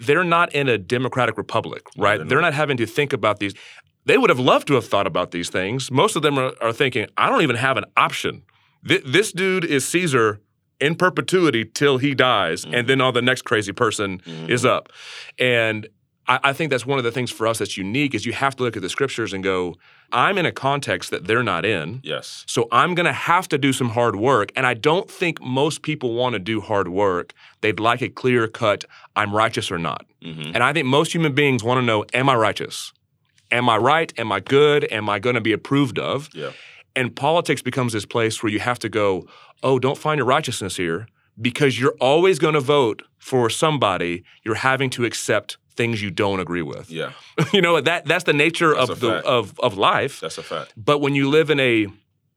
they're 0.00 0.24
not 0.24 0.52
in 0.52 0.68
a 0.68 0.76
democratic 0.78 1.36
republic, 1.38 1.82
No, 1.96 2.02
right? 2.04 2.16
they're 2.18 2.26
they're 2.26 2.40
not. 2.40 2.52
having 2.54 2.76
to 2.78 2.86
think 2.86 3.12
about 3.12 3.38
these. 3.38 3.54
They 4.04 4.18
would 4.18 4.30
have 4.30 4.40
loved 4.40 4.66
to 4.68 4.74
have 4.74 4.86
thought 4.86 5.06
about 5.06 5.30
these 5.30 5.48
things. 5.48 5.90
Most 5.92 6.16
of 6.16 6.22
them 6.22 6.38
are, 6.38 6.52
are 6.60 6.72
thinking, 6.72 7.06
I 7.16 7.28
don't 7.28 7.42
even 7.42 7.54
have 7.56 7.76
an 7.76 7.84
option. 7.96 8.42
Th- 8.88 9.02
this 9.04 9.30
dude 9.32 9.64
is 9.64 9.86
Caesar 9.86 10.40
in 10.80 10.96
perpetuity 10.96 11.64
till 11.64 11.98
he 11.98 12.12
dies, 12.14 12.64
Mhm. 12.64 12.74
and 12.78 12.88
then 12.88 13.00
all 13.00 13.12
the 13.12 13.22
next 13.22 13.42
crazy 13.42 13.72
person 13.72 14.18
Mhm. 14.26 14.48
is 14.50 14.64
up. 14.64 14.92
And 15.38 15.86
I, 16.28 16.40
I 16.44 16.52
think 16.52 16.70
that's 16.70 16.86
one 16.86 16.98
of 16.98 17.04
the 17.04 17.12
things 17.12 17.30
for 17.30 17.46
us 17.46 17.58
that's 17.58 17.76
unique 17.76 18.14
is 18.14 18.26
you 18.26 18.32
have 18.32 18.56
to 18.56 18.62
look 18.62 18.76
at 18.76 18.82
the 18.82 18.88
scriptures 18.88 19.32
and 19.32 19.42
go, 19.42 19.76
I'm 20.12 20.38
in 20.38 20.46
a 20.46 20.52
context 20.52 21.10
that 21.10 21.26
they're 21.26 21.42
not 21.42 21.64
in. 21.64 22.00
yes. 22.04 22.44
So 22.46 22.68
I'm 22.70 22.94
going 22.94 23.06
to 23.06 23.12
have 23.12 23.48
to 23.48 23.58
do 23.58 23.72
some 23.72 23.90
hard 23.90 24.16
work. 24.16 24.52
And 24.56 24.66
I 24.66 24.74
don't 24.74 25.10
think 25.10 25.40
most 25.42 25.82
people 25.82 26.14
want 26.14 26.34
to 26.34 26.38
do 26.38 26.60
hard 26.60 26.88
work. 26.88 27.32
They'd 27.60 27.80
like 27.80 28.02
a 28.02 28.08
clear 28.08 28.46
cut, 28.48 28.84
I'm 29.14 29.34
righteous 29.34 29.70
or 29.70 29.78
not. 29.78 30.06
Mm-hmm. 30.22 30.52
And 30.54 30.58
I 30.62 30.72
think 30.72 30.86
most 30.86 31.12
human 31.14 31.34
beings 31.34 31.64
want 31.64 31.78
to 31.78 31.82
know, 31.82 32.04
am 32.14 32.28
I 32.28 32.36
righteous? 32.36 32.92
Am 33.50 33.68
I 33.68 33.76
right? 33.76 34.12
Am 34.18 34.32
I 34.32 34.40
good? 34.40 34.90
Am 34.92 35.08
I 35.08 35.18
going 35.18 35.34
to 35.34 35.40
be 35.40 35.52
approved 35.52 35.98
of? 35.98 36.28
Yeah. 36.32 36.50
And 36.94 37.14
politics 37.14 37.62
becomes 37.62 37.92
this 37.92 38.06
place 38.06 38.42
where 38.42 38.50
you 38.50 38.60
have 38.60 38.78
to 38.80 38.88
go, 38.88 39.26
oh, 39.62 39.78
don't 39.78 39.98
find 39.98 40.18
your 40.18 40.26
righteousness 40.26 40.76
here 40.76 41.06
because 41.40 41.78
you're 41.78 41.96
always 42.00 42.38
going 42.38 42.54
to 42.54 42.60
vote 42.60 43.02
for 43.18 43.50
somebody 43.50 44.24
you're 44.44 44.54
having 44.54 44.88
to 44.90 45.04
accept 45.04 45.58
things 45.76 46.00
you 46.02 46.10
don't 46.10 46.40
agree 46.40 46.62
with. 46.62 46.90
Yeah. 46.90 47.12
you 47.52 47.60
know, 47.60 47.80
that 47.80 48.04
that's 48.06 48.24
the 48.24 48.32
nature 48.32 48.74
That's 48.74 48.90
of 48.90 49.00
the 49.00 49.10
fact. 49.12 49.26
of 49.26 49.58
of 49.60 49.76
life. 49.76 50.20
That's 50.20 50.38
a 50.38 50.42
fact. 50.42 50.72
But 50.76 50.98
when 51.00 51.14
you 51.14 51.28
live 51.28 51.50
in 51.50 51.60
a 51.60 51.86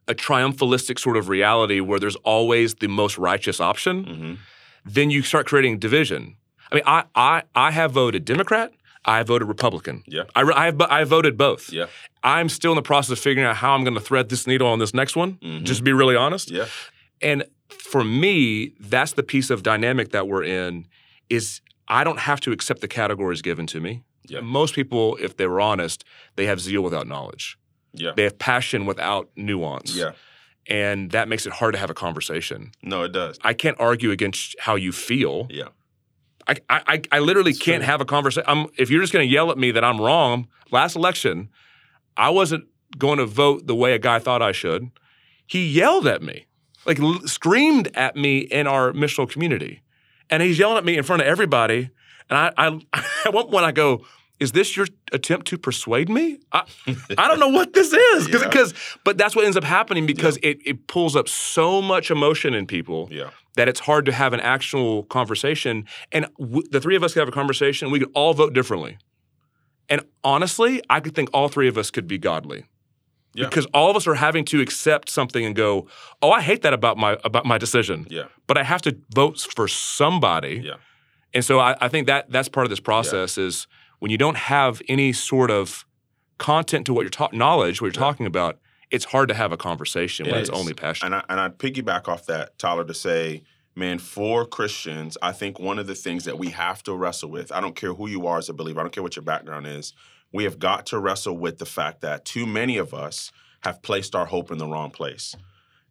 a 0.07 0.15
triumphalistic 0.15 0.99
sort 0.99 1.17
of 1.17 1.29
reality 1.29 1.79
where 1.79 1.99
there's 1.99 2.15
always 2.17 2.75
the 2.75 2.87
most 2.87 3.17
righteous 3.17 3.59
option, 3.61 4.05
Mm-hmm. 4.05 4.33
then 4.85 5.09
you 5.11 5.21
start 5.21 5.45
creating 5.47 5.79
division. 5.79 6.35
I 6.71 6.75
mean, 6.75 6.83
I 6.85 7.03
I 7.15 7.43
I 7.55 7.71
have 7.71 7.91
voted 7.91 8.25
Democrat. 8.25 8.71
I 9.05 9.23
voted 9.23 9.47
Republican. 9.47 10.03
Yeah. 10.07 10.23
I, 10.35 10.41
I 10.41 10.65
have 10.65 10.81
I 10.81 11.03
voted 11.05 11.37
both. 11.37 11.71
Yeah. 11.71 11.85
I'm 12.23 12.49
still 12.49 12.71
in 12.73 12.75
the 12.75 12.81
process 12.81 13.11
of 13.11 13.19
figuring 13.19 13.47
out 13.47 13.55
how 13.55 13.73
I'm 13.73 13.83
going 13.83 13.93
to 13.95 14.01
thread 14.01 14.27
this 14.29 14.45
needle 14.45 14.67
on 14.67 14.79
this 14.79 14.93
next 14.93 15.15
one. 15.15 15.37
Mhm. 15.41 15.63
Just 15.63 15.79
to 15.79 15.83
be 15.83 15.93
really 15.93 16.15
honest. 16.17 16.51
Yeah. 16.51 16.65
And 17.21 17.43
for 17.69 18.03
me, 18.03 18.73
that's 18.79 19.13
the 19.13 19.23
piece 19.23 19.49
of 19.49 19.63
dynamic 19.63 20.11
that 20.11 20.27
we're 20.27 20.43
in. 20.43 20.85
Is 21.29 21.61
I 21.89 22.03
don't 22.03 22.19
have 22.19 22.39
to 22.41 22.51
accept 22.51 22.81
the 22.81 22.87
categories 22.87 23.41
given 23.41 23.65
to 23.67 23.79
me. 23.79 24.03
Yeah. 24.27 24.41
Most 24.41 24.75
people, 24.75 25.17
if 25.19 25.37
they 25.37 25.47
were 25.47 25.59
honest, 25.61 26.03
they 26.35 26.45
have 26.45 26.59
zeal 26.59 26.81
without 26.81 27.07
knowledge. 27.07 27.57
Yeah. 27.93 28.11
They 28.15 28.23
have 28.23 28.37
passion 28.37 28.85
without 28.85 29.29
nuance. 29.35 29.95
Yeah. 29.95 30.11
And 30.67 31.09
that 31.11 31.27
makes 31.27 31.47
it 31.47 31.53
hard 31.53 31.73
to 31.73 31.79
have 31.79 31.89
a 31.89 31.95
conversation. 31.95 32.71
No, 32.83 33.03
it 33.03 33.11
does. 33.11 33.39
I 33.43 33.53
can't 33.53 33.77
argue 33.79 34.11
against 34.11 34.55
how 34.59 34.75
you 34.75 34.91
feel. 34.91 35.47
Yeah. 35.49 35.69
I, 36.47 36.55
I, 36.69 37.01
I- 37.11 37.19
literally 37.19 37.51
It's 37.51 37.59
can't 37.59 37.81
true. 37.81 37.91
have 37.91 38.01
a 38.01 38.05
conversation. 38.05 38.67
If 38.77 38.89
you're 38.91 39.01
just 39.01 39.13
going 39.13 39.27
to 39.27 39.31
yell 39.33 39.49
at 39.51 39.57
me 39.57 39.71
that 39.71 39.83
I'm 39.83 39.99
wrong, 39.99 40.47
last 40.71 40.95
election, 40.95 41.49
I 42.17 42.29
wasn't 42.29 42.65
going 42.97 43.17
to 43.17 43.25
vote 43.25 43.65
the 43.67 43.75
way 43.75 43.93
a 43.93 43.99
guy 43.99 44.19
thought 44.19 44.41
I 44.41 44.51
should. 44.51 44.89
He 45.47 45.65
yelled 45.67 46.05
at 46.07 46.21
me, 46.21 46.45
like 46.85 46.99
l- 46.99 47.21
screamed 47.27 47.89
at 47.95 48.15
me 48.15 48.39
in 48.39 48.67
our 48.67 48.91
missional 48.93 49.27
community. 49.29 49.81
And 50.29 50.43
he's 50.43 50.59
yelling 50.59 50.77
at 50.77 50.85
me 50.85 50.97
in 50.97 51.03
front 51.03 51.21
of 51.21 51.27
everybody. 51.27 51.89
And 52.29 52.37
I, 52.37 52.51
I 52.57 53.05
at 53.25 53.33
one 53.33 53.47
point, 53.47 53.65
I 53.65 53.71
go, 53.71 54.05
is 54.39 54.51
this 54.53 54.77
your 54.77 54.87
attempt 55.11 55.47
to 55.47 55.57
persuade 55.57 56.07
me? 56.09 56.39
I, 56.51 56.63
I 57.17 57.27
don't 57.27 57.39
know 57.39 57.49
what 57.49 57.73
this 57.73 57.91
is. 57.91 58.27
Cause, 58.27 58.41
Yeah. 58.43 58.49
'cause- 58.49 58.73
but 59.03 59.17
that's 59.17 59.35
what 59.35 59.43
ends 59.45 59.57
up 59.57 59.63
happening 59.65 60.05
because 60.05 60.37
it, 60.43 60.59
it 60.65 60.87
pulls 60.87 61.15
up 61.15 61.27
so 61.27 61.81
much 61.81 62.09
emotion 62.09 62.53
in 62.53 62.65
people 62.65 63.09
Yeah. 63.11 63.31
that 63.55 63.67
it's 63.67 63.81
hard 63.81 64.05
to 64.05 64.11
have 64.13 64.31
an 64.33 64.39
actual 64.39 65.03
conversation. 65.03 65.85
And 66.13 66.27
w- 66.39 66.63
the 66.71 66.79
three 66.79 66.95
of 66.95 67.03
us 67.03 67.13
could 67.13 67.19
have 67.19 67.27
a 67.27 67.33
conversation. 67.33 67.91
We 67.91 67.99
could 67.99 68.11
all 68.13 68.33
vote 68.33 68.53
differently. 68.53 68.97
And 69.89 70.01
honestly, 70.23 70.81
I 70.89 70.99
could 71.01 71.15
think 71.15 71.29
all 71.33 71.49
three 71.49 71.67
of 71.67 71.77
us 71.77 71.89
could 71.91 72.07
be 72.07 72.17
godly. 72.17 72.65
Yeah. 73.33 73.45
Because 73.45 73.67
all 73.73 73.89
of 73.91 73.95
us 73.95 74.07
are 74.07 74.15
having 74.15 74.43
to 74.45 74.59
accept 74.61 75.09
something 75.09 75.45
and 75.45 75.55
go, 75.55 75.87
"Oh, 76.21 76.31
I 76.31 76.41
hate 76.41 76.61
that 76.63 76.73
about 76.73 76.97
my 76.97 77.17
about 77.23 77.45
my 77.45 77.57
decision, 77.57 78.07
Yeah. 78.09 78.23
but 78.47 78.57
I 78.57 78.63
have 78.63 78.81
to 78.83 78.97
vote 79.13 79.39
for 79.55 79.67
somebody." 79.67 80.61
Yeah. 80.65 80.73
And 81.33 81.45
so 81.45 81.59
I, 81.59 81.75
I 81.79 81.87
think 81.89 82.07
that 82.07 82.31
that's 82.31 82.49
part 82.49 82.65
of 82.65 82.69
this 82.71 82.79
process 82.79 83.37
is 83.37 83.67
when 83.99 84.09
you 84.11 84.17
don't 84.17 84.37
have 84.37 84.81
any 84.89 85.13
sort 85.13 85.51
of 85.51 85.85
content 86.39 86.85
to 86.87 86.93
what 86.93 87.01
you're 87.01 87.09
talking, 87.09 87.37
knowledge, 87.37 87.81
what 87.81 87.87
you're 87.95 88.01
Yeah. 88.01 88.07
talking 88.09 88.25
about, 88.25 88.57
it's 88.91 89.05
hard 89.05 89.29
to 89.29 89.35
have 89.35 89.51
a 89.51 89.57
conversation 89.57 90.25
It 90.25 90.31
when 90.31 90.41
it's 90.41 90.49
only 90.49 90.73
passion. 90.73 91.05
And 91.07 91.15
I 91.15 91.23
and 91.29 91.39
I 91.39 91.49
piggyback 91.49 92.07
off 92.07 92.25
that, 92.25 92.57
Tyler, 92.57 92.83
to 92.85 92.93
say, 92.93 93.43
man, 93.75 93.99
for 93.99 94.45
Christians, 94.45 95.17
I 95.21 95.31
think 95.33 95.59
one 95.59 95.77
of 95.77 95.85
the 95.85 95.95
things 95.95 96.25
that 96.25 96.39
we 96.39 96.49
have 96.49 96.81
to 96.83 96.93
wrestle 96.95 97.29
with, 97.29 97.51
I 97.51 97.59
don't 97.61 97.75
care 97.75 97.93
who 97.93 98.07
you 98.09 98.25
are 98.25 98.37
as 98.39 98.49
a 98.49 98.53
believer, 98.53 98.79
I 98.79 98.83
don't 98.83 98.91
care 98.91 99.03
what 99.03 99.15
your 99.15 99.23
background 99.23 99.67
is, 99.67 99.93
we 100.31 100.43
have 100.43 100.59
got 100.59 100.85
to 100.87 100.99
wrestle 100.99 101.37
with 101.37 101.57
the 101.57 101.65
fact 101.65 102.01
that 102.01 102.25
too 102.25 102.45
many 102.45 102.77
of 102.77 102.93
us 102.93 103.31
have 103.61 103.81
placed 103.81 104.15
our 104.15 104.25
hope 104.25 104.51
in 104.51 104.57
the 104.57 104.67
wrong 104.67 104.91
place. 104.91 105.35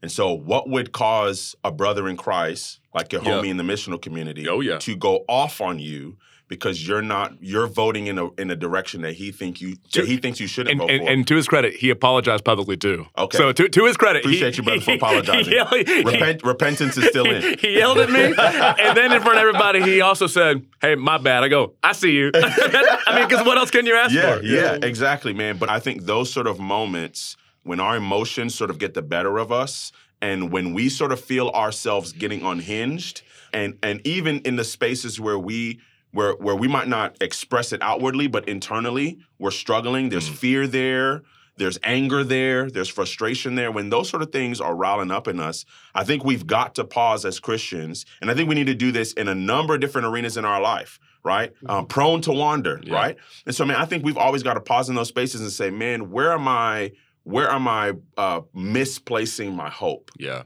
And 0.01 0.13
so, 0.13 0.33
what 0.33 0.69
would 0.69 0.93
cause 0.93 1.57
a 1.65 1.73
brother 1.73 2.09
in 2.09 2.17
Christ, 2.17 2.79
like 2.95 3.13
your 3.13 3.23
Yeah. 3.23 3.33
homie 3.43 3.49
in 3.49 3.57
the 3.57 3.65
missional 3.65 4.01
community, 4.01 4.49
Oh, 4.49 4.61
yeah. 4.61 4.79
to 4.79 4.95
go 4.97 5.25
off 5.29 5.61
on 5.61 5.79
you 5.81 6.17
because 6.49 6.87
you're 6.87 7.03
not 7.03 7.33
you're 7.41 7.67
voting 7.67 8.07
in 8.07 8.19
a 8.19 8.31
in 8.35 8.51
a 8.51 8.57
direction 8.57 9.03
that 9.03 9.13
he 9.13 9.31
think 9.31 9.61
you 9.61 9.77
that 9.95 10.07
he 10.07 10.17
thinks 10.17 10.41
you 10.41 10.47
shouldn't 10.47 10.71
and, 10.73 10.81
vote 10.81 10.91
and, 10.91 11.03
for? 11.05 11.11
and 11.13 11.29
to 11.29 11.37
his 11.37 11.47
credit, 11.47 11.75
he 11.75 11.91
apologized 11.91 12.45
publicly 12.45 12.77
too. 12.77 13.07
Okay. 13.17 13.37
So 13.39 13.53
to, 13.53 13.69
to 13.69 13.85
his 13.85 13.97
credit, 13.97 14.25
he- 14.25 14.29
Appreciate 14.31 14.57
you, 14.57 14.63
brother, 14.63 14.81
for 14.81 14.91
he- 14.93 14.97
apologizing. 14.97 15.45
he 15.53 15.55
yelled- 15.57 15.75
he- 15.75 16.03
Repent, 16.03 16.43
repentance 16.45 16.97
is 16.97 17.05
still 17.09 17.27
in. 17.31 17.57
He 17.59 17.77
yelled 17.79 17.99
at 17.99 18.11
me, 18.11 18.23
and 18.23 18.97
then 18.97 19.13
in 19.13 19.21
front 19.23 19.39
of 19.39 19.43
everybody, 19.43 19.83
he 19.83 20.01
also 20.01 20.27
said, 20.27 20.65
"Hey, 20.81 20.95
my 20.95 21.19
bad." 21.19 21.45
I 21.45 21.49
go, 21.49 21.75
"I 21.83 21.93
see 21.93 22.13
you." 22.13 22.31
I 22.35 23.15
mean, 23.19 23.29
because 23.29 23.45
what 23.47 23.59
else 23.59 23.71
can 23.71 23.85
you 23.87 23.95
ask 23.95 24.15
Yeah, 24.15 24.37
for? 24.39 24.43
yeah, 24.45 24.79
exactly, 24.83 25.33
man. 25.33 25.57
But 25.59 25.69
I 25.71 25.81
think 25.81 26.05
those 26.05 26.33
sort 26.33 26.47
of 26.47 26.59
moments 26.59 27.37
when 27.63 27.81
our 27.81 27.97
emotions 27.97 28.55
sort 28.55 28.71
of 28.71 28.79
get 28.79 28.95
the 28.95 29.03
better 29.03 29.39
of 29.39 29.53
us 29.53 29.93
and 30.23 30.51
when 30.51 30.73
we 30.73 30.89
sort 30.89 31.13
of 31.13 31.21
feel 31.21 31.49
ourselves 31.51 32.13
getting 32.13 32.43
unhinged 32.43 33.23
and 33.53 33.77
and 33.83 34.01
even 34.07 34.41
in 34.41 34.57
the 34.57 34.65
spaces 34.65 35.21
where 35.21 35.39
we 35.39 35.81
where 36.13 36.33
where 36.35 36.57
we 36.57 36.69
might 36.69 36.89
not 36.89 37.17
express 37.21 37.73
it 37.73 37.81
outwardly 37.83 38.27
but 38.27 38.49
internally 38.49 39.19
we're 39.39 39.51
struggling 39.51 40.09
there's 40.09 40.29
Mhm. 40.31 40.35
fear 40.35 40.67
there 40.67 41.23
there's 41.57 41.79
anger 41.83 42.23
there 42.23 42.71
there's 42.71 42.89
frustration 42.89 43.57
there 43.57 43.71
when 43.73 43.91
those 43.91 44.09
sort 44.09 44.23
of 44.23 44.31
things 44.31 44.61
are 44.61 44.75
riling 44.77 45.11
up 45.11 45.27
in 45.29 45.41
us 45.41 45.65
i 45.95 46.05
think 46.05 46.25
we've 46.25 46.47
got 46.47 46.75
to 46.77 46.85
pause 46.85 47.25
as 47.25 47.41
christians 47.41 48.07
and 48.21 48.31
i 48.31 48.35
think 48.35 48.49
we 48.49 48.55
need 48.55 48.67
to 48.69 48.75
do 48.75 48.93
this 48.93 49.13
in 49.15 49.27
a 49.29 49.35
number 49.35 49.75
of 49.75 49.81
different 49.81 50.07
arenas 50.07 50.37
in 50.37 50.45
our 50.45 50.61
life 50.61 50.99
right 51.25 51.53
um, 51.67 51.85
prone 51.87 52.21
to 52.23 52.33
wander 52.33 52.81
Yeah. 52.85 52.95
right 52.95 53.17
and 53.45 53.55
so, 53.55 53.65
I 53.65 53.67
man, 53.69 53.77
I 53.77 53.85
think 53.87 54.05
we've 54.05 54.17
always 54.17 54.43
got 54.45 54.55
to 54.55 54.61
pause 54.61 54.89
in 54.89 54.95
those 54.95 55.09
spaces 55.09 55.41
and 55.41 55.51
say, 55.51 55.69
man, 55.71 56.11
where 56.11 56.33
am 56.33 56.47
I? 56.47 56.93
Where 57.25 57.51
am 57.51 57.67
I 57.69 57.93
uh, 58.17 58.43
misplacing 58.55 59.55
my 59.55 59.69
hope? 59.69 60.11
Yeah. 60.19 60.45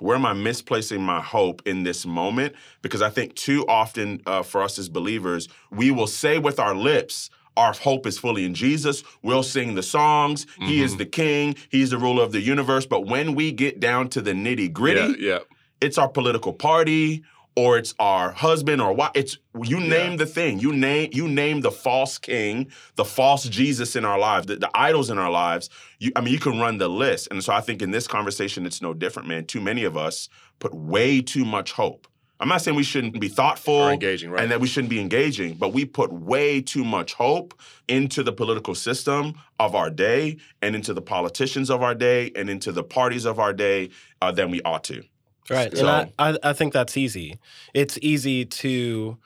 Where 0.00 0.16
am 0.16 0.26
I 0.26 0.32
misplacing 0.34 1.02
my 1.02 1.20
hope 1.20 1.62
in 1.66 1.82
this 1.82 2.04
moment? 2.04 2.54
Because 2.82 3.02
I 3.02 3.10
think 3.10 3.34
too 3.34 3.64
often 3.66 4.20
uh, 4.26 4.42
for 4.42 4.62
us 4.62 4.78
as 4.78 4.88
believers, 4.88 5.48
we 5.70 5.90
will 5.90 6.06
say 6.06 6.38
with 6.38 6.58
our 6.60 6.74
lips, 6.74 7.30
our 7.56 7.72
hope 7.72 8.06
is 8.06 8.18
fully 8.18 8.44
in 8.44 8.54
Jesus. 8.54 9.02
We'll 9.22 9.42
sing 9.42 9.74
the 9.74 9.82
songs. 9.82 10.46
He 10.60 10.82
is 10.82 10.94
Mhm. 10.94 10.98
the 10.98 11.06
king. 11.06 11.56
He's 11.70 11.90
the 11.90 11.98
ruler 11.98 12.22
of 12.22 12.32
the 12.32 12.40
universe. 12.42 12.84
But 12.84 13.06
when 13.06 13.34
we 13.34 13.52
get 13.52 13.80
down 13.80 14.08
to 14.10 14.20
the 14.20 14.32
nitty 14.32 14.70
gritty, 14.74 15.00
Yeah, 15.18 15.32
yeah. 15.34 15.38
it's 15.80 15.96
our 15.96 16.08
political 16.08 16.52
party 16.52 17.22
or 17.56 17.78
it's 17.78 17.94
our 17.98 18.30
husband 18.32 18.80
or 18.82 18.92
what 18.92 19.16
it's 19.16 19.38
you 19.62 19.80
name 19.80 20.18
the 20.18 20.26
thing. 20.26 20.58
You 20.60 20.72
name 20.72 21.10
you 21.12 21.26
name 21.26 21.62
the 21.62 21.70
false 21.72 22.18
king 22.18 22.70
the 22.96 23.04
false 23.04 23.44
jesus 23.48 23.96
in 23.96 24.04
our 24.04 24.18
lives 24.18 24.46
the, 24.46 24.56
the 24.56 24.70
idols 24.74 25.10
in 25.10 25.18
our 25.18 25.30
lives. 25.30 25.70
You, 25.98 26.12
i 26.14 26.20
mean 26.20 26.32
you 26.34 26.38
can 26.38 26.60
run 26.60 26.78
the 26.78 26.88
list. 26.88 27.28
And 27.30 27.42
so 27.42 27.52
i 27.52 27.60
think 27.60 27.82
in 27.82 27.90
this 27.90 28.06
conversation 28.06 28.66
it's 28.66 28.82
no 28.82 28.94
different 28.94 29.26
man. 29.28 29.46
Too 29.46 29.60
many 29.60 29.84
of 29.84 29.96
us 29.96 30.28
put 30.58 30.74
way 30.74 31.20
too 31.22 31.44
much 31.44 31.72
hope. 31.72 32.06
I'm 32.38 32.48
not 32.48 32.60
saying 32.60 32.76
we 32.76 32.82
shouldn't 32.82 33.18
be 33.18 33.28
thoughtful 33.28 33.72
Or 33.74 33.92
engaging, 33.92 34.30
right? 34.30 34.42
and 34.42 34.50
that 34.50 34.60
we 34.60 34.66
shouldn't 34.68 34.90
be 34.90 35.00
engaging 35.00 35.54
but 35.54 35.72
we 35.72 35.86
put 35.86 36.12
way 36.12 36.60
too 36.60 36.84
much 36.84 37.14
hope 37.14 37.58
into 37.88 38.22
the 38.22 38.32
political 38.32 38.74
system 38.74 39.34
of 39.58 39.74
our 39.74 39.88
day 39.88 40.36
and 40.60 40.76
into 40.76 40.92
the 40.92 41.00
politicians 41.00 41.70
of 41.70 41.82
our 41.82 41.94
day 41.94 42.30
and 42.36 42.50
into 42.50 42.72
the 42.72 42.84
parties 42.84 43.24
of 43.24 43.38
our 43.38 43.54
day 43.54 43.88
uh, 44.20 44.30
than 44.30 44.50
we 44.50 44.60
ought 44.62 44.84
to 44.84 45.02
Right. 45.50 45.76
So- 45.76 45.86
and 45.86 46.12
I, 46.18 46.36
I, 46.42 46.52
think 46.52 46.72
that's 46.72 46.96
easy. 46.96 47.38
It's 47.74 47.98
easy 48.02 48.44
to 48.46 49.16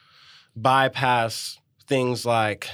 bypass 0.55 1.59
things 1.87 2.25
like 2.27 2.69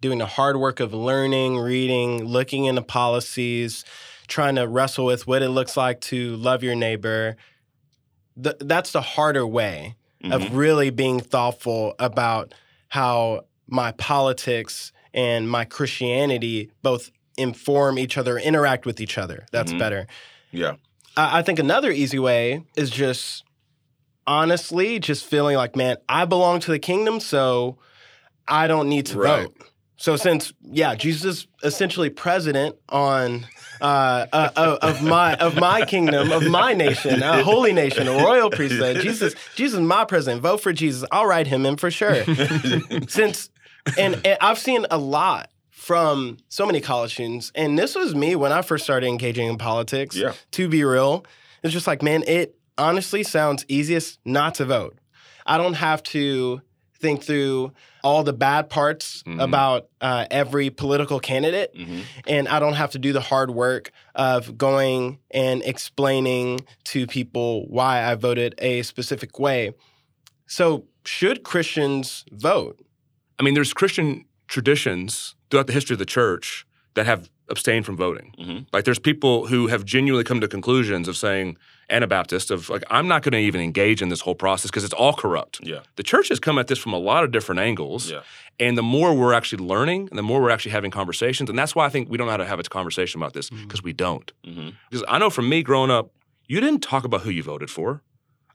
doing 0.00 0.18
the 0.18 0.26
hard 0.26 0.56
work 0.56 0.80
of 0.80 0.94
learning, 0.94 1.58
reading, 1.58 2.24
looking 2.24 2.64
into 2.64 2.82
policies, 2.82 3.84
trying 4.28 4.56
to 4.56 4.66
wrestle 4.66 5.04
with 5.04 5.26
what 5.26 5.42
it 5.42 5.50
looks 5.50 5.76
like 5.76 6.00
to 6.00 6.36
love 6.36 6.62
your 6.62 6.74
neighbor. 6.74 7.36
Th- 8.42 8.56
that's 8.60 8.92
the 8.92 9.00
harder 9.00 9.46
way 9.46 9.94
Mhm. 10.24 10.34
of 10.34 10.54
really 10.56 10.90
being 10.90 11.20
thoughtful 11.20 11.94
about 11.98 12.54
how 12.88 13.44
my 13.66 13.92
politics 13.92 14.92
and 15.12 15.48
my 15.50 15.64
Christianity 15.64 16.70
both 16.82 17.10
inform 17.36 17.98
each 17.98 18.16
other, 18.16 18.38
interact 18.38 18.86
with 18.86 19.00
each 19.00 19.18
other. 19.18 19.46
That's 19.52 19.72
Mhm. 19.72 19.78
better. 19.78 20.06
yeah 20.52 20.76
I 21.16 21.42
think 21.42 21.58
another 21.58 21.90
easy 21.90 22.18
way 22.18 22.64
is 22.76 22.90
just 22.90 23.44
honestly 24.26 24.98
just 24.98 25.24
feeling 25.24 25.56
like, 25.56 25.76
man, 25.76 25.96
I 26.08 26.24
belong 26.24 26.60
to 26.60 26.70
the 26.70 26.78
kingdom, 26.78 27.20
so 27.20 27.78
I 28.46 28.66
don't 28.66 28.88
need 28.88 29.06
to 29.06 29.18
Right. 29.18 29.44
vote. 29.44 29.56
So 29.96 30.16
since 30.16 30.52
yeah, 30.62 30.94
Jesus 30.94 31.24
is 31.24 31.46
essentially 31.62 32.10
president 32.10 32.76
on 32.88 33.46
uh, 33.80 34.26
uh, 34.32 34.50
of- 34.56 34.78
of 34.78 35.02
my 35.02 35.34
of 35.36 35.54
my 35.56 35.82
kingdom, 35.84 36.32
of 36.32 36.44
my 36.48 36.72
nation, 36.72 37.22
a 37.22 37.42
holy 37.42 37.72
nation, 37.74 38.08
a 38.08 38.12
royal 38.12 38.50
priesthood. 38.50 39.00
Jesus, 39.00 39.34
Jesus 39.54 39.80
is 39.80 39.86
my 39.86 40.04
president. 40.06 40.42
Vote 40.42 40.62
for 40.62 40.72
Jesus. 40.72 41.06
I'll 41.12 41.26
write 41.26 41.46
him 41.46 41.66
in 41.66 41.76
for 41.76 41.90
sure. 41.90 42.24
since 43.08 43.50
and, 43.98 44.16
and 44.26 44.38
I've 44.40 44.58
seen 44.58 44.86
a 44.90 44.98
lot 44.98 45.50
from 45.86 46.36
so 46.48 46.66
many 46.66 46.80
college 46.80 47.12
students, 47.12 47.52
and 47.54 47.78
this 47.78 47.94
was 47.94 48.12
me 48.12 48.34
when 48.34 48.50
I 48.50 48.62
first 48.62 48.82
started 48.82 49.06
engaging 49.06 49.46
in 49.46 49.56
politics. 49.56 50.16
Yeah. 50.16 50.32
To 50.50 50.68
be 50.68 50.82
real, 50.82 51.24
it's 51.62 51.72
just 51.72 51.86
like, 51.86 52.02
man, 52.02 52.24
it 52.26 52.56
honestly 52.76 53.22
sounds 53.22 53.64
easiest 53.68 54.18
not 54.24 54.56
to 54.56 54.64
vote. 54.64 54.98
I 55.46 55.58
don't 55.58 55.74
have 55.74 56.02
to 56.04 56.60
think 56.98 57.22
through 57.22 57.72
all 58.02 58.24
the 58.24 58.32
bad 58.32 58.68
parts 58.68 59.22
Mhm. 59.28 59.40
about 59.40 59.86
uh, 60.00 60.26
every 60.28 60.70
political 60.70 61.20
candidate, 61.20 61.72
Mhm. 61.76 62.02
and 62.26 62.48
I 62.48 62.58
don't 62.58 62.72
have 62.74 62.90
to 62.92 62.98
do 62.98 63.12
the 63.12 63.20
hard 63.20 63.52
work 63.52 63.92
of 64.16 64.58
going 64.58 65.20
and 65.30 65.62
explaining 65.64 66.66
to 66.86 67.06
people 67.06 67.64
why 67.68 68.02
I 68.10 68.16
voted 68.16 68.56
a 68.58 68.82
specific 68.82 69.38
way. 69.38 69.72
So, 70.48 70.86
should 71.04 71.44
Christians 71.44 72.24
vote? 72.32 72.80
I 73.38 73.44
mean, 73.44 73.54
there's 73.54 73.72
Christian 73.72 74.24
traditions 74.48 75.35
throughout 75.50 75.66
the 75.66 75.72
history 75.72 75.94
of 75.94 75.98
the 75.98 76.06
church 76.06 76.66
that 76.94 77.06
have 77.06 77.28
abstained 77.48 77.86
from 77.86 77.96
voting. 77.96 78.34
Mhm. 78.38 78.66
Like, 78.72 78.84
there's 78.84 78.98
people 78.98 79.46
who 79.46 79.68
have 79.68 79.84
genuinely 79.84 80.24
come 80.24 80.40
to 80.40 80.48
conclusions 80.48 81.06
of 81.06 81.16
saying, 81.16 81.56
Anabaptist, 81.88 82.50
of 82.50 82.68
like, 82.68 82.82
I'm 82.90 83.06
not 83.06 83.22
going 83.22 83.32
to 83.32 83.38
even 83.38 83.60
engage 83.60 84.02
in 84.02 84.08
this 84.08 84.20
whole 84.22 84.34
process 84.34 84.70
because 84.70 84.82
it's 84.82 84.94
all 84.94 85.12
corrupt. 85.12 85.60
Yeah. 85.62 85.80
The 85.94 86.02
church 86.02 86.28
has 86.30 86.40
come 86.40 86.58
at 86.58 86.66
this 86.66 86.78
from 86.78 86.92
a 86.92 86.98
lot 86.98 87.22
of 87.22 87.30
different 87.30 87.60
angles. 87.60 88.10
Yeah. 88.10 88.22
And 88.58 88.76
the 88.76 88.82
more 88.82 89.14
we're 89.14 89.34
actually 89.34 89.64
learning, 89.64 90.08
and 90.10 90.18
the 90.18 90.22
more 90.24 90.40
we're 90.40 90.50
actually 90.50 90.72
having 90.72 90.90
conversations, 90.90 91.48
and 91.48 91.56
that's 91.56 91.76
why 91.76 91.86
I 91.86 91.88
think 91.88 92.10
we 92.10 92.16
don't 92.16 92.26
know 92.26 92.32
how 92.32 92.38
to 92.38 92.46
have 92.46 92.58
a 92.58 92.64
conversation 92.64 93.20
about 93.20 93.34
this 93.34 93.50
because 93.50 93.82
we 93.84 93.92
don't. 93.92 94.32
Mhm. 94.44 94.72
Because 94.90 95.04
I 95.06 95.18
know 95.18 95.30
from 95.30 95.48
me 95.48 95.62
growing 95.62 95.90
up, 95.92 96.10
you 96.48 96.60
didn't 96.60 96.80
talk 96.80 97.04
about 97.04 97.20
who 97.20 97.30
you 97.30 97.42
voted 97.44 97.70
for. 97.70 98.02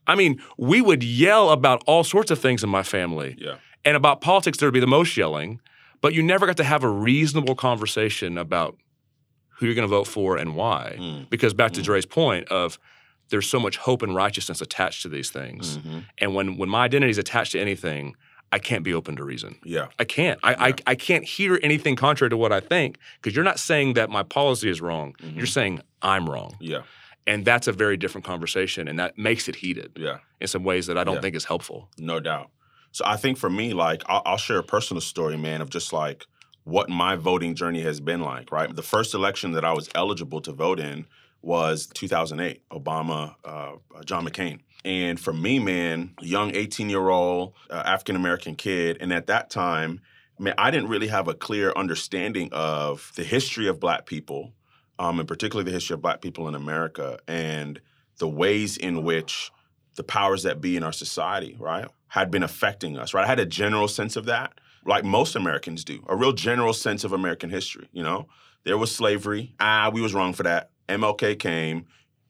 I 0.08 0.15
mean, 0.15 0.41
we 0.58 0.82
would 0.82 1.04
yell 1.04 1.51
about 1.51 1.84
all 1.86 2.04
sorts 2.04 2.32
of 2.32 2.39
things 2.39 2.63
in 2.63 2.69
my 2.69 2.84
family. 2.84 3.36
Yeah. 3.38 3.56
And 3.86 3.95
about 3.95 4.19
politics, 4.19 4.58
there 4.58 4.67
would 4.67 4.73
be 4.73 4.80
the 4.82 4.88
most 4.88 5.15
yelling, 5.15 5.62
but 6.01 6.13
you 6.13 6.23
never 6.23 6.45
got 6.45 6.57
to 6.57 6.63
have 6.63 6.83
a 6.83 6.89
reasonable 6.89 7.55
conversation 7.55 8.37
about 8.37 8.77
who 9.57 9.65
you're 9.67 9.75
going 9.75 9.87
to 9.87 9.95
vote 9.95 10.07
for 10.07 10.37
and 10.37 10.55
why. 10.55 10.95
Mm. 10.99 11.29
Because 11.29 11.53
back 11.53 11.71
to 11.73 11.81
Mm. 11.81 11.85
Dre's 11.85 12.05
point 12.05 12.47
of 12.49 12.79
there's 13.29 13.47
so 13.47 13.59
much 13.59 13.77
hope 13.77 14.01
and 14.01 14.13
righteousness 14.15 14.59
attached 14.61 15.03
to 15.03 15.09
these 15.09 15.29
things. 15.29 15.77
Mhm. 15.77 16.03
And 16.17 16.35
when, 16.35 16.57
when 16.57 16.67
my 16.67 16.83
identity 16.83 17.11
is 17.11 17.17
attached 17.17 17.53
to 17.53 17.59
anything, 17.61 18.15
I 18.51 18.59
can't 18.59 18.83
be 18.83 18.93
open 18.93 19.15
to 19.15 19.23
reason. 19.23 19.57
Yeah. 19.63 19.87
I 19.97 20.03
can't. 20.03 20.37
I, 20.43 20.51
Yeah. 20.51 20.57
I, 20.65 20.73
I 20.87 20.95
can't 20.95 21.23
hear 21.23 21.57
anything 21.63 21.95
contrary 21.95 22.29
to 22.31 22.35
what 22.35 22.51
I 22.51 22.59
think 22.59 22.97
because 23.21 23.33
you're 23.33 23.45
not 23.45 23.59
saying 23.59 23.93
that 23.93 24.09
my 24.09 24.23
policy 24.23 24.69
is 24.69 24.81
wrong. 24.81 25.13
Mhm. 25.21 25.37
You're 25.37 25.45
saying 25.45 25.79
I'm 26.01 26.29
wrong. 26.29 26.57
Yeah. 26.59 26.81
And 27.25 27.45
that's 27.45 27.67
a 27.67 27.71
very 27.71 27.95
different 27.95 28.25
conversation, 28.25 28.87
and 28.89 28.97
that 28.99 29.17
makes 29.17 29.47
it 29.47 29.55
heated 29.57 29.91
Yeah. 29.95 30.17
in 30.41 30.47
some 30.47 30.63
ways 30.65 30.87
that 30.87 30.97
I 30.97 31.03
don't 31.05 31.15
Yeah. 31.15 31.21
think 31.21 31.35
is 31.35 31.45
helpful. 31.45 31.89
No 31.99 32.19
doubt. 32.19 32.49
So 32.91 33.04
I 33.06 33.17
think 33.17 33.38
for 33.38 33.49
me, 33.49 33.73
like 33.73 34.04
I'll, 34.08 34.21
I'll 34.25 34.38
share 34.38 34.60
a 34.60 34.63
personal 34.63 35.01
story, 35.01 35.38
man, 35.38 35.62
of 35.62 35.69
just 35.69 35.93
like 35.93 36.25
what 36.63 36.89
my 36.89 37.15
voting 37.15 37.56
journey 37.56 37.82
has 37.82 37.99
been 37.99 38.21
like. 38.21 38.51
Right, 38.51 38.73
the 38.73 38.84
first 38.84 39.13
election 39.13 39.54
that 39.54 39.65
I 39.65 39.73
was 39.73 39.89
eligible 39.95 40.41
to 40.41 40.51
vote 40.51 40.80
in 40.80 41.06
was 41.41 41.88
2008, 41.88 42.62
Obama, 42.69 43.36
uh, 43.43 43.73
John 44.06 44.27
McCain. 44.27 44.60
And 44.84 45.19
for 45.19 45.34
me, 45.34 45.60
man, 45.60 46.13
young 46.21 46.56
18 46.56 46.89
year 46.89 47.10
old 47.10 47.54
uh, 47.69 47.84
African 47.86 48.15
American 48.15 48.56
kid, 48.56 48.97
and 48.99 49.13
at 49.13 49.27
that 49.27 49.49
time, 49.49 50.01
man, 50.39 50.56
I 50.58 50.71
didn't 50.71 50.89
really 50.89 51.08
have 51.08 51.27
a 51.27 51.34
clear 51.34 51.71
understanding 51.75 52.49
of 52.51 53.12
the 53.15 53.23
history 53.23 53.67
of 53.67 53.80
Black 53.80 54.06
people, 54.06 54.54
um, 54.99 55.19
and 55.19 55.27
particularly 55.27 55.69
the 55.69 55.73
history 55.73 55.93
of 55.93 56.01
Black 56.01 56.21
people 56.21 56.47
in 56.47 56.56
America, 56.56 57.19
and 57.27 57.80
the 58.17 58.27
ways 58.27 58.77
in 58.77 59.04
which 59.04 59.51
the 59.95 60.04
powers 60.04 60.43
that 60.43 60.62
be 60.62 60.77
in 60.77 60.84
our 60.84 60.91
society, 60.91 61.56
right, 61.60 61.88
had 62.12 62.30
been 62.30 62.43
affecting 62.43 62.97
us, 62.97 63.13
right? 63.13 63.24
I 63.24 63.28
had 63.28 63.39
a 63.39 63.45
general 63.45 63.88
sense 63.88 64.17
of 64.17 64.26
that, 64.26 64.52
like 64.86 65.06
most 65.06 65.34
Americans 65.34 65.86
do, 65.86 66.04
a 66.10 66.15
real 66.15 66.34
general 66.34 66.74
sense 66.74 67.06
of 67.06 67.13
American 67.13 67.50
history, 67.50 67.88
you 67.93 68.04
know? 68.04 68.28
There 68.65 68.78
was 68.78 68.93
slavery. 68.93 69.56
Ah, 69.62 69.89
we 69.93 70.02
was 70.02 70.13
wrong 70.13 70.34
for 70.34 70.43
that. 70.43 70.71
MLK 70.89 71.39
came, 71.39 71.86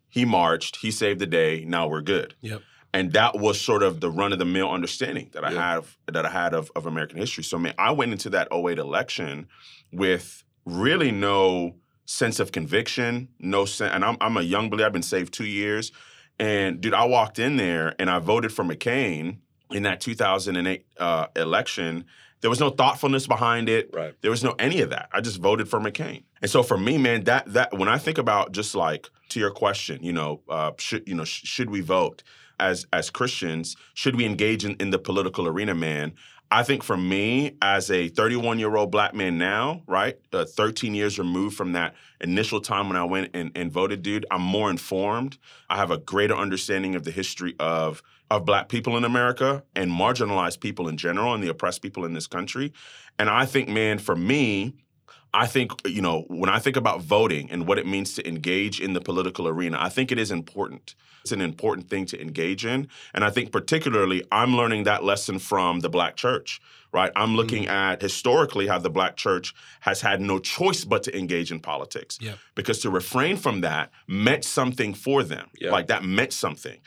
he 0.08 0.24
marched, 0.24 0.76
he 0.78 0.92
saved 0.92 1.20
the 1.20 1.26
day, 1.26 1.66
now 1.68 1.88
we're 1.88 2.02
good. 2.02 2.36
Yep. 2.42 2.62
And 2.94 3.14
that 3.14 3.40
was 3.40 3.60
sort 3.60 3.82
of 3.82 4.02
the 4.02 4.12
run 4.12 4.32
of 4.32 4.38
the 4.38 4.46
mill 4.46 4.70
understanding 4.70 5.30
that 5.34 5.44
I 5.44 5.52
Yeah. 5.52 5.62
have 5.74 5.98
that 6.06 6.26
I 6.28 6.30
had 6.30 6.54
of, 6.54 6.72
of 6.76 6.86
American 6.86 7.18
history. 7.18 7.44
So 7.44 7.58
man, 7.58 7.74
I 7.80 7.90
went 7.90 8.12
into 8.12 8.30
that 8.30 8.50
08 8.54 8.78
election 8.78 9.48
with 9.92 10.44
really 10.66 11.12
no 11.12 11.76
sense 12.06 12.40
of 12.40 12.52
conviction, 12.52 13.30
no 13.40 13.66
sense 13.66 13.94
and 13.96 14.06
I'm 14.06 14.18
I'm 14.22 14.38
a 14.38 14.42
young 14.44 14.70
believer, 14.70 14.86
I've 14.86 14.94
been 14.94 15.02
saved 15.02 15.34
two 15.34 15.46
years. 15.48 15.92
And 16.38 16.82
dude, 16.82 16.94
I 16.94 17.06
walked 17.06 17.40
in 17.40 17.58
there 17.58 17.96
and 17.98 18.10
I 18.12 18.20
voted 18.20 18.52
for 18.54 18.64
McCain 18.64 19.38
in 19.72 19.84
that 19.84 20.02
2008 20.02 20.86
uh, 20.98 21.28
election. 21.36 22.06
There 22.42 22.50
was 22.50 22.60
no 22.60 22.70
thoughtfulness 22.70 23.28
behind 23.28 23.70
it. 23.70 23.92
Right. 23.94 24.16
There 24.22 24.32
was 24.32 24.44
no 24.44 24.56
any 24.58 24.82
of 24.82 24.90
that. 24.90 25.10
I 25.14 25.22
just 25.22 25.38
voted 25.40 25.70
for 25.70 25.80
McCain. 25.80 26.24
And 26.42 26.50
so 26.50 26.64
for 26.64 26.78
me, 26.78 26.98
man, 26.98 27.24
that 27.26 27.52
that 27.54 27.78
when 27.78 27.88
I 27.88 27.98
think 27.98 28.18
about 28.18 28.52
just 28.52 28.74
like 28.74 29.10
to 29.30 29.40
your 29.40 29.52
question, 29.52 30.04
you 30.04 30.14
know, 30.14 30.42
uh, 30.50 30.72
should 30.78 31.08
you 31.08 31.14
know 31.14 31.26
sh- 31.26 31.46
should 31.46 31.70
we 31.70 31.82
vote 31.82 32.24
as 32.60 32.86
as 32.92 33.10
Christians? 33.10 33.76
Should 33.94 34.16
we 34.16 34.26
engage 34.26 34.66
in, 34.66 34.76
in 34.80 34.90
the 34.90 35.00
political 35.00 35.48
arena, 35.48 35.76
man? 35.76 36.14
I 36.54 36.64
think 36.64 36.84
for 36.84 36.98
me, 36.98 37.56
as 37.62 37.90
a 37.90 38.10
31 38.10 38.60
year 38.60 38.76
old 38.76 38.92
black 38.92 39.14
man 39.14 39.38
now, 39.38 39.84
right, 39.88 40.18
uh, 40.34 40.44
13 40.44 40.94
years 40.94 41.18
removed 41.18 41.56
from 41.56 41.72
that 41.74 41.96
initial 42.20 42.60
time 42.60 42.90
when 42.90 42.98
I 42.98 43.06
went 43.06 43.32
and, 43.34 43.52
and 43.56 43.72
voted, 43.72 44.02
dude, 44.04 44.26
I'm 44.30 44.42
more 44.42 44.70
informed. 44.70 45.38
I 45.70 45.78
have 45.78 45.92
a 45.92 45.98
greater 45.98 46.36
understanding 46.36 46.96
of 46.96 47.06
the 47.06 47.12
history 47.12 47.56
of 47.58 48.04
of 48.32 48.46
black 48.46 48.70
people 48.70 48.96
in 48.96 49.04
America 49.04 49.62
and 49.76 49.92
marginalized 49.92 50.62
people 50.62 50.88
in 50.88 50.96
general 50.96 51.34
and 51.34 51.44
the 51.44 51.50
oppressed 51.50 51.82
people 51.82 52.06
in 52.06 52.14
this 52.14 52.28
country. 52.28 52.72
And 53.20 53.30
I 53.30 53.46
think, 53.46 53.68
man, 53.68 54.00
for 54.00 54.16
me, 54.16 54.74
I 55.34 55.48
think, 55.48 55.72
you 55.86 56.02
know, 56.02 56.26
when 56.28 56.50
I 56.50 56.60
think 56.60 56.76
about 56.76 57.02
voting 57.02 57.50
and 57.52 57.68
what 57.68 57.80
it 57.80 57.88
means 57.88 58.14
to 58.16 58.28
engage 58.28 58.82
in 58.82 58.94
the 58.94 59.02
political 59.02 59.48
arena, 59.48 59.78
I 59.80 59.90
think 59.90 60.12
it 60.12 60.20
is 60.20 60.32
important. 60.32 60.96
It's 61.22 61.32
an 61.32 61.42
important 61.42 61.90
thing 61.90 62.06
to 62.08 62.22
engage 62.22 62.66
in. 62.66 62.88
And 63.14 63.24
I 63.24 63.30
think, 63.30 63.52
particularly, 63.52 64.24
I'm 64.32 64.56
learning 64.58 64.84
that 64.84 65.04
lesson 65.04 65.40
from 65.40 65.80
the 65.82 65.90
Black 65.90 66.16
church, 66.16 66.60
right? 66.92 67.12
I'm 67.16 67.30
mm-hmm. 67.30 67.38
looking 67.38 67.68
at 67.68 68.02
historically 68.02 68.68
how 68.68 68.80
the 68.80 68.90
Black 68.90 69.16
church 69.16 69.54
has 69.82 70.02
had 70.02 70.20
no 70.20 70.40
choice 70.40 70.84
but 70.84 71.04
to 71.04 71.18
engage 71.18 71.52
in 71.52 71.60
politics. 71.60 72.18
Yep. 72.20 72.38
Because 72.56 72.80
to 72.80 72.90
refrain 72.90 73.38
from 73.38 73.62
that 73.62 73.92
meant 74.08 74.44
something 74.44 74.94
for 74.94 75.24
them. 75.24 75.50
Yeah. 75.60 75.72
Like 75.72 75.88
that 75.88 76.04
meant 76.04 76.34
something 76.34 76.80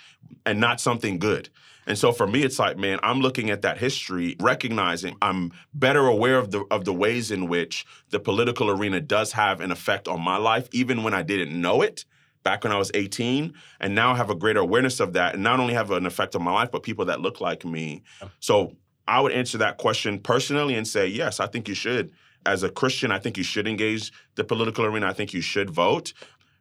and 0.44 0.60
not 0.60 0.80
something 0.80 1.18
good. 1.18 1.48
And 1.86 1.98
so 1.98 2.12
for 2.12 2.26
me, 2.26 2.42
it's 2.42 2.58
like, 2.58 2.76
man, 2.76 2.98
I'm 3.02 3.20
looking 3.20 3.50
at 3.50 3.62
that 3.62 3.78
history, 3.78 4.36
recognizing 4.40 5.16
I'm 5.20 5.52
better 5.72 6.06
aware 6.06 6.38
of 6.38 6.50
the 6.50 6.64
of 6.70 6.84
the 6.84 6.92
ways 6.92 7.30
in 7.30 7.48
which 7.48 7.84
the 8.10 8.20
political 8.20 8.70
arena 8.70 9.00
does 9.00 9.32
have 9.32 9.60
an 9.60 9.70
effect 9.70 10.08
on 10.08 10.20
my 10.20 10.36
life, 10.36 10.68
even 10.72 11.02
when 11.02 11.14
I 11.14 11.22
didn't 11.22 11.58
know 11.60 11.82
it 11.82 12.04
back 12.42 12.62
when 12.62 12.72
I 12.72 12.76
was 12.76 12.90
18, 12.92 13.54
and 13.80 13.94
now 13.94 14.14
have 14.14 14.28
a 14.28 14.34
greater 14.34 14.60
awareness 14.60 15.00
of 15.00 15.14
that, 15.14 15.34
and 15.34 15.42
not 15.42 15.60
only 15.60 15.72
have 15.72 15.90
an 15.90 16.04
effect 16.04 16.36
on 16.36 16.42
my 16.42 16.52
life, 16.52 16.70
but 16.70 16.82
people 16.82 17.06
that 17.06 17.20
look 17.20 17.40
like 17.40 17.64
me. 17.64 18.02
So 18.38 18.76
I 19.08 19.20
would 19.20 19.32
answer 19.32 19.58
that 19.58 19.78
question 19.78 20.18
personally 20.18 20.74
and 20.74 20.86
say, 20.86 21.06
yes, 21.06 21.40
I 21.40 21.46
think 21.46 21.68
you 21.68 21.74
should. 21.74 22.12
As 22.46 22.62
a 22.62 22.68
Christian, 22.68 23.10
I 23.10 23.18
think 23.18 23.38
you 23.38 23.44
should 23.44 23.66
engage 23.66 24.12
the 24.34 24.44
political 24.44 24.84
arena. 24.84 25.06
I 25.06 25.14
think 25.14 25.32
you 25.32 25.40
should 25.40 25.70
vote 25.70 26.12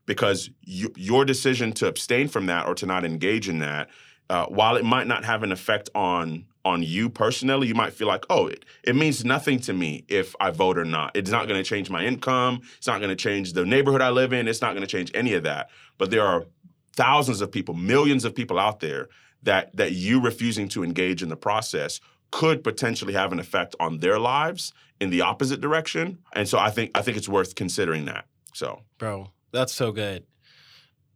because 0.05 0.49
you, 0.61 0.91
your 0.95 1.25
decision 1.25 1.71
to 1.73 1.87
abstain 1.87 2.27
from 2.27 2.45
that 2.47 2.65
or 2.65 2.75
to 2.75 2.85
not 2.85 3.05
engage 3.05 3.49
in 3.49 3.59
that, 3.59 3.89
uh, 4.29 4.45
while 4.47 4.75
it 4.75 4.85
might 4.85 5.07
not 5.07 5.25
have 5.25 5.43
an 5.43 5.51
effect 5.51 5.89
on 5.95 6.45
on 6.65 6.81
you 6.81 7.09
personally, 7.09 7.67
you 7.67 7.75
might 7.75 7.91
feel 7.91 8.07
like, 8.07 8.25
oh, 8.29 8.47
it, 8.47 8.63
it 8.85 8.95
means 8.95 9.25
nothing 9.25 9.59
to 9.59 9.73
me 9.73 10.05
if 10.07 10.33
I 10.39 10.49
vote 10.49 10.77
or 10.77 10.85
not. 10.85 11.11
It's 11.13 11.29
not 11.29 11.49
going 11.49 11.61
to 11.61 11.69
change 11.69 11.89
my 11.89 12.05
income. 12.05 12.61
It's 12.77 12.87
not 12.87 12.99
going 12.99 13.09
to 13.09 13.17
change 13.17 13.51
the 13.51 13.65
neighborhood 13.65 14.01
I 14.01 14.11
live 14.11 14.31
in. 14.31 14.47
It's 14.47 14.61
not 14.61 14.73
going 14.73 14.81
to 14.81 14.87
change 14.87 15.11
any 15.13 15.33
of 15.33 15.43
that. 15.43 15.69
But 15.97 16.09
there 16.09 16.23
are 16.23 16.45
thousands 16.93 17.41
of 17.41 17.51
people, 17.51 17.73
millions 17.73 18.23
of 18.23 18.33
people 18.33 18.57
out 18.57 18.79
there 18.79 19.09
that 19.43 19.75
that 19.75 19.91
you 19.91 20.21
refusing 20.21 20.69
to 20.69 20.83
engage 20.83 21.21
in 21.21 21.29
the 21.29 21.35
process 21.35 21.99
could 22.31 22.63
potentially 22.63 23.13
have 23.13 23.31
an 23.31 23.39
effect 23.39 23.75
on 23.79 23.99
their 23.99 24.17
lives 24.17 24.73
in 24.99 25.09
the 25.09 25.21
opposite 25.21 25.59
direction. 25.59 26.17
And 26.33 26.47
so 26.47 26.57
I 26.57 26.71
think 26.71 26.91
I 26.95 27.01
think 27.01 27.17
it's 27.17 27.29
worth 27.29 27.55
considering 27.55 28.05
that. 28.05 28.25
So, 28.53 28.81
bro, 28.97 29.31
that's 29.51 29.73
so 29.73 29.91
good. 29.91 30.25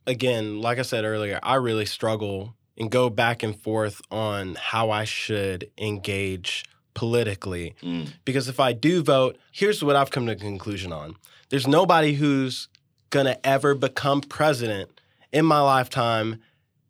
Again, 0.05 0.61
like 0.61 0.77
I 0.77 0.83
said 0.83 1.05
earlier, 1.05 1.39
I 1.41 1.55
really 1.55 1.85
struggle 1.85 2.56
and 2.77 2.91
go 2.91 3.09
back 3.09 3.41
and 3.43 3.59
forth 3.59 4.01
on 4.11 4.55
how 4.55 4.91
I 4.91 5.03
should 5.05 5.69
engage 5.77 6.63
politically. 6.93 7.75
mm, 7.81 8.11
Because 8.25 8.47
if 8.47 8.59
I 8.59 8.73
do 8.73 9.03
vote, 9.03 9.37
here's 9.51 9.83
what 9.83 9.95
I've 9.95 10.11
come 10.11 10.25
to 10.27 10.33
a 10.33 10.35
conclusion 10.35 10.91
on 10.91 11.15
there's 11.49 11.67
nobody 11.67 12.13
who's 12.13 12.67
gonna 13.09 13.37
ever 13.43 13.73
become 13.73 14.21
president 14.21 14.89
in 15.31 15.45
my 15.45 15.59
lifetime 15.61 16.41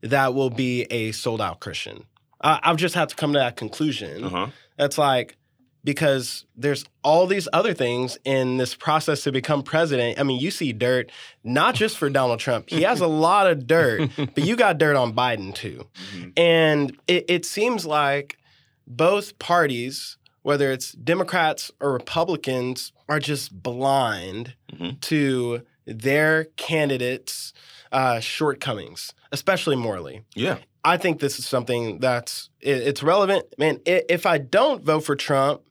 that 0.01 0.33
will 0.33 0.49
be 0.49 0.83
a 0.91 1.11
sold 1.11 1.39
out 1.41 1.59
Christian. 1.59 2.03
I, 2.41 2.59
I've 2.63 2.77
just 2.77 2.95
had 2.95 3.09
to 3.09 3.15
come 3.15 3.33
to 3.33 3.39
that 3.39 3.55
conclusion. 3.55 4.23
uh-huh. 4.25 4.47
That's 4.77 4.97
like, 4.97 5.36
because 5.87 6.45
there's 6.57 6.83
all 7.01 7.27
these 7.27 7.47
other 7.53 7.73
things 7.73 8.17
in 8.25 8.57
this 8.57 8.75
process 8.75 9.23
to 9.23 9.31
become 9.31 9.63
president. 9.63 10.19
I 10.19 10.23
mean, 10.23 10.37
you 10.37 10.51
see 10.51 10.73
dirt, 10.73 11.09
not 11.45 11.75
just 11.75 11.97
for 11.97 12.09
Donald 12.09 12.41
Trump. 12.41 12.69
He 12.69 12.81
has 12.81 12.99
a 12.99 13.07
lot 13.07 13.47
of 13.49 13.65
dirt, 13.67 14.09
but 14.17 14.39
you 14.43 14.57
got 14.57 14.79
dirt 14.79 14.97
on 14.97 15.13
Biden 15.13 15.55
too. 15.55 15.87
Mhm. 16.13 16.33
And 16.37 16.97
it, 17.07 17.23
it 17.29 17.45
seems 17.45 17.85
like 17.85 18.37
both 18.85 19.39
parties, 19.39 20.17
whether 20.41 20.73
it's 20.73 20.91
Democrats 20.91 21.71
or 21.79 21.93
Republicans, 21.93 22.91
are 23.07 23.19
just 23.21 23.63
blind 23.63 24.55
Mhm. 24.73 24.99
to 24.99 25.61
their 25.85 26.43
candidates' 26.57 27.53
uh, 27.93 28.19
shortcomings, 28.19 29.13
especially 29.31 29.77
morally. 29.77 30.23
Yeah. 30.35 30.57
I 30.83 30.97
think 30.97 31.19
this 31.21 31.39
is 31.39 31.45
something 31.45 31.99
that's 31.99 32.49
it, 32.59 32.77
it's 32.79 33.01
relevant. 33.03 33.45
Man, 33.57 33.79
if 33.85 34.25
I 34.25 34.37
don't 34.37 34.83
vote 34.83 35.01
for 35.05 35.15
Trump, 35.15 35.61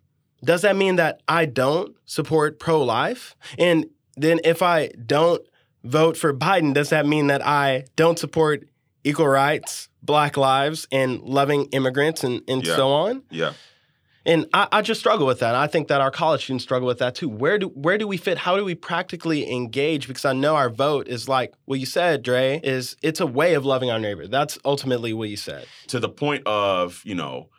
does 0.45 0.63
that 0.63 0.77
mean 0.77 0.97
that 0.97 1.23
I 1.29 1.47
don't 1.47 1.97
support 2.05 2.59
pro-life? 2.59 3.35
And 3.59 3.87
then 4.17 4.41
if 4.45 4.63
I 4.63 4.89
don't 5.05 5.43
vote 5.85 6.17
for 6.17 6.33
Biden, 6.35 6.75
does 6.75 6.91
that 6.91 7.07
mean 7.07 7.27
that 7.29 7.45
I 7.47 7.85
don't 7.97 8.19
support 8.19 8.69
equal 9.05 9.29
rights, 9.29 9.89
black 10.03 10.37
lives, 10.37 10.87
and 10.93 11.21
loving 11.23 11.67
immigrants 11.67 12.25
and, 12.25 12.43
and 12.49 12.65
Yeah. 12.67 12.77
so 12.77 12.89
on? 12.91 13.23
Yeah. 13.31 13.53
And 14.25 14.47
I, 14.53 14.67
I 14.73 14.83
just 14.83 14.99
struggle 14.99 15.25
with 15.25 15.39
that. 15.39 15.55
I 15.55 15.69
think 15.69 15.87
that 15.87 16.01
our 16.01 16.11
college 16.11 16.43
students 16.43 16.65
struggle 16.65 16.89
with 16.89 16.99
that 16.99 17.15
too. 17.15 17.29
Where 17.29 17.59
do 17.59 17.69
where 17.69 17.97
do 17.97 18.09
we 18.09 18.17
fit? 18.17 18.39
How 18.39 18.57
do 18.57 18.65
we 18.65 18.75
practically 18.75 19.49
engage? 19.49 20.09
Because 20.09 20.25
I 20.25 20.33
know 20.33 20.57
our 20.57 20.69
vote 20.69 21.07
is 21.07 21.29
like 21.29 21.55
what 21.67 21.79
you 21.79 21.87
said, 21.87 22.25
Dre, 22.25 22.61
is 22.65 22.97
it's 23.03 23.21
a 23.21 23.27
way 23.27 23.55
of 23.55 23.65
loving 23.65 23.89
our 23.89 24.01
neighbor. 24.01 24.27
That's 24.27 24.59
ultimately 24.65 25.13
what 25.13 25.29
you 25.29 25.37
said. 25.37 25.67
to 25.87 26.01
the 26.01 26.09
point 26.09 26.43
of 26.45 27.03
you 27.05 27.15
know 27.15 27.51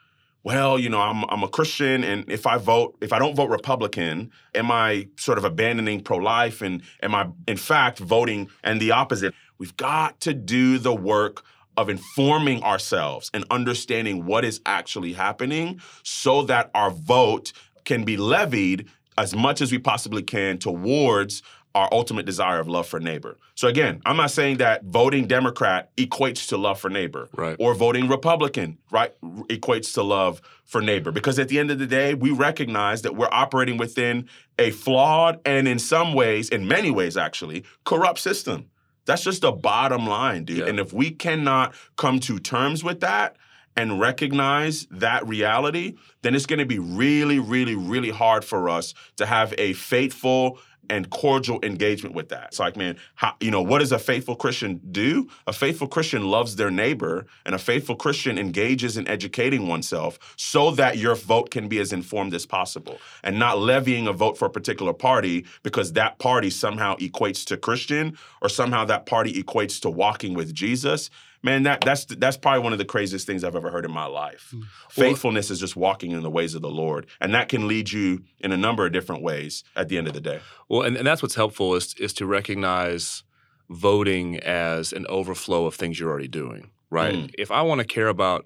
well 0.47 0.79
you 0.79 0.87
know 0.87 1.01
I'm, 1.01 1.25
I'm 1.25 1.43
a 1.43 1.49
christian 1.49 2.05
and 2.05 2.23
if 2.31 2.47
i 2.47 2.57
vote 2.57 2.95
if 3.01 3.11
i 3.11 3.19
don't 3.19 3.35
vote 3.35 3.49
republican 3.49 4.31
am 4.55 4.71
i 4.71 5.09
sort 5.17 5.37
of 5.37 5.43
abandoning 5.43 5.99
pro-life? 6.01 6.61
And 6.61 6.83
am 7.03 7.13
i 7.13 7.27
in 7.49 7.57
fact 7.57 7.99
voting 7.99 8.49
and 8.63 8.79
the 8.79 8.91
opposite? 8.91 9.33
We've 9.57 9.75
got 9.75 10.21
to 10.21 10.33
do 10.33 10.77
the 10.77 10.95
work 10.95 11.43
of 11.75 11.89
informing 11.89 12.63
ourselves 12.63 13.29
and 13.33 13.43
understanding 13.51 14.25
what 14.25 14.45
is 14.45 14.61
actually 14.65 15.13
happening 15.13 15.81
so 16.03 16.43
that 16.43 16.71
our 16.73 16.91
vote 16.91 17.51
can 17.83 18.05
be 18.05 18.15
levied 18.15 18.87
as 19.17 19.35
much 19.35 19.59
as 19.59 19.71
we 19.71 19.79
possibly 19.79 20.23
can 20.23 20.57
towards 20.59 21.43
our 21.77 21.87
ultimate 21.91 22.25
desire 22.25 22.59
of 22.59 22.67
love 22.67 22.87
for 22.87 22.99
neighbor. 22.99 23.37
So 23.53 23.67
again, 23.67 24.01
I'm 24.05 24.17
not 24.17 24.31
saying 24.31 24.57
that 24.57 24.83
voting 24.83 25.27
Democrat 25.27 25.95
equates 25.95 26.47
to 26.49 26.57
love 26.57 26.79
for 26.79 26.89
neighbor 26.89 27.29
Right. 27.33 27.55
or 27.59 27.75
voting 27.75 28.07
Republican, 28.07 28.79
right, 28.91 29.13
equates 29.21 29.93
to 29.93 30.01
love 30.01 30.41
for 30.65 30.81
neighbor 30.81 31.11
because 31.11 31.37
at 31.37 31.49
the 31.49 31.59
end 31.59 31.69
of 31.69 31.77
the 31.77 31.85
day, 31.85 32.15
we 32.15 32.31
recognize 32.31 33.03
that 33.03 33.15
we're 33.15 33.29
operating 33.31 33.77
within 33.77 34.27
a 34.57 34.71
flawed 34.71 35.39
and 35.45 35.67
in 35.67 35.77
some 35.77 36.13
ways, 36.13 36.49
in 36.49 36.67
many 36.67 36.89
ways 36.89 37.15
actually, 37.15 37.63
corrupt 37.85 38.19
system. 38.19 38.65
That's 39.05 39.23
just 39.23 39.41
the 39.41 39.51
bottom 39.51 40.07
line, 40.07 40.43
dude. 40.45 40.57
Yeah. 40.57 40.65
And 40.65 40.79
if 40.79 40.91
we 40.91 41.11
cannot 41.11 41.75
come 41.95 42.19
to 42.21 42.39
terms 42.39 42.83
with 42.83 42.99
that 43.01 43.35
and 43.77 43.99
recognize 43.99 44.87
that 44.89 45.25
reality, 45.27 45.93
then 46.23 46.33
it's 46.33 46.47
going 46.47 46.59
to 46.59 46.65
be 46.65 46.79
really, 46.79 47.37
really, 47.39 47.75
really 47.75 48.09
hard 48.09 48.43
for 48.43 48.67
us 48.67 48.93
to 49.17 49.25
have 49.27 49.53
a 49.59 49.73
faithful 49.73 50.59
and 50.89 51.09
cordial 51.09 51.59
engagement 51.63 52.15
with 52.15 52.29
that. 52.29 52.47
It's 52.47 52.59
like, 52.59 52.75
man, 52.75 52.97
how, 53.15 53.35
you 53.39 53.51
know, 53.51 53.61
what 53.61 53.79
does 53.79 53.91
a 53.91 53.99
faithful 53.99 54.35
Christian 54.35 54.81
do? 54.91 55.27
A 55.45 55.53
faithful 55.53 55.87
Christian 55.87 56.29
loves 56.29 56.55
their 56.55 56.71
neighbor, 56.71 57.25
and 57.45 57.55
a 57.55 57.59
faithful 57.59 57.95
Christian 57.95 58.37
engages 58.37 58.97
in 58.97 59.07
educating 59.07 59.67
oneself 59.67 60.19
so 60.37 60.71
that 60.71 60.97
your 60.97 61.15
vote 61.15 61.51
can 61.51 61.67
be 61.67 61.79
as 61.79 61.93
informed 61.93 62.33
as 62.33 62.45
possible 62.45 62.97
and 63.23 63.37
not 63.39 63.59
levying 63.59 64.07
a 64.07 64.13
vote 64.13 64.37
for 64.37 64.45
a 64.45 64.49
particular 64.49 64.93
party 64.93 65.45
because 65.63 65.93
that 65.93 66.19
party 66.19 66.49
somehow 66.49 66.95
equates 66.97 67.45
to 67.45 67.57
Christian 67.57 68.17
or 68.41 68.49
somehow 68.49 68.85
that 68.85 69.05
party 69.05 69.41
equates 69.41 69.79
to 69.81 69.89
walking 69.89 70.33
with 70.33 70.53
Jesus. 70.53 71.09
Man, 71.43 71.63
that 71.63 71.81
that's 71.81 72.05
that's 72.05 72.37
probably 72.37 72.63
one 72.63 72.73
of 72.73 72.79
the 72.79 72.85
craziest 72.85 73.27
things 73.27 73.43
I've 73.43 73.55
ever 73.55 73.69
heard 73.69 73.85
in 73.85 73.91
my 73.91 74.05
life. 74.05 74.53
Faithfulness 74.89 75.51
is 75.51 75.59
just 75.59 75.75
walking 75.75 76.11
in 76.11 76.23
the 76.23 76.29
ways 76.29 76.55
of 76.55 76.61
the 76.61 76.69
Lord, 76.69 77.07
and 77.21 77.33
that 77.33 77.49
can 77.49 77.67
lead 77.67 77.91
you 77.91 78.23
in 78.39 78.51
a 78.51 78.57
number 78.57 78.85
of 78.85 78.91
different 78.91 79.21
ways 79.21 79.63
at 79.75 79.89
the 79.89 79.97
end 79.97 80.07
of 80.07 80.13
the 80.13 80.21
day. 80.21 80.39
Well, 80.67 80.81
and, 80.81 80.97
and 80.97 81.05
that's 81.05 81.21
what's 81.21 81.35
helpful 81.35 81.75
is 81.75 81.93
is 81.95 82.13
to 82.13 82.25
recognize 82.25 83.23
voting 83.69 84.37
as 84.39 84.93
an 84.93 85.05
overflow 85.07 85.65
of 85.65 85.75
things 85.75 85.99
you're 85.99 86.09
already 86.09 86.27
doing, 86.27 86.71
right? 86.89 87.15
Mm. 87.15 87.35
If 87.37 87.51
I 87.51 87.61
want 87.61 87.79
to 87.79 87.85
care 87.85 88.07
about 88.07 88.45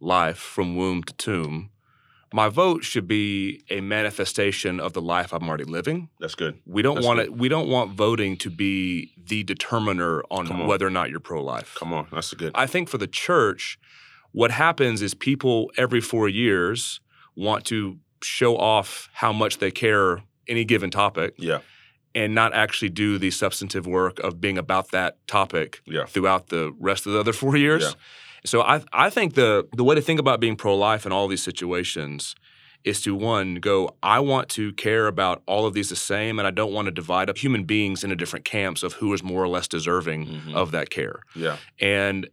life 0.00 0.38
from 0.38 0.76
womb 0.76 1.02
to 1.04 1.12
tomb, 1.14 1.70
my 2.32 2.48
vote 2.48 2.84
should 2.84 3.06
be 3.06 3.62
a 3.70 3.80
manifestation 3.80 4.80
of 4.80 4.92
the 4.92 5.02
life 5.02 5.32
I'm 5.32 5.48
already 5.48 5.64
living. 5.64 6.08
That's 6.20 6.34
good. 6.34 6.58
We 6.66 6.82
don't 6.82 6.96
That's 6.96 7.06
want 7.06 7.18
good. 7.18 7.26
it. 7.26 7.36
We 7.36 7.48
don't 7.48 7.68
want 7.68 7.92
voting 7.92 8.36
to 8.38 8.50
be 8.50 9.12
the 9.16 9.42
determiner 9.42 10.22
on, 10.30 10.50
on. 10.50 10.66
whether 10.66 10.86
or 10.86 10.90
not 10.90 11.10
you're 11.10 11.20
pro-life. 11.20 11.76
Come 11.78 11.92
on, 11.92 12.06
that's 12.12 12.32
a 12.32 12.36
good. 12.36 12.52
I 12.54 12.66
think 12.66 12.88
for 12.88 12.98
the 12.98 13.06
church, 13.06 13.78
what 14.32 14.50
happens 14.50 15.02
is 15.02 15.14
people 15.14 15.70
every 15.76 16.00
four 16.00 16.28
years 16.28 17.00
want 17.36 17.64
to 17.66 17.98
show 18.22 18.56
off 18.56 19.08
how 19.12 19.32
much 19.32 19.58
they 19.58 19.70
care 19.70 20.22
any 20.48 20.64
given 20.64 20.90
topic 20.90 21.34
yeah, 21.38 21.58
and 22.14 22.34
not 22.34 22.54
actually 22.54 22.88
do 22.88 23.18
the 23.18 23.30
substantive 23.30 23.86
work 23.86 24.18
of 24.20 24.40
being 24.40 24.58
about 24.58 24.90
that 24.90 25.24
topic 25.26 25.80
yeah, 25.86 26.04
throughout 26.04 26.48
the 26.48 26.74
rest 26.78 27.06
of 27.06 27.12
the 27.12 27.20
other 27.20 27.32
four 27.32 27.56
years. 27.56 27.82
Yeah. 27.82 27.90
So 28.44 28.62
I 28.62 28.82
I 28.92 29.10
think 29.10 29.34
the 29.34 29.68
the 29.72 29.84
way 29.84 29.94
to 29.94 30.00
think 30.02 30.20
about 30.20 30.40
being 30.40 30.56
pro 30.56 30.76
life 30.76 31.06
in 31.06 31.12
all 31.12 31.28
these 31.28 31.42
situations 31.42 32.34
is 32.84 33.00
to 33.02 33.14
one 33.14 33.56
go 33.56 33.94
I 34.02 34.18
want 34.20 34.48
to 34.50 34.72
care 34.72 35.06
about 35.06 35.42
all 35.46 35.66
of 35.66 35.72
these 35.74 35.88
the 35.90 35.96
same 35.96 36.38
and 36.40 36.48
I 36.48 36.50
don't 36.50 36.72
want 36.72 36.86
to 36.86 36.90
divide 36.90 37.30
up 37.30 37.38
human 37.38 37.62
beings 37.64 38.02
into 38.02 38.16
different 38.16 38.44
camps 38.44 38.82
of 38.82 38.94
who 38.94 39.12
is 39.14 39.22
more 39.22 39.42
or 39.42 39.48
less 39.48 39.68
deserving 39.68 40.26
Mhm. 40.26 40.54
of 40.54 40.72
that 40.72 40.90
care. 40.90 41.20
yeah, 41.36 41.58
And 41.80 42.28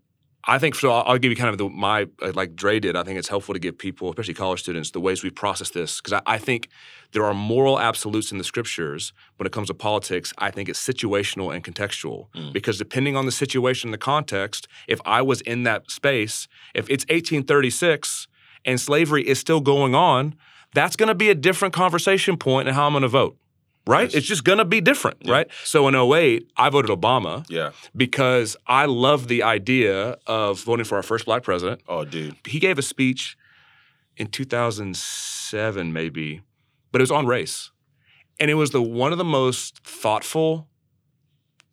I 0.49 0.57
think 0.59 0.73
so. 0.75 0.91
I'll, 0.91 1.03
I'll 1.05 1.17
give 1.19 1.31
you 1.31 1.35
kind 1.35 1.49
of 1.49 1.57
the, 1.59 1.69
my 1.69 2.07
uh, 2.21 2.31
like 2.33 2.55
Dre 2.55 2.79
did. 2.79 2.95
I 2.95 3.03
think 3.03 3.19
it's 3.19 3.27
helpful 3.27 3.53
to 3.53 3.59
give 3.59 3.77
people, 3.77 4.09
especially 4.09 4.33
college 4.33 4.61
students, 4.61 4.91
the 4.91 4.99
ways 4.99 5.23
we 5.23 5.29
process 5.29 5.69
this 5.69 6.01
because 6.01 6.13
I, 6.13 6.21
I 6.35 6.37
think 6.39 6.69
there 7.11 7.23
are 7.23 7.33
moral 7.33 7.79
absolutes 7.79 8.31
in 8.31 8.37
the 8.39 8.43
scriptures 8.43 9.13
when 9.37 9.45
it 9.45 9.51
comes 9.51 9.67
to 9.67 9.73
politics. 9.73 10.33
I 10.37 10.49
think 10.51 10.67
it's 10.67 10.79
situational 10.91 11.53
and 11.53 11.63
contextual 11.63 12.27
Mm. 12.35 12.53
because 12.53 12.77
depending 12.77 13.15
on 13.15 13.25
the 13.25 13.31
situation, 13.31 13.91
the 13.91 13.97
context, 13.97 14.67
if 14.87 14.99
I 15.05 15.21
was 15.21 15.41
in 15.41 15.63
that 15.63 15.89
space, 15.91 16.47
if 16.73 16.89
it's 16.89 17.05
1836 17.05 18.27
and 18.65 18.79
slavery 18.79 19.27
is 19.27 19.39
still 19.39 19.61
going 19.61 19.95
on, 19.95 20.35
that's 20.73 20.95
going 20.95 21.07
to 21.07 21.15
be 21.15 21.29
a 21.29 21.35
different 21.35 21.73
conversation 21.73 22.37
point 22.37 22.67
in 22.67 22.73
how 22.73 22.85
I'm 22.87 22.93
going 22.93 23.01
to 23.03 23.07
vote. 23.07 23.37
Right? 23.87 24.03
Yes. 24.09 24.15
It's 24.15 24.27
just 24.27 24.43
gonna 24.43 24.65
be 24.65 24.81
different, 24.81 25.17
Yeah. 25.21 25.31
right? 25.33 25.47
So 25.63 25.87
in 25.87 25.95
08, 25.95 26.49
I 26.57 26.69
voted 26.69 26.91
Obama 26.91 27.45
Yeah. 27.49 27.71
because 27.95 28.55
I 28.67 28.85
love 28.85 29.27
the 29.27 29.43
idea 29.43 30.17
of 30.27 30.61
voting 30.63 30.85
for 30.85 30.95
our 30.95 31.03
first 31.03 31.25
black 31.25 31.43
president. 31.43 31.81
Oh, 31.87 32.05
dude. 32.05 32.35
He 32.47 32.59
gave 32.59 32.77
a 32.77 32.81
speech 32.83 33.37
in 34.17 34.27
2007, 34.27 35.93
maybe, 35.93 36.41
but 36.91 37.01
it 37.01 37.03
was 37.03 37.11
on 37.11 37.25
race. 37.25 37.71
And 38.39 38.49
it 38.49 38.55
was 38.55 38.71
the 38.71 38.81
one 38.81 39.11
of 39.11 39.17
the 39.17 39.23
most 39.25 39.79
thoughtful, 39.83 40.67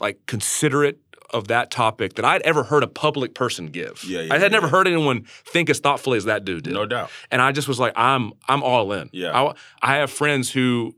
like 0.01 0.19
considerate 0.27 0.99
of 1.31 1.49
that 1.49 1.71
topic 1.71 2.15
that 2.15 2.25
I'd 2.25 2.43
ever 2.43 2.63
heard 2.65 2.83
a 2.83 2.87
public 2.89 3.35
person 3.35 3.67
give. 3.67 4.03
Yeah, 4.05 4.21
yeah, 4.23 4.35
I 4.35 4.39
had 4.39 4.53
never 4.53 4.67
yeah. 4.67 4.71
heard 4.71 4.87
anyone 4.87 5.25
think 5.45 5.69
as 5.69 5.81
thoughtfully 5.81 6.19
as 6.19 6.25
that 6.25 6.45
dude 6.45 6.65
did. 6.65 6.73
No 6.73 6.87
doubt. 6.87 7.11
And 7.31 7.43
I 7.43 7.53
just 7.53 7.67
was 7.69 7.79
like, 7.81 7.93
I'm 7.97 8.33
I'm 8.49 8.63
all 8.63 8.93
in. 8.93 9.11
Yeah. 9.13 9.33
I, 9.39 9.55
I 9.83 9.97
have 9.97 10.11
friends 10.11 10.51
who 10.53 10.95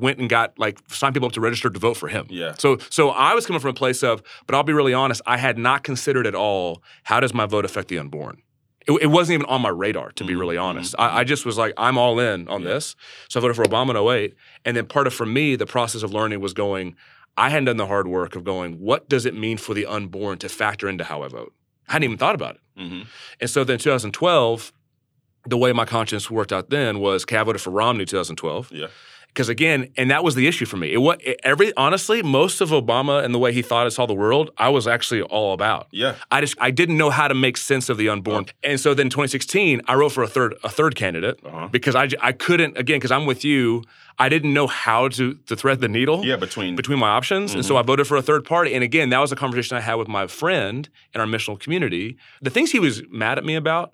went 0.00 0.18
and 0.18 0.28
got 0.28 0.58
like 0.58 0.78
signed 0.88 1.14
people 1.14 1.26
up 1.26 1.32
to 1.32 1.40
register 1.40 1.68
to 1.70 1.78
vote 1.78 1.96
for 1.96 2.08
him. 2.08 2.26
Yeah. 2.30 2.54
So 2.58 2.78
so 2.90 3.10
I 3.10 3.34
was 3.34 3.46
coming 3.46 3.60
from 3.60 3.70
a 3.70 3.74
place 3.74 4.02
of, 4.02 4.22
but 4.46 4.54
I'll 4.54 4.62
be 4.62 4.72
really 4.72 4.94
honest, 4.94 5.20
I 5.26 5.36
had 5.36 5.58
not 5.58 5.82
considered 5.82 6.26
at 6.26 6.34
all 6.34 6.82
how 7.04 7.20
does 7.20 7.32
my 7.34 7.46
vote 7.46 7.64
affect 7.64 7.88
the 7.88 7.98
unborn. 7.98 8.42
It, 8.86 8.92
it 9.02 9.06
wasn't 9.08 9.34
even 9.40 9.46
on 9.46 9.62
my 9.62 9.68
radar, 9.70 10.12
to 10.12 10.24
be 10.24 10.34
Mhm, 10.34 10.38
really 10.40 10.56
honest. 10.56 10.94
mhm, 10.94 11.02
I, 11.02 11.18
I 11.20 11.24
just 11.24 11.44
was 11.44 11.58
like, 11.58 11.74
I'm 11.76 11.98
all 11.98 12.20
in 12.20 12.46
on 12.48 12.62
Yeah. 12.62 12.68
this. 12.74 12.94
So 13.28 13.40
I 13.40 13.42
voted 13.42 13.56
for 13.56 13.64
Obama 13.64 13.90
in 13.90 13.96
08. 13.96 14.34
And 14.64 14.76
then 14.76 14.86
part 14.86 15.06
of 15.08 15.14
for 15.14 15.26
me, 15.26 15.56
the 15.56 15.66
process 15.66 16.02
of 16.04 16.12
learning 16.12 16.40
was 16.40 16.52
going, 16.54 16.94
I 17.36 17.50
hadn't 17.50 17.64
done 17.66 17.76
the 17.78 17.86
hard 17.88 18.06
work 18.06 18.36
of 18.36 18.44
going, 18.44 18.78
what 18.78 19.08
does 19.08 19.26
it 19.26 19.34
mean 19.34 19.58
for 19.58 19.74
the 19.74 19.86
unborn 19.86 20.38
to 20.38 20.48
factor 20.48 20.88
into 20.88 21.02
how 21.04 21.22
I 21.22 21.28
vote? 21.28 21.52
I 21.88 21.92
hadn't 21.94 22.04
even 22.04 22.16
thought 22.18 22.34
about 22.36 22.54
it. 22.56 22.60
hmm 22.80 23.02
And 23.40 23.50
so 23.50 23.64
then 23.64 23.78
2012, 23.78 24.72
the 25.48 25.56
way 25.58 25.72
my 25.72 25.84
conscience 25.84 26.30
worked 26.30 26.52
out 26.52 26.70
then 26.70 26.98
was, 27.00 27.24
okay, 27.24 27.36
I 27.38 27.42
voted 27.44 27.60
for 27.62 27.70
Romney 27.70 28.04
2012. 28.04 28.70
Yeah. 28.72 28.86
Because 29.36 29.50
again, 29.50 29.92
and 29.98 30.10
that 30.10 30.24
was 30.24 30.34
the 30.34 30.46
issue 30.46 30.64
for 30.64 30.78
me. 30.78 30.88
It 30.94 31.02
was 31.06 31.18
every 31.44 31.68
honestly, 31.76 32.22
most 32.22 32.62
of 32.62 32.70
Obama 32.70 33.22
and 33.22 33.34
the 33.34 33.38
way 33.38 33.52
he 33.52 33.60
thought 33.60 33.84
and 33.86 33.92
saw 33.92 34.06
the 34.06 34.14
world, 34.14 34.50
I 34.56 34.70
was 34.70 34.86
actually 34.88 35.20
all 35.20 35.52
about. 35.52 35.88
Yeah. 35.90 36.14
I 36.30 36.40
just 36.40 36.56
I 36.58 36.70
didn't 36.70 36.96
know 36.96 37.10
how 37.10 37.28
to 37.28 37.34
make 37.34 37.56
sense 37.58 37.90
of 37.90 37.98
the 37.98 38.08
unborn. 38.08 38.46
And 38.64 38.80
so 38.80 38.94
then 38.94 39.10
2016, 39.10 39.82
I 39.86 39.94
wrote 39.94 40.12
for 40.12 40.22
a 40.22 40.28
third 40.36 40.54
a 40.64 40.70
third 40.70 40.96
candidate 40.96 41.38
Uh-huh. 41.44 41.68
because 41.70 41.94
I, 41.94 42.08
I 42.22 42.32
couldn't 42.32 42.78
again 42.78 42.96
because 42.96 43.10
I'm 43.12 43.26
with 43.26 43.44
you. 43.44 43.82
I 44.18 44.30
didn't 44.30 44.54
know 44.54 44.66
how 44.66 45.08
to 45.18 45.34
to 45.48 45.54
thread 45.54 45.80
the 45.80 45.88
needle 45.88 46.24
Yeah. 46.24 46.36
Between. 46.36 46.74
between 46.74 46.98
my 46.98 47.10
options. 47.10 47.52
And 47.52 47.60
Mm-hmm. 47.62 47.68
so 47.68 47.76
I 47.76 47.82
voted 47.82 48.06
for 48.06 48.16
a 48.16 48.22
third 48.22 48.42
party. 48.46 48.70
And 48.74 48.82
again, 48.82 49.10
that 49.10 49.18
was 49.20 49.32
a 49.32 49.36
conversation 49.36 49.76
I 49.76 49.80
had 49.82 49.96
with 49.96 50.08
my 50.08 50.26
friend 50.26 50.88
in 51.14 51.20
our 51.20 51.26
missional 51.26 51.58
community. 51.64 52.16
The 52.40 52.50
things 52.56 52.72
he 52.72 52.80
was 52.80 53.02
mad 53.10 53.36
at 53.36 53.44
me 53.44 53.54
about, 53.54 53.92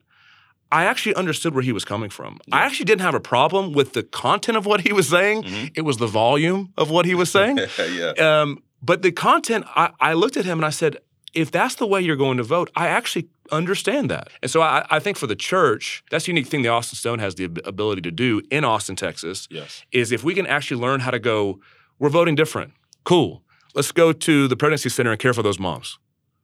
I 0.73 0.85
actually 0.87 1.15
understood 1.15 1.55
where 1.55 1.63
he 1.63 1.73
was 1.73 1.85
coming 1.85 2.11
from. 2.11 2.41
I 2.51 2.63
actually 2.67 2.87
didn't 2.87 3.03
have 3.03 3.15
a 3.15 3.21
problem 3.21 3.73
with 3.73 3.93
the 3.93 4.03
content 4.03 4.57
of 4.57 4.65
what 4.67 4.81
he 4.81 4.93
was 4.93 5.09
saying. 5.09 5.43
Mhm. 5.45 5.71
It 5.77 5.83
was 5.83 5.99
the 5.99 6.07
volume 6.07 6.73
of 6.79 6.91
what 6.91 7.05
he 7.07 7.15
was 7.15 7.31
saying. 7.31 7.59
yeah. 8.01 8.13
um, 8.29 8.63
but 8.83 9.03
the 9.03 9.13
content, 9.13 9.65
I, 9.77 9.91
I 10.01 10.13
looked 10.15 10.37
at 10.37 10.45
him 10.45 10.59
and 10.59 10.65
I 10.65 10.71
said, 10.71 10.97
if 11.35 11.51
that's 11.51 11.77
the 11.77 11.87
way 11.87 12.01
you're 12.01 12.17
going 12.27 12.37
to 12.39 12.43
vote, 12.43 12.71
I 12.75 12.89
actually 12.89 13.29
understand 13.51 14.11
that. 14.11 14.29
And 14.43 14.51
so 14.51 14.61
I, 14.63 14.85
I 14.91 14.99
think 14.99 15.17
for 15.17 15.27
the 15.27 15.37
church, 15.37 16.03
that's 16.11 16.25
the 16.27 16.31
unique 16.33 16.47
thing 16.47 16.63
the 16.63 16.69
Austin 16.69 16.97
Stone 16.97 17.19
has 17.21 17.35
the 17.37 17.45
ability 17.65 18.03
to 18.03 18.11
do 18.11 18.43
in 18.51 18.65
Austin, 18.65 18.97
Texas, 18.97 19.47
Yes. 19.51 19.85
is 19.93 20.11
if 20.13 20.25
we 20.25 20.35
can 20.35 20.47
actually 20.47 20.81
learn 20.81 21.01
how 21.01 21.11
to 21.11 21.19
go, 21.19 21.59
we're 21.99 22.11
voting 22.11 22.35
different. 22.35 22.73
Cool. 23.05 23.43
Let's 23.75 23.93
go 23.93 24.13
to 24.13 24.49
the 24.49 24.57
pregnancy 24.57 24.89
center 24.91 25.11
and 25.13 25.21
care 25.21 25.33
for 25.35 25.43
those 25.43 25.59
moms, 25.59 25.99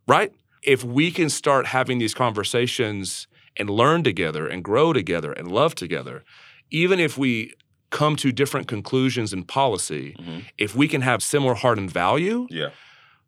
right? 0.06 0.32
If 0.62 0.84
we 0.84 1.10
can 1.10 1.28
start 1.30 1.66
having 1.66 1.98
these 1.98 2.14
conversations 2.14 3.26
and 3.58 3.68
learn 3.70 4.02
together 4.02 4.46
and 4.46 4.62
grow 4.64 4.92
together 4.92 5.32
and 5.32 5.50
love 5.50 5.74
together, 5.74 6.24
even 6.70 7.00
if 7.00 7.16
we 7.18 7.52
come 7.90 8.16
to 8.16 8.30
different 8.32 8.68
conclusions 8.68 9.32
in 9.32 9.42
policy, 9.44 10.14
Mhm. 10.18 10.44
if 10.58 10.74
we 10.74 10.88
can 10.88 11.00
have 11.00 11.22
similar 11.22 11.54
heart 11.54 11.78
and 11.78 11.90
value, 11.90 12.46
Yeah. 12.50 12.68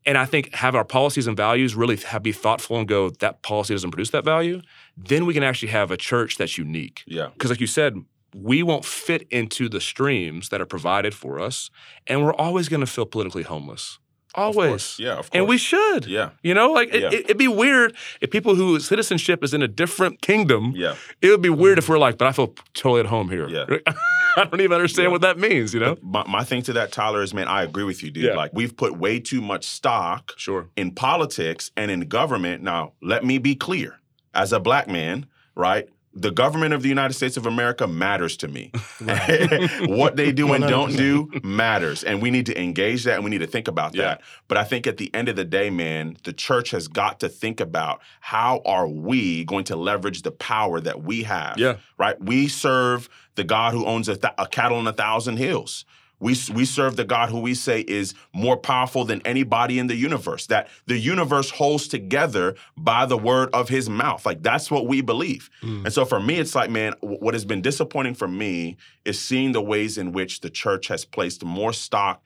and 0.05 0.19
I 0.19 0.27
think 0.27 0.55
have 0.55 0.75
our 0.75 0.85
policies 0.85 1.27
and 1.27 1.37
values 1.37 1.75
really 1.75 1.97
have, 1.97 2.23
be 2.23 2.33
thoughtful 2.33 2.79
and 2.79 2.87
go, 2.87 3.11
that 3.11 3.43
policy 3.43 3.73
doesn't 3.75 3.91
produce 3.91 4.11
that 4.11 4.25
value, 4.25 4.61
then 4.97 5.25
we 5.27 5.33
can 5.35 5.43
actually 5.43 5.69
have 5.73 5.91
a 5.91 5.97
church 5.97 6.37
that's 6.37 6.59
unique. 6.59 7.03
Yeah. 7.07 7.29
Because, 7.33 7.51
like 7.51 7.61
you 7.61 7.67
said, 7.67 8.05
we 8.35 8.63
won't 8.63 8.85
fit 8.85 9.27
into 9.31 9.69
the 9.69 9.81
streams 9.81 10.51
that 10.51 10.61
are 10.61 10.67
provided 10.67 11.15
for 11.15 11.41
us, 11.41 11.71
and 12.07 12.23
we're 12.23 12.35
always 12.35 12.69
going 12.69 12.81
to 12.81 12.87
feel 12.87 13.07
politically 13.07 13.43
homeless. 13.43 13.99
Of 14.35 14.57
Always. 14.57 14.69
course. 14.71 14.99
Yeah. 15.01 15.11
Of 15.13 15.17
course. 15.17 15.31
And 15.33 15.49
we 15.49 15.59
should. 15.59 16.07
Yeah. 16.07 16.31
You 16.43 16.55
know, 16.55 16.71
like 16.73 16.95
it, 16.95 17.03
Yeah. 17.03 17.11
it, 17.13 17.29
would 17.29 17.39
be 17.39 17.49
weird 17.49 17.97
if 18.21 18.31
people 18.31 18.55
whose 18.55 18.87
citizenship 18.87 19.43
is 19.43 19.53
in 19.53 19.61
a 19.63 19.69
different 19.69 20.21
kingdom. 20.23 20.73
Yeah. 20.77 20.95
It 21.21 21.31
would 21.31 21.43
be 21.43 21.49
weird 21.51 21.79
if 21.79 21.89
we're 21.89 21.99
like, 21.99 22.17
but 22.19 22.29
I 22.29 22.33
feel 22.33 22.55
totally 22.75 23.01
at 23.01 23.07
home 23.07 23.29
here. 23.29 23.49
Yeah. 23.49 23.65
I 24.37 24.45
don't 24.45 24.61
even 24.61 24.73
understand 24.75 25.07
Yeah. 25.07 25.11
what 25.13 25.21
that 25.23 25.39
means. 25.39 25.75
You 25.75 25.81
know? 25.81 25.99
My, 26.01 26.25
my 26.29 26.45
thing 26.45 26.63
to 26.63 26.73
that, 26.75 26.93
Tyler, 26.93 27.23
is 27.23 27.35
man, 27.35 27.49
I 27.49 27.65
agree 27.65 27.83
with 27.83 28.03
you, 28.05 28.13
dude. 28.13 28.25
Yeah. 28.25 28.35
Like 28.35 28.53
we've 28.55 28.77
put 28.77 28.97
way 28.97 29.19
too 29.19 29.41
much 29.41 29.65
stock 29.65 30.33
Sure. 30.37 30.69
in 30.77 30.93
politics 30.93 31.73
and 31.77 31.91
in 31.91 32.01
government. 32.03 32.63
Now, 32.63 32.93
let 33.03 33.25
me 33.25 33.39
be 33.39 33.57
clear. 33.57 33.99
As 34.33 34.53
a 34.53 34.61
black 34.61 34.87
man, 34.87 35.27
right? 35.57 35.89
The 36.13 36.33
government 36.33 36.75
of 36.75 36.83
the 36.83 36.89
United 36.89 37.15
States 37.15 37.37
of 37.37 37.47
America 37.47 37.87
matters 37.87 38.37
to 38.39 38.49
me. 38.49 38.73
what 39.87 40.17
they 40.17 40.33
do 40.33 40.53
and 40.53 40.65
don't 40.67 40.97
do 40.97 41.31
matters. 41.45 42.03
And 42.03 42.21
we 42.21 42.31
need 42.31 42.47
to 42.47 42.61
engage 42.61 43.05
that 43.05 43.15
and 43.15 43.25
we 43.25 43.31
need 43.31 43.39
to 43.39 43.47
think 43.47 43.69
about 43.69 43.95
Yeah. 43.95 44.03
that. 44.05 44.23
But 44.49 44.59
I 44.59 44.65
think 44.65 44.87
at 44.87 44.97
the 44.97 45.15
end 45.15 45.29
of 45.29 45.37
the 45.37 45.45
day, 45.45 45.71
man, 45.71 46.17
the 46.25 46.33
church 46.33 46.73
has 46.73 46.89
got 46.89 47.21
to 47.21 47.29
think 47.29 47.61
about 47.61 48.01
how 48.21 48.61
are 48.65 48.89
we 48.89 49.45
going 49.45 49.65
to 49.65 49.77
leverage 49.77 50.23
the 50.23 50.33
power 50.33 50.81
that 50.81 51.03
we 51.03 51.23
have? 51.23 51.59
Yeah. 51.59 51.77
Right? 51.97 52.21
We 52.21 52.49
serve 52.49 53.09
the 53.37 53.45
God 53.45 53.73
who 53.73 53.87
owns 53.87 54.09
a, 54.09 54.17
th- 54.17 54.35
a 54.37 54.47
cattle 54.47 54.79
on 54.79 54.87
a 54.89 54.93
thousand 54.93 55.37
hills. 55.37 55.85
We, 56.21 56.37
we 56.55 56.65
serve 56.67 56.97
the 56.97 57.05
God 57.05 57.31
who 57.31 57.41
we 57.41 57.55
say 57.55 57.81
is 57.81 58.15
more 58.35 58.57
powerful 58.57 59.05
than 59.05 59.23
anybody 59.25 59.79
in 59.79 59.87
the 59.87 59.97
universe, 59.97 60.47
that 60.49 60.69
the 60.87 60.99
universe 60.99 61.51
holds 61.51 61.89
together 61.89 62.55
by 62.77 63.07
the 63.07 63.17
word 63.17 63.49
of 63.53 63.71
his 63.71 63.89
mouth. 63.89 64.25
Like 64.27 64.43
that's 64.43 64.71
what 64.71 64.87
we 64.87 65.01
believe. 65.01 65.49
Mm. 65.63 65.85
And 65.87 65.93
so 65.93 66.05
for 66.05 66.21
me, 66.21 66.37
it's 66.39 66.55
like, 66.55 66.71
man, 66.71 66.93
what 67.01 67.33
has 67.35 67.45
been 67.45 67.63
disappointing 67.63 68.15
for 68.15 68.29
me 68.29 68.77
is 69.05 69.19
seeing 69.19 69.53
the 69.53 69.63
ways 69.63 69.97
in 69.99 70.13
which 70.13 70.41
the 70.41 70.51
church 70.51 70.89
has 70.89 71.05
placed 71.05 71.43
more 71.45 71.73
stock 71.73 72.23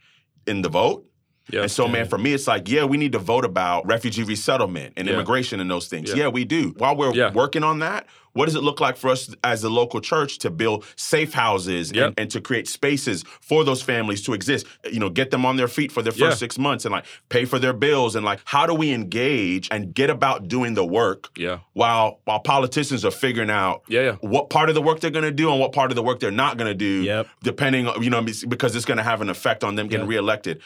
in 0.47 0.63
the 0.63 0.69
vote. 0.69 1.07
Yeah. 1.51 1.61
And 1.63 1.71
so, 1.71 1.87
man, 1.87 2.09
for 2.09 2.17
me, 2.17 2.33
it's 2.33 2.47
like, 2.47 2.71
yeah, 2.71 2.85
we 2.85 2.97
need 2.97 3.13
to 3.13 3.19
vote 3.19 3.45
about 3.45 3.87
refugee 3.87 4.23
resettlement 4.23 4.95
and 4.97 5.07
Yeah. 5.07 5.15
immigration 5.15 5.61
and 5.61 5.71
those 5.71 5.89
things. 5.89 6.09
Yeah. 6.11 6.17
Yeah. 6.17 6.29
we 6.29 6.45
do. 6.47 6.75
While 6.79 6.97
we're 6.97 7.15
Yeah. 7.15 7.33
working 7.33 7.63
on 7.63 7.81
that, 7.81 8.07
what 8.35 8.45
does 8.47 8.55
it 8.55 8.63
look 8.63 8.79
like 8.81 8.97
for 8.97 9.09
us 9.11 9.35
as 9.43 9.65
a 9.65 9.69
local 9.71 10.01
church 10.01 10.39
to 10.39 10.51
build 10.51 10.85
safe 10.97 11.33
houses 11.33 11.91
Yep. 11.93 12.07
and, 12.07 12.21
and 12.21 12.31
to 12.33 12.41
create 12.41 12.69
spaces 12.69 13.25
for 13.41 13.65
those 13.65 13.81
families 13.83 14.23
to 14.23 14.35
exist? 14.35 14.67
You 14.93 15.01
know, 15.01 15.09
get 15.11 15.31
them 15.31 15.45
on 15.47 15.57
their 15.57 15.67
feet 15.69 15.91
for 15.91 16.03
their 16.03 16.13
first 16.13 16.21
Yeah. 16.23 16.35
six 16.35 16.59
months 16.59 16.85
and 16.85 16.93
like 16.93 17.07
pay 17.31 17.45
for 17.47 17.59
their 17.59 17.73
bills 17.73 18.15
and 18.17 18.25
like 18.25 18.41
how 18.45 18.67
do 18.67 18.75
we 18.75 18.93
engage 18.93 19.69
and 19.71 19.95
get 19.95 20.11
about 20.11 20.49
doing 20.49 20.75
the 20.75 20.85
work 20.85 21.31
Yeah. 21.37 21.59
while 21.73 22.21
while 22.25 22.41
politicians 22.41 23.05
are 23.05 23.11
figuring 23.11 23.51
out 23.51 23.83
Yeah. 23.89 24.01
Yeah. 24.03 24.13
what 24.21 24.51
part 24.51 24.69
of 24.69 24.75
the 24.75 24.83
work 24.83 25.01
they're 25.01 25.11
going 25.11 25.25
to 25.25 25.31
do 25.33 25.51
and 25.51 25.59
what 25.61 25.73
part 25.73 25.91
of 25.91 25.97
the 25.97 26.03
work 26.03 26.21
they're 26.21 26.31
not 26.31 26.57
going 26.59 26.69
to 26.71 26.75
do 26.75 27.03
Yep. 27.03 27.27
depending 27.43 27.87
on 27.89 28.03
you 28.03 28.11
know 28.11 28.23
because 28.49 28.75
it's 28.77 28.85
going 28.85 28.99
to 28.99 29.03
have 29.05 29.21
an 29.21 29.31
effect 29.31 29.63
on 29.65 29.75
them 29.77 29.89
getting 29.89 30.07
reelected 30.07 30.61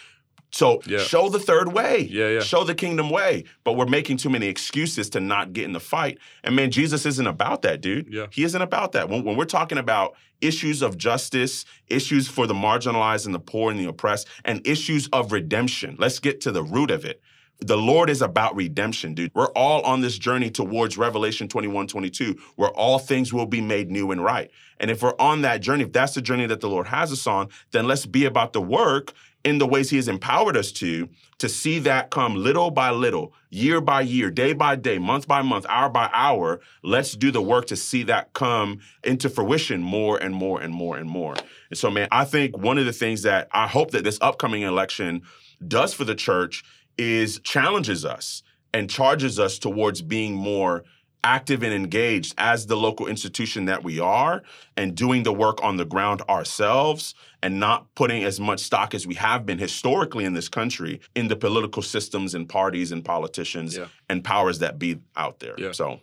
so 0.51 0.81
Yeah. 0.87 0.99
show 0.99 1.29
the 1.29 1.39
third 1.39 1.73
way 1.73 2.09
Yeah, 2.11 2.29
yeah. 2.29 2.41
show 2.41 2.65
the 2.65 2.75
kingdom 2.75 3.11
way 3.11 3.45
but 3.65 3.75
we're 3.75 3.87
making 3.87 4.17
too 4.17 4.31
many 4.31 4.47
excuses 4.47 5.11
to 5.11 5.21
not 5.21 5.53
get 5.53 5.65
in 5.65 5.73
the 5.73 5.81
fight 5.81 6.19
and 6.45 6.57
man 6.57 6.71
jesus 6.71 7.05
isn't 7.07 7.27
about 7.27 7.63
that 7.63 7.81
dude 7.81 8.07
Yeah. 8.11 8.27
he 8.31 8.45
isn't 8.45 8.63
about 8.63 8.93
that 8.93 9.09
when, 9.09 9.25
when 9.25 9.37
we're 9.37 9.45
talking 9.45 9.79
about 9.79 10.15
issues 10.41 10.83
of 10.83 10.97
justice 10.97 11.65
issues 11.89 12.29
for 12.29 12.47
the 12.47 12.55
marginalized 12.55 13.27
and 13.27 13.35
the 13.35 13.41
poor 13.41 13.71
and 13.71 13.79
the 13.81 13.87
oppressed 13.87 14.27
and 14.45 14.67
issues 14.67 15.09
of 15.13 15.33
redemption 15.33 15.97
let's 15.99 16.19
get 16.19 16.41
to 16.43 16.53
the 16.53 16.63
root 16.63 16.91
of 16.91 17.05
it 17.05 17.21
the 17.61 17.77
Lord 17.77 18.09
is 18.09 18.23
about 18.23 18.55
redemption, 18.55 19.15
dude. 19.15 19.33
We're 19.35 19.49
all 19.49 19.83
on 19.83 20.01
this 20.01 20.17
journey 20.17 20.49
towards 20.49 20.97
Revelation 20.97 21.49
21, 21.49 21.89
22, 21.89 22.37
where 22.55 22.71
all 22.71 23.01
things 23.01 23.33
will 23.33 23.47
be 23.47 23.61
made 23.61 23.91
new 23.91 24.13
and 24.13 24.23
right. 24.23 24.49
And 24.79 24.93
if 24.93 25.03
we're 25.03 25.17
on 25.19 25.43
that 25.43 25.61
journey, 25.61 25.83
if 25.83 25.91
that's 25.93 26.15
the 26.15 26.23
journey 26.23 26.47
that 26.47 26.61
the 26.61 26.69
Lord 26.69 26.87
has 26.87 27.11
us 27.11 27.27
on, 27.27 27.49
then 27.73 27.89
let's 27.89 28.07
be 28.07 28.27
about 28.27 28.53
the 28.53 28.61
work 28.63 29.13
in 29.45 29.59
the 29.59 29.67
ways 29.67 29.91
He 29.91 29.97
has 29.97 30.09
empowered 30.09 30.57
us 30.57 30.73
to, 30.73 31.09
to 31.39 31.49
see 31.49 31.79
that 31.81 32.11
come 32.11 32.35
little 32.35 32.71
by 32.71 32.91
little, 32.91 33.33
year 33.51 33.81
by 33.81 34.01
year, 34.03 34.31
day 34.31 34.53
by 34.53 34.77
day, 34.77 34.99
month 34.99 35.29
by 35.29 35.43
month, 35.43 35.65
hour 35.69 35.89
by 35.89 36.11
hour. 36.13 36.61
Let's 36.83 37.13
do 37.13 37.31
the 37.31 37.43
work 37.43 37.67
to 37.67 37.77
see 37.77 38.03
that 38.05 38.33
come 38.33 38.81
into 39.05 39.29
fruition 39.29 39.83
more 39.83 40.19
and 40.19 40.35
more 40.35 40.61
and 40.61 40.75
more 40.75 40.97
and 40.97 41.09
more. 41.09 41.35
And 41.71 41.79
so, 41.79 41.91
man, 41.91 42.09
I 42.11 42.25
think 42.25 42.57
one 42.57 42.79
of 42.79 42.87
the 42.87 42.93
things 42.93 43.23
that 43.23 43.49
I 43.53 43.67
hope 43.67 43.93
that 43.93 44.05
this 44.05 44.19
upcoming 44.21 44.63
election 44.63 45.23
does 45.67 45.95
for 45.95 46.05
the 46.05 46.15
church 46.15 46.65
is 46.97 47.41
challenges 47.41 48.05
us 48.05 48.43
and 48.75 48.91
charges 48.91 49.39
us 49.39 49.59
towards 49.59 50.03
being 50.03 50.35
more 50.35 50.85
active 51.25 51.63
and 51.63 51.73
engaged 51.75 52.35
as 52.39 52.67
the 52.67 52.77
local 52.77 53.07
institution 53.07 53.65
that 53.67 53.83
we 53.83 53.99
are 54.01 54.43
and 54.77 54.95
doing 54.95 55.25
the 55.25 55.33
work 55.33 55.63
on 55.63 55.77
the 55.77 55.85
ground 55.85 56.23
ourselves 56.29 57.15
and 57.43 57.59
not 57.59 57.93
putting 57.95 58.23
as 58.25 58.39
much 58.39 58.61
stock 58.61 58.95
as 58.95 59.07
we 59.07 59.15
have 59.15 59.45
been 59.45 59.59
historically 59.59 60.25
in 60.25 60.35
this 60.35 60.49
country 60.49 61.01
in 61.15 61.29
the 61.29 61.37
political 61.37 61.83
systems 61.83 62.35
and 62.35 62.49
parties 62.49 62.93
and 62.93 63.05
politicians 63.05 63.77
Yeah. 63.77 63.87
and 64.09 64.23
powers 64.25 64.61
that 64.61 64.79
be 64.79 65.01
out 65.17 65.41
there. 65.41 65.55
Yeah. 65.59 65.73
So 65.73 66.01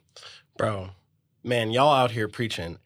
Bro, 0.57 0.89
man, 1.43 1.71
y'all 1.71 1.93
out 1.93 2.11
here 2.11 2.27
preaching. 2.27 2.77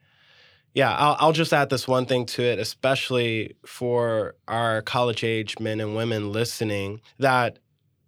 Yeah, 0.75 0.95
I'll, 0.95 1.17
I'll 1.19 1.31
just 1.33 1.51
add 1.51 1.69
this 1.69 1.87
one 1.87 2.05
thing 2.05 2.25
to 2.27 2.43
it, 2.43 2.59
especially 2.59 3.55
for 3.65 4.35
our 4.47 4.81
college 4.83 5.23
age 5.23 5.59
men 5.59 5.79
and 5.79 5.95
women 5.95 6.31
listening, 6.31 7.01
that 7.17 7.57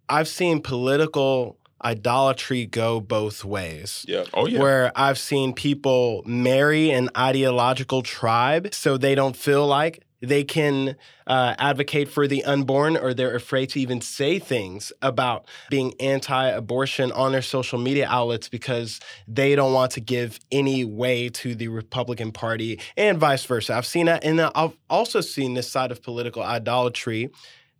I've 0.08 0.28
seen 0.28 0.60
political 0.62 1.58
idolatry 1.84 2.66
go 2.66 3.00
both 3.00 3.44
ways. 3.44 4.04
Yeah. 4.08 4.24
Oh 4.34 4.46
yeah. 4.46 4.60
Where 4.60 4.92
I've 4.94 5.18
seen 5.18 5.52
people 5.54 6.22
marry 6.26 6.90
an 6.90 7.10
ideological 7.16 8.02
tribe 8.02 8.72
so 8.72 8.96
they 8.96 9.14
don't 9.14 9.36
feel 9.36 9.66
like 9.66 10.04
they 10.22 10.44
can 10.44 10.96
uh, 11.26 11.54
advocate 11.58 12.08
for 12.08 12.28
the 12.28 12.44
unborn 12.44 12.96
or 12.96 13.12
they're 13.12 13.34
afraid 13.34 13.68
to 13.70 13.80
even 13.80 14.00
say 14.00 14.38
things 14.38 14.92
about 15.02 15.46
being 15.68 15.94
anti 16.00 16.46
abortion 16.48 17.10
on 17.12 17.32
their 17.32 17.42
social 17.42 17.78
media 17.78 18.06
outlets 18.08 18.48
because 18.48 19.00
they 19.26 19.56
don't 19.56 19.72
want 19.72 19.90
to 19.92 20.00
give 20.00 20.38
any 20.52 20.84
way 20.84 21.28
to 21.28 21.54
the 21.54 21.68
Republican 21.68 22.30
Party 22.30 22.80
and 22.96 23.18
vice 23.18 23.44
versa. 23.44 23.74
I've 23.74 23.86
seen 23.86 24.06
that. 24.06 24.24
And 24.24 24.40
I've 24.40 24.76
also 24.88 25.20
seen 25.20 25.54
this 25.54 25.68
side 25.68 25.90
of 25.90 26.02
political 26.02 26.42
idolatry 26.42 27.30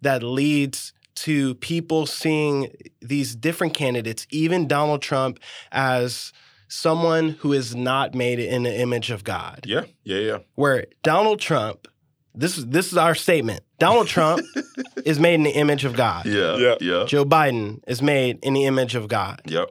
that 0.03 0.25
leads 0.25 0.93
to 1.15 1.55
people 1.57 2.07
seeing 2.07 2.75
these 3.01 3.35
different 3.35 3.75
candidates, 3.75 4.27
even 4.31 4.67
Donald 4.67 5.03
Trump, 5.03 5.39
as 5.71 6.33
someone 6.69 7.31
who 7.41 7.53
is 7.53 7.75
not 7.75 8.15
made 8.15 8.39
in 8.39 8.63
the 8.63 8.75
image 8.75 9.11
of 9.11 9.25
God. 9.25 9.61
yeah. 9.67 9.83
Yeah. 10.05 10.19
Yeah. 10.19 10.39
Where 10.55 10.87
Donald 11.03 11.39
Trump, 11.39 11.87
this 12.35 12.57
is 12.57 12.67
this 12.67 12.93
is 12.93 12.97
our 12.97 13.15
statement. 13.15 13.61
Donald 13.79 14.07
Trump 14.09 14.41
is 15.05 15.19
made 15.21 15.35
in 15.35 15.43
the 15.43 15.51
image 15.51 15.85
of 15.85 15.95
God. 15.95 16.25
Yeah. 16.25 16.57
Yeah. 16.57 16.77
Yeah. 16.81 17.05
Joe 17.05 17.25
Biden 17.27 17.81
is 17.87 18.01
made 18.01 18.39
in 18.43 18.55
the 18.55 18.65
image 18.65 18.95
of 18.95 19.07
God. 19.09 19.43
Yep. 19.45 19.71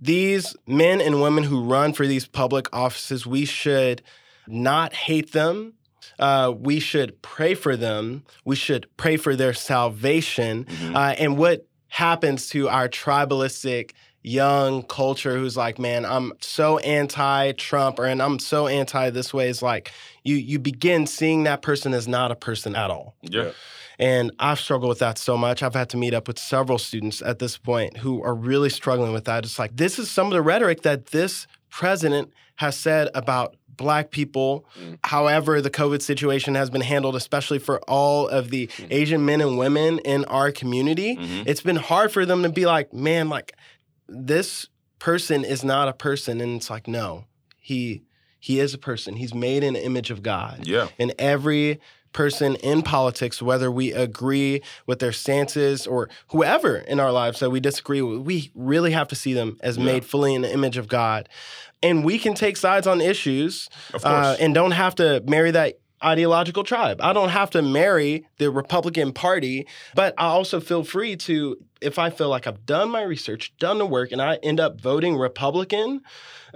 These 0.00 0.56
men 0.66 1.00
and 1.00 1.20
women 1.20 1.44
who 1.44 1.64
run 1.64 1.92
for 1.92 2.06
these 2.06 2.26
public 2.26 2.74
offices, 2.74 3.26
we 3.26 3.44
should 3.44 4.00
not 4.46 4.94
hate 4.94 5.32
them. 5.32 5.74
Uh, 6.20 6.52
we 6.56 6.78
should 6.78 7.20
pray 7.22 7.54
for 7.54 7.76
them. 7.76 8.22
We 8.44 8.54
should 8.54 8.86
pray 8.96 9.16
for 9.16 9.34
their 9.34 9.54
salvation. 9.54 10.66
Mhm. 10.66 10.94
Uh, 10.94 11.14
and 11.18 11.36
what 11.36 11.66
happens 11.88 12.48
to 12.50 12.68
our 12.68 12.88
tribalistic 12.88 13.90
young 14.22 14.82
culture 14.82 15.36
who's 15.36 15.56
like, 15.56 15.78
man, 15.78 16.04
I'm 16.04 16.32
so 16.40 16.78
anti-Trump 16.78 17.98
or 17.98 18.04
and 18.06 18.22
I'm 18.22 18.38
so 18.38 18.66
anti 18.66 19.10
this 19.10 19.32
way 19.32 19.48
is 19.48 19.62
like 19.62 19.90
you 20.24 20.36
you 20.36 20.58
begin 20.58 21.06
seeing 21.06 21.44
that 21.44 21.62
person 21.62 21.94
as 21.94 22.06
not 22.06 22.30
a 22.30 22.36
person 22.36 22.76
at 22.76 22.90
all. 22.90 23.16
Yeah. 23.22 23.52
And 23.98 24.30
I've 24.38 24.58
struggled 24.58 24.88
with 24.88 24.98
that 25.00 25.18
so 25.18 25.36
much. 25.36 25.62
I've 25.62 25.74
had 25.74 25.90
to 25.90 25.98
meet 25.98 26.14
up 26.14 26.26
with 26.26 26.38
several 26.38 26.78
students 26.78 27.20
at 27.20 27.38
this 27.38 27.58
point 27.58 27.98
who 27.98 28.22
are 28.22 28.34
really 28.34 28.70
struggling 28.70 29.12
with 29.12 29.26
that. 29.26 29.44
It's 29.44 29.58
like, 29.58 29.76
this 29.76 29.98
is 29.98 30.10
some 30.10 30.26
of 30.26 30.32
the 30.32 30.40
rhetoric 30.40 30.82
that 30.82 31.06
this 31.06 31.46
president 31.68 32.32
has 32.56 32.76
said 32.76 33.10
about 33.14 33.56
Black 33.80 34.10
people. 34.10 34.66
Mm. 34.78 34.98
However, 35.04 35.62
the 35.62 35.70
COVID 35.70 36.02
situation 36.02 36.54
has 36.54 36.68
been 36.68 36.82
handled, 36.82 37.16
especially 37.16 37.58
for 37.58 37.80
all 37.88 38.28
of 38.28 38.50
the 38.50 38.66
Mm. 38.66 38.86
Asian 38.90 39.24
men 39.24 39.40
and 39.40 39.56
women 39.56 39.98
in 40.00 40.26
our 40.26 40.52
community. 40.52 41.16
Mhm. 41.16 41.44
It's 41.46 41.62
been 41.62 41.76
hard 41.76 42.12
for 42.12 42.26
them 42.26 42.42
to 42.42 42.50
be 42.50 42.66
like, 42.66 42.92
man, 42.92 43.30
like, 43.30 43.56
this 44.06 44.66
person 44.98 45.44
is 45.46 45.64
not 45.64 45.88
a 45.88 45.94
person. 45.94 46.42
And 46.42 46.56
it's 46.56 46.68
like, 46.68 46.86
no, 46.86 47.24
he 47.58 48.02
he 48.38 48.58
is 48.58 48.72
a 48.74 48.78
person. 48.78 49.16
He's 49.16 49.34
made 49.34 49.62
in 49.62 49.74
the 49.74 49.84
image 49.84 50.10
of 50.10 50.22
God 50.22 50.66
Yeah. 50.66 50.88
and 50.98 51.12
every 51.18 51.78
person 52.12 52.56
in 52.56 52.82
politics, 52.82 53.40
whether 53.40 53.70
we 53.70 53.92
agree 53.92 54.62
with 54.86 54.98
their 54.98 55.12
stances 55.12 55.86
or 55.86 56.08
whoever 56.28 56.76
in 56.78 57.00
our 57.00 57.12
lives 57.12 57.40
that 57.40 57.50
we 57.50 57.60
disagree 57.60 58.02
with, 58.02 58.18
we 58.20 58.50
really 58.54 58.92
have 58.92 59.08
to 59.08 59.14
see 59.16 59.32
them 59.32 59.58
as 59.60 59.76
Yeah. 59.76 59.84
made 59.84 60.04
fully 60.04 60.34
in 60.34 60.42
the 60.42 60.52
image 60.52 60.76
of 60.76 60.88
God. 60.88 61.28
And 61.82 62.04
we 62.04 62.18
can 62.18 62.34
take 62.34 62.56
sides 62.58 62.86
on 62.86 63.00
issues 63.00 63.68
uh, 64.04 64.36
and 64.38 64.54
don't 64.54 64.72
have 64.72 64.94
to 64.96 65.22
marry 65.26 65.50
that 65.52 65.79
ideological 66.04 66.64
tribe. 66.64 67.00
I 67.02 67.12
don't 67.12 67.28
have 67.30 67.50
to 67.50 67.62
marry 67.62 68.26
the 68.38 68.50
Republican 68.50 69.12
Party, 69.12 69.66
but 69.94 70.14
I 70.18 70.26
also 70.26 70.60
feel 70.60 70.84
free 70.84 71.16
to, 71.16 71.56
if 71.80 71.98
I 71.98 72.10
feel 72.10 72.28
like 72.28 72.46
I've 72.46 72.64
done 72.66 72.90
my 72.90 73.02
research, 73.02 73.52
done 73.58 73.78
the 73.78 73.86
work, 73.86 74.12
and 74.12 74.20
I 74.20 74.36
end 74.42 74.60
up 74.60 74.80
voting 74.80 75.16
Republican, 75.16 76.00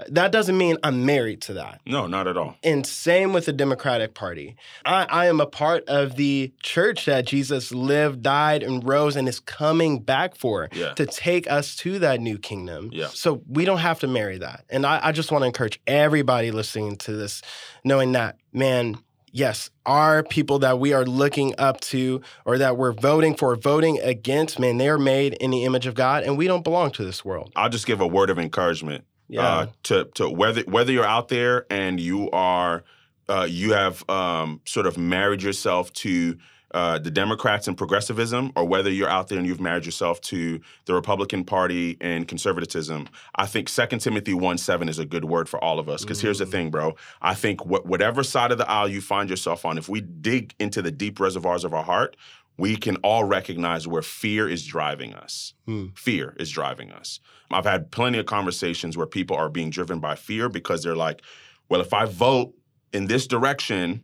that 0.08 0.32
doesn't 0.32 0.58
mean 0.58 0.76
I'm 0.82 1.06
married 1.06 1.40
to 1.42 1.54
that. 1.54 1.80
no, 1.86 2.06
not 2.08 2.26
at 2.26 2.36
all. 2.36 2.56
And 2.64 2.84
same 2.84 3.32
with 3.32 3.46
the 3.46 3.52
Democratic 3.52 4.12
Party. 4.14 4.56
I, 4.84 5.04
I 5.08 5.26
am 5.26 5.40
a 5.40 5.46
part 5.46 5.84
of 5.88 6.16
the 6.16 6.52
church 6.62 7.04
that 7.04 7.26
Jesus 7.26 7.70
lived, 7.72 8.22
died, 8.22 8.62
and 8.64 8.84
rose 8.84 9.14
and 9.14 9.28
is 9.28 9.38
coming 9.38 10.00
back 10.00 10.34
for 10.34 10.68
Yeah. 10.72 10.94
to 10.94 11.06
take 11.06 11.48
us 11.50 11.76
to 11.76 12.00
that 12.00 12.20
new 12.20 12.38
kingdom. 12.38 12.90
Yeah. 12.92 13.06
So 13.12 13.42
we 13.48 13.64
don't 13.64 13.78
have 13.78 14.00
to 14.00 14.08
marry 14.08 14.38
that. 14.38 14.64
And 14.68 14.84
I, 14.84 14.98
I 15.00 15.12
just 15.12 15.30
want 15.30 15.42
to 15.42 15.46
encourage 15.46 15.80
everybody 15.86 16.50
listening 16.50 16.96
to 16.96 17.12
this, 17.12 17.40
knowing 17.84 18.12
that, 18.12 18.36
man, 18.52 18.96
yes, 19.34 19.68
our 19.84 20.22
people 20.22 20.60
that 20.60 20.78
we 20.78 20.92
are 20.94 21.04
looking 21.04 21.54
up 21.58 21.80
to 21.80 22.22
or 22.46 22.56
that 22.58 22.76
we're 22.78 22.92
voting 22.92 23.34
for, 23.34 23.56
voting 23.56 23.98
against, 24.00 24.58
man, 24.60 24.78
they're 24.78 24.96
made 24.96 25.34
in 25.34 25.50
the 25.50 25.64
image 25.64 25.86
of 25.86 25.94
God 25.94 26.22
and 26.22 26.38
we 26.38 26.46
don't 26.46 26.62
belong 26.64 26.92
to 26.92 27.04
this 27.04 27.24
world. 27.24 27.52
I'll 27.56 27.68
just 27.68 27.84
give 27.84 28.00
a 28.00 28.06
word 28.06 28.30
of 28.30 28.38
encouragement 28.38 29.04
Yeah. 29.28 29.42
uh, 29.42 29.66
to 29.84 30.04
to 30.14 30.30
whether 30.30 30.62
whether 30.62 30.92
you're 30.92 31.04
out 31.04 31.28
there 31.28 31.66
and 31.68 31.98
you 32.00 32.30
are 32.30 32.84
uh, 33.28 33.46
you 33.50 33.72
have 33.72 34.08
um, 34.08 34.60
sort 34.66 34.86
of 34.86 34.96
married 34.96 35.42
yourself 35.42 35.92
to 35.94 36.36
uh, 36.74 36.98
the 36.98 37.10
Democrats 37.10 37.68
and 37.68 37.78
progressivism, 37.78 38.52
or 38.56 38.64
whether 38.64 38.90
you're 38.90 39.08
out 39.08 39.28
there 39.28 39.38
and 39.38 39.46
you've 39.46 39.60
married 39.60 39.86
yourself 39.86 40.20
to 40.20 40.60
the 40.86 40.92
Republican 40.92 41.44
Party 41.44 41.96
and 42.00 42.26
conservatism. 42.26 43.08
I 43.36 43.46
think 43.46 43.70
2 43.70 43.86
Timothy 43.98 44.34
1 44.34 44.58
7 44.58 44.88
is 44.88 44.98
a 44.98 45.04
good 45.04 45.24
word 45.24 45.48
for 45.48 45.62
all 45.62 45.78
of 45.78 45.88
us. 45.88 46.02
Because 46.02 46.20
here's 46.20 46.40
the 46.40 46.46
thing, 46.46 46.70
bro. 46.70 46.96
I 47.22 47.34
think 47.34 47.60
wh- 47.60 47.86
whatever 47.86 48.24
side 48.24 48.50
of 48.50 48.58
the 48.58 48.68
aisle 48.68 48.88
you 48.88 49.00
find 49.00 49.30
yourself 49.30 49.64
on, 49.64 49.78
if 49.78 49.88
we 49.88 50.00
dig 50.00 50.52
into 50.58 50.82
the 50.82 50.90
deep 50.90 51.20
reservoirs 51.20 51.64
of 51.64 51.72
our 51.72 51.84
heart, 51.84 52.16
we 52.58 52.76
can 52.76 52.96
all 52.96 53.22
recognize 53.22 53.86
where 53.86 54.02
fear 54.02 54.48
is 54.48 54.66
driving 54.66 55.14
us. 55.14 55.54
Hmm. 55.66 55.86
Fear 55.94 56.34
is 56.40 56.50
driving 56.50 56.90
us. 56.90 57.20
I've 57.52 57.66
had 57.66 57.92
plenty 57.92 58.18
of 58.18 58.26
conversations 58.26 58.96
where 58.96 59.06
people 59.06 59.36
are 59.36 59.48
being 59.48 59.70
driven 59.70 60.00
by 60.00 60.16
fear 60.16 60.48
because 60.48 60.82
they're 60.82 60.96
like, 60.96 61.22
well, 61.68 61.80
if 61.80 61.92
I 61.94 62.04
vote 62.04 62.52
in 62.92 63.06
this 63.06 63.28
direction, 63.28 64.02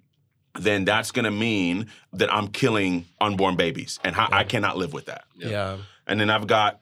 then 0.58 0.84
that's 0.84 1.10
going 1.12 1.24
to 1.24 1.30
mean 1.30 1.86
that 2.12 2.32
I'm 2.32 2.48
killing 2.48 3.06
unborn 3.20 3.56
babies. 3.56 3.98
And 4.04 4.14
how, 4.14 4.28
I 4.32 4.44
cannot 4.44 4.76
live 4.76 4.92
with 4.92 5.06
that. 5.06 5.24
yeah. 5.36 5.76
And 6.06 6.20
then 6.20 6.28
I've 6.28 6.46
got 6.48 6.80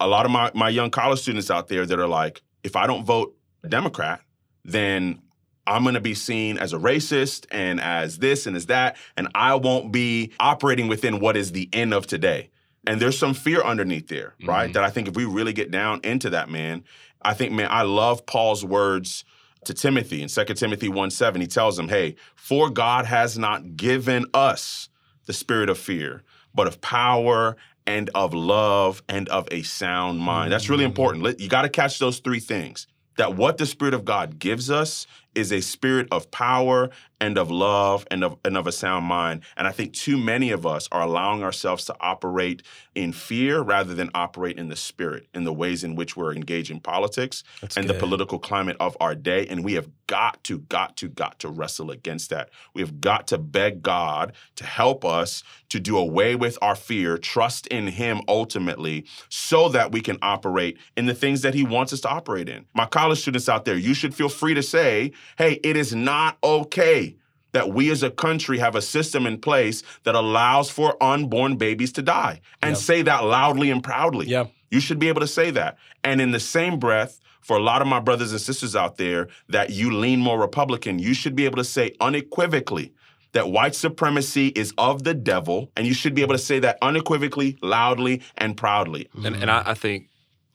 a 0.00 0.06
lot 0.06 0.24
of 0.24 0.32
my, 0.32 0.50
my 0.54 0.70
young 0.70 0.90
college 0.90 1.20
students 1.20 1.50
out 1.50 1.68
there 1.68 1.84
that 1.84 1.98
are 1.98 2.06
like, 2.08 2.40
if 2.62 2.74
I 2.74 2.86
don't 2.86 3.04
vote 3.04 3.36
Democrat, 3.68 4.20
then 4.64 5.20
I'm 5.66 5.82
going 5.82 5.94
to 5.94 6.00
be 6.00 6.14
seen 6.14 6.56
as 6.58 6.72
a 6.72 6.78
racist 6.78 7.46
and 7.50 7.80
as 7.80 8.18
this 8.18 8.46
and 8.46 8.56
as 8.56 8.66
that. 8.66 8.96
And 9.16 9.28
I 9.34 9.54
won't 9.56 9.92
be 9.92 10.32
operating 10.40 10.88
within 10.88 11.20
what 11.20 11.36
is 11.36 11.52
the 11.52 11.68
end 11.72 11.92
of 11.92 12.06
today. 12.06 12.50
And 12.86 13.00
there's 13.00 13.18
some 13.18 13.34
fear 13.34 13.62
underneath 13.62 14.08
there, 14.08 14.34
right? 14.44 14.70
Mhm. 14.70 14.72
That 14.72 14.84
I 14.84 14.90
think 14.90 15.06
if 15.06 15.14
we 15.14 15.24
really 15.24 15.52
get 15.52 15.70
down 15.70 16.00
into 16.02 16.30
that, 16.30 16.48
man, 16.48 16.82
I 17.20 17.34
think, 17.34 17.52
man, 17.52 17.68
I 17.70 17.82
love 17.82 18.26
Paul's 18.26 18.64
words 18.64 19.24
to 19.64 19.74
Timothy 19.74 20.22
in 20.22 20.28
2 20.28 20.44
Timothy 20.44 20.88
1 20.88 21.10
7. 21.10 21.40
He 21.40 21.46
tells 21.46 21.78
him, 21.78 21.88
hey, 21.88 22.16
for 22.34 22.70
God 22.70 23.06
has 23.06 23.38
not 23.38 23.76
given 23.76 24.26
us 24.34 24.88
the 25.26 25.32
spirit 25.32 25.68
of 25.68 25.78
fear, 25.78 26.22
but 26.54 26.66
of 26.66 26.80
power 26.80 27.56
and 27.86 28.10
of 28.14 28.34
love 28.34 29.02
and 29.08 29.28
of 29.28 29.48
a 29.50 29.62
sound 29.62 30.20
mind. 30.20 30.52
That's 30.52 30.68
really 30.68 30.84
mm. 30.84 30.88
important. 30.88 31.40
You 31.40 31.48
got 31.48 31.62
to 31.62 31.68
catch 31.68 31.98
those 31.98 32.18
three 32.18 32.40
things. 32.40 32.86
That 33.18 33.36
what 33.36 33.58
the 33.58 33.66
Spirit 33.66 33.92
of 33.92 34.06
God 34.06 34.38
gives 34.38 34.70
us 34.70 35.06
is 35.34 35.52
a 35.52 35.60
spirit 35.60 36.08
of 36.10 36.30
power 36.30 36.88
and 37.22 37.38
of 37.38 37.52
love 37.52 38.04
and 38.10 38.24
of, 38.24 38.36
and 38.44 38.56
of 38.56 38.66
a 38.66 38.72
sound 38.72 39.06
mind. 39.06 39.42
And 39.56 39.68
I 39.68 39.70
think 39.70 39.92
too 39.92 40.18
many 40.18 40.50
of 40.50 40.66
us 40.66 40.88
are 40.90 41.02
allowing 41.02 41.44
ourselves 41.44 41.84
to 41.84 41.94
operate 42.00 42.64
in 42.96 43.12
fear 43.12 43.60
rather 43.60 43.94
than 43.94 44.10
operate 44.12 44.58
in 44.58 44.68
the 44.68 44.74
spirit, 44.74 45.28
in 45.32 45.44
the 45.44 45.52
ways 45.52 45.84
in 45.84 45.94
which 45.94 46.16
we're 46.16 46.34
engaging 46.34 46.80
politics 46.80 47.44
That's 47.60 47.76
and 47.76 47.88
the 47.88 47.94
political 47.94 48.40
climate 48.40 48.76
of 48.80 48.96
our 49.00 49.14
day. 49.14 49.46
And 49.46 49.64
we 49.64 49.74
have 49.74 49.88
got 50.08 50.42
to, 50.44 50.58
got 50.58 50.96
to, 50.96 51.08
got 51.08 51.38
to 51.38 51.48
wrestle 51.48 51.92
against 51.92 52.28
that. 52.30 52.50
We 52.74 52.82
have 52.82 53.00
got 53.00 53.28
to 53.28 53.38
beg 53.38 53.82
God 53.82 54.32
to 54.56 54.64
help 54.64 55.04
us 55.04 55.44
to 55.68 55.78
do 55.78 55.96
away 55.96 56.34
with 56.34 56.58
our 56.60 56.74
fear, 56.74 57.16
trust 57.16 57.68
in 57.68 57.86
Him 57.86 58.20
ultimately, 58.26 59.06
so 59.28 59.68
that 59.68 59.92
we 59.92 60.00
can 60.00 60.18
operate 60.20 60.76
in 60.96 61.06
the 61.06 61.14
things 61.14 61.42
that 61.42 61.54
He 61.54 61.62
wants 61.62 61.92
us 61.92 62.00
to 62.00 62.08
operate 62.08 62.48
in. 62.48 62.66
My 62.74 62.84
college 62.84 63.20
students 63.20 63.48
out 63.48 63.64
there, 63.64 63.76
you 63.76 63.94
should 63.94 64.14
feel 64.14 64.28
free 64.28 64.54
to 64.54 64.62
say, 64.62 65.12
hey, 65.38 65.60
it 65.62 65.76
is 65.76 65.94
not 65.94 66.36
okay 66.42 67.11
that 67.52 67.70
we 67.72 67.90
as 67.90 68.02
a 68.02 68.10
country 68.10 68.58
have 68.58 68.74
a 68.74 68.82
system 68.82 69.26
in 69.26 69.38
place 69.38 69.82
that 70.04 70.14
allows 70.14 70.70
for 70.70 71.02
unborn 71.02 71.56
babies 71.56 71.92
to 71.92 72.02
die 72.02 72.40
and 72.62 72.72
Yeah. 72.72 72.76
say 72.82 73.02
that 73.02 73.24
loudly 73.24 73.70
and 73.70 73.82
proudly. 73.82 74.26
Yeah. 74.26 74.46
You 74.70 74.80
should 74.80 74.98
be 74.98 75.08
able 75.08 75.20
to 75.20 75.26
say 75.26 75.50
that. 75.50 75.76
And 76.02 76.20
in 76.20 76.30
the 76.32 76.40
same 76.40 76.78
breath, 76.78 77.20
for 77.42 77.56
a 77.56 77.60
lot 77.60 77.82
of 77.82 77.88
my 77.88 77.98
brothers 78.00 78.30
and 78.30 78.40
sisters 78.40 78.76
out 78.76 78.96
there 78.98 79.28
that 79.48 79.70
you 79.70 79.90
lean 79.90 80.20
more 80.20 80.38
Republican, 80.40 80.98
you 81.00 81.12
should 81.12 81.34
be 81.34 81.44
able 81.44 81.56
to 81.56 81.64
say 81.64 81.92
unequivocally 82.00 82.92
that 83.32 83.48
white 83.50 83.74
supremacy 83.74 84.48
is 84.48 84.72
of 84.78 85.04
the 85.04 85.14
devil, 85.14 85.70
and 85.76 85.86
you 85.86 85.94
should 85.94 86.14
be 86.14 86.22
able 86.22 86.34
to 86.34 86.38
say 86.38 86.58
that 86.60 86.78
unequivocally, 86.82 87.56
loudly, 87.62 88.20
and 88.38 88.56
proudly. 88.56 89.08
And, 89.24 89.34
and 89.34 89.50
I, 89.50 89.70
I 89.70 89.74
think 89.74 90.08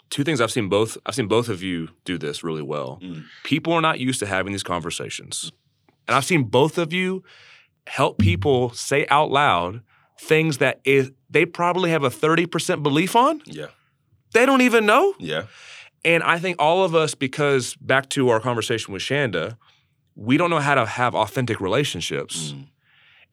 two 0.10 0.24
things 0.24 0.40
I've 0.40 0.52
seen 0.52 0.70
both 0.70 0.98
I've 1.06 1.16
seen 1.16 1.28
both 1.28 1.50
of 1.50 1.62
you 1.62 1.90
do 2.06 2.18
this 2.18 2.44
really 2.44 2.62
well. 2.62 3.00
Mm. 3.04 3.26
People 3.44 3.74
are 3.74 3.82
not 3.82 4.00
used 4.00 4.20
to 4.20 4.26
having 4.26 4.54
these 4.54 4.64
conversations. 4.64 5.52
And 6.08 6.16
I've 6.16 6.26
seen 6.26 6.44
both 6.44 6.78
of 6.78 6.94
you 6.94 7.24
help 7.88 8.18
people 8.18 8.70
say 8.72 9.06
out 9.10 9.32
loud 9.32 9.82
things 10.20 10.58
that 10.58 10.80
is 10.84 11.12
they 11.30 11.46
probably 11.46 11.92
have 11.92 12.04
a 12.04 12.10
30% 12.10 12.84
belief 12.84 13.16
on. 13.16 13.42
Yeah. 13.46 13.68
They 14.34 14.46
don't 14.46 14.62
even 14.62 14.86
know. 14.86 15.14
Yeah. 15.20 15.44
And 16.04 16.24
I 16.24 16.40
think 16.40 16.58
all 16.60 16.84
of 16.84 16.96
us, 16.96 17.16
because 17.16 17.76
back 17.76 18.10
to 18.10 18.30
our 18.30 18.40
conversation 18.40 18.94
with 18.94 19.02
Shanda, 19.02 19.58
we 20.16 20.38
don't 20.38 20.50
know 20.50 20.60
how 20.60 20.76
to 20.76 20.86
have 20.86 21.16
authentic 21.16 21.60
relationships. 21.60 22.54
Mm. 22.54 22.68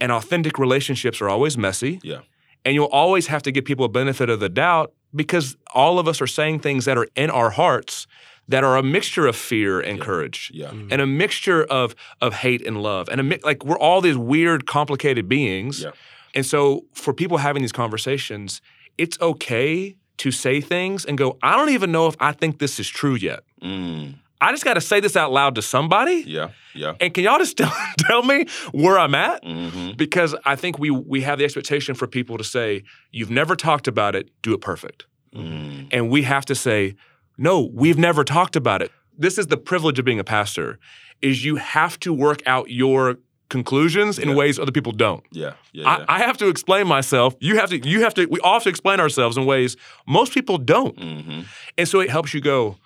And 0.00 0.12
authentic 0.12 0.58
relationships 0.58 1.20
are 1.20 1.28
always 1.28 1.56
messy. 1.56 2.00
Yeah. 2.02 2.20
And 2.64 2.74
you'll 2.74 2.86
always 2.86 3.28
have 3.28 3.42
to 3.42 3.52
give 3.52 3.64
people 3.64 3.84
a 3.84 3.88
benefit 3.88 4.28
of 4.28 4.40
the 4.40 4.48
doubt 4.48 4.92
because 5.14 5.56
all 5.72 5.98
of 5.98 6.08
us 6.08 6.20
are 6.20 6.26
saying 6.26 6.60
things 6.60 6.84
that 6.86 6.98
are 6.98 7.06
in 7.14 7.30
our 7.30 7.50
hearts 7.50 8.06
that 8.48 8.62
are 8.64 8.76
a 8.76 8.82
mixture 8.82 9.26
of 9.26 9.36
fear 9.36 9.80
and 9.80 9.98
Yeah. 9.98 10.04
courage 10.04 10.50
Yeah. 10.54 10.70
and 10.90 11.00
a 11.00 11.06
mixture 11.06 11.64
of 11.64 11.94
of 12.20 12.34
hate 12.34 12.66
and 12.66 12.82
love 12.82 13.08
and 13.08 13.20
a 13.20 13.24
mi- 13.24 13.38
like 13.44 13.64
we're 13.64 13.78
all 13.78 14.00
these 14.00 14.16
weird 14.18 14.66
complicated 14.66 15.28
beings 15.28 15.82
Yeah. 15.82 15.90
and 16.34 16.44
so 16.44 16.84
for 16.92 17.12
people 17.14 17.38
having 17.38 17.62
these 17.62 17.72
conversations 17.72 18.60
it's 18.98 19.18
okay 19.20 19.96
to 20.18 20.30
say 20.30 20.60
things 20.60 21.04
and 21.04 21.16
go 21.18 21.38
i 21.42 21.56
don't 21.56 21.70
even 21.70 21.90
know 21.90 22.06
if 22.06 22.14
i 22.20 22.32
think 22.32 22.58
this 22.58 22.78
is 22.78 22.88
true 22.88 23.14
yet 23.14 23.40
Mm. 23.62 24.14
i 24.40 24.50
just 24.52 24.64
got 24.64 24.74
to 24.74 24.80
say 24.80 25.00
this 25.00 25.16
out 25.16 25.32
loud 25.32 25.54
to 25.54 25.62
somebody 25.62 26.22
Yeah. 26.26 26.50
Yeah. 26.74 26.94
and 27.00 27.12
can 27.14 27.24
y'all 27.24 27.38
just 27.38 27.56
tell, 27.60 27.72
tell 27.98 28.22
me 28.22 28.46
where 28.72 28.98
i'm 28.98 29.14
at 29.14 29.42
hmm 29.44 29.92
because 29.96 30.34
i 30.44 30.54
think 30.54 30.78
we 30.78 30.90
we 30.90 31.22
have 31.22 31.38
the 31.38 31.44
expectation 31.44 31.94
for 31.94 32.06
people 32.06 32.36
to 32.38 32.44
say 32.44 32.82
you've 33.10 33.30
never 33.30 33.56
talked 33.56 33.88
about 33.88 34.14
it 34.14 34.28
do 34.42 34.52
it 34.54 34.60
perfect 34.60 35.06
Mm. 35.34 35.88
and 35.90 36.10
we 36.10 36.22
have 36.22 36.44
to 36.44 36.54
say 36.54 36.94
no 37.38 37.60
we've 37.72 37.98
never 37.98 38.24
talked 38.24 38.56
about 38.56 38.82
it 38.82 38.90
this 39.16 39.38
is 39.38 39.46
the 39.48 39.56
privilege 39.56 39.98
of 39.98 40.04
being 40.04 40.18
a 40.20 40.24
pastor 40.24 40.78
is 41.22 41.44
you 41.44 41.56
have 41.56 41.98
to 42.00 42.12
work 42.12 42.42
out 42.46 42.70
your 42.70 43.16
conclusions 43.48 44.18
in 44.18 44.30
Yeah. 44.30 44.34
ways 44.34 44.58
other 44.58 44.72
people 44.72 44.92
don't 44.92 45.22
Yeah. 45.30 45.54
Yeah. 45.72 45.84
yeah. 45.84 46.04
I, 46.08 46.16
I 46.16 46.18
have 46.20 46.36
to 46.38 46.48
explain 46.48 46.86
myself 46.86 47.34
you 47.40 47.56
have 47.56 47.70
to 47.70 47.78
you 47.88 48.02
have 48.02 48.14
to 48.14 48.26
we 48.26 48.40
all 48.40 48.54
have 48.54 48.62
to 48.64 48.68
explain 48.70 49.00
ourselves 49.00 49.36
in 49.36 49.44
ways 49.46 49.76
most 50.06 50.32
people 50.32 50.58
don't 50.58 50.98
hmm 50.98 51.42
and 51.78 51.88
so 51.88 52.00
it 52.00 52.10
helps 52.10 52.32
you 52.34 52.40
go 52.40 52.76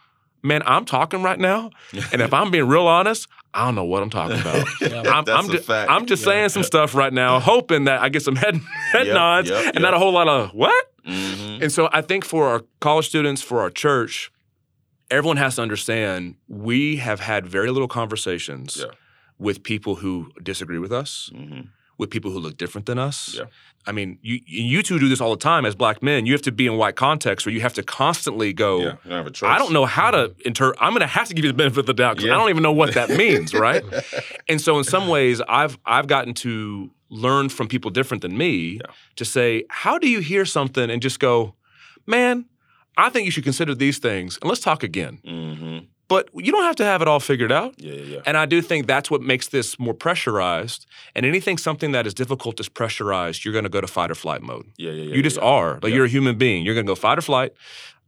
man 0.43 0.63
i'm 0.67 0.85
talking 0.85 1.23
right 1.23 1.39
now 1.39 1.71
and 2.13 2.21
if 2.23 2.33
i'm 2.35 2.51
being 2.51 2.67
real 2.69 2.87
honest 2.87 3.29
i 3.55 3.65
don't 3.65 3.75
know 3.77 3.85
what 3.85 4.03
i'm 4.03 4.11
talking 4.11 4.41
about 4.41 4.67
I'm, 4.83 5.25
That's 5.25 5.29
I'm 5.49 5.55
a 5.55 5.59
ju-. 5.59 5.73
I'm 5.73 6.07
just 6.07 6.23
Yeah. 6.23 6.33
saying 6.33 6.49
some 6.51 6.63
stuff 6.65 6.95
right 6.95 7.13
now, 7.13 7.41
hoping 7.41 7.85
that 7.85 8.01
I 8.03 8.09
get 8.09 8.23
some 8.23 8.37
head 8.37 8.55
head 8.93 9.07
Yep, 9.07 9.15
nods 9.15 9.51
yep, 9.51 9.73
and 9.75 9.83
not 9.83 9.95
a 9.95 9.99
whole 9.99 10.13
lot 10.13 10.29
of 10.29 10.51
what. 10.55 10.87
hmm 11.05 11.59
And 11.63 11.71
so 11.73 11.89
I 11.93 12.01
think 12.03 12.25
for 12.25 12.47
our 12.49 12.63
college 12.81 13.07
students, 13.09 13.41
for 13.43 13.61
our 13.61 13.71
church, 13.71 14.31
everyone 15.11 15.37
has 15.39 15.57
to 15.57 15.63
understand 15.63 16.35
we 16.49 16.97
have 16.97 17.21
had 17.21 17.47
very 17.47 17.71
little 17.71 17.89
conversations 17.89 18.77
Yeah. 18.81 18.93
with 19.39 19.63
people 19.63 19.97
who 19.97 20.31
disagree 20.43 20.79
with 20.79 20.93
us, 20.93 21.31
hmm 21.35 21.61
with 22.01 22.11
people 22.11 22.31
who 22.31 22.39
look 22.39 22.57
different 22.57 22.87
than 22.87 22.97
us. 22.97 23.35
Yeah. 23.37 23.47
I 23.85 23.91
mean, 23.91 24.21
you 24.23 24.39
you 24.47 24.85
two 24.85 25.01
do 25.01 25.09
this 25.09 25.21
all 25.21 25.31
the 25.33 25.37
time 25.53 25.67
as 25.67 25.75
black 25.75 26.01
men. 26.01 26.27
You 26.27 26.33
have 26.33 26.43
to 26.43 26.53
be 26.53 26.65
in 26.69 26.77
white 26.77 26.95
context 26.95 27.45
where 27.45 27.53
you 27.53 27.61
have 27.61 27.75
to 27.75 27.83
constantly 27.83 28.53
go. 28.53 28.79
Yeah. 28.81 28.93
You 29.05 29.11
have 29.15 29.27
a. 29.27 29.33
I 29.45 29.59
don't 29.59 29.73
know 29.73 29.85
how 29.85 30.13
to 30.13 30.33
inter. 30.45 30.75
I'm 30.79 30.93
going 30.93 31.01
to 31.01 31.09
have 31.19 31.27
to 31.27 31.35
give 31.35 31.45
you 31.45 31.51
the 31.51 31.57
benefit 31.57 31.81
of 31.81 31.87
the 31.87 31.95
doubt 31.95 32.15
because 32.15 32.29
Yeah. 32.29 32.35
I 32.37 32.39
don't 32.39 32.51
even 32.51 32.63
know 32.63 32.71
what 32.71 32.95
that 32.95 33.11
means, 33.11 33.53
right? 33.67 33.83
and 34.49 34.61
so, 34.61 34.79
in 34.79 34.85
some 34.85 35.09
ways, 35.17 35.41
I've 35.49 35.77
I've 35.85 36.07
gotten 36.07 36.35
to 36.35 36.91
learn 37.11 37.49
from 37.49 37.67
people 37.67 37.91
different 37.91 38.23
than 38.23 38.37
me 38.39 38.75
Yeah. 38.75 38.93
to 39.17 39.25
say, 39.25 39.65
how 39.69 39.99
do 39.99 40.09
you 40.09 40.21
hear 40.21 40.45
something 40.45 40.89
and 40.93 41.03
just 41.03 41.19
go, 41.19 41.55
man, 42.07 42.45
I 42.99 43.09
think 43.11 43.25
you 43.27 43.31
should 43.31 43.45
consider 43.45 43.75
these 43.75 43.99
things 43.99 44.39
and 44.43 44.49
let's 44.51 44.61
talk 44.61 44.83
again. 44.83 45.15
hmm 45.25 45.79
But 46.09 46.29
you 46.35 46.51
don't 46.55 46.65
have 46.65 46.77
to 46.77 46.85
have 46.85 47.01
it 47.03 47.09
all 47.09 47.21
figured 47.21 47.53
out. 47.53 47.75
Yeah. 47.79 47.93
Yeah. 47.93 48.03
Yeah. 48.15 48.21
And 48.27 48.37
I 48.37 48.47
do 48.47 48.59
think 48.63 48.87
that's 48.87 49.11
what 49.13 49.21
makes 49.33 49.49
this 49.49 49.79
more 49.79 49.95
pressurized. 49.95 50.87
And 51.15 51.25
anything, 51.27 51.59
something 51.59 51.93
that 51.93 52.07
is 52.07 52.15
difficult 52.15 52.59
is 52.61 52.69
pressurized, 52.81 53.45
you're 53.45 53.53
going 53.59 53.69
to 53.71 53.75
go 53.79 53.81
to 53.81 53.87
fight 53.87 54.11
or 54.11 54.15
flight 54.17 54.43
mode. 54.43 54.67
Yeah. 54.77 54.91
Yeah. 54.93 55.03
yeah 55.05 55.15
you 55.17 55.23
just 55.23 55.37
yeah. 55.37 55.55
are. 55.57 55.71
Like 55.83 55.91
Yeah. 55.91 55.97
you're 55.97 56.07
a 56.07 56.15
human 56.19 56.37
being. 56.45 56.65
You're 56.65 56.75
going 56.75 56.87
to 56.87 56.91
go 56.91 57.01
fight 57.09 57.19
or 57.19 57.23
flight. 57.23 57.53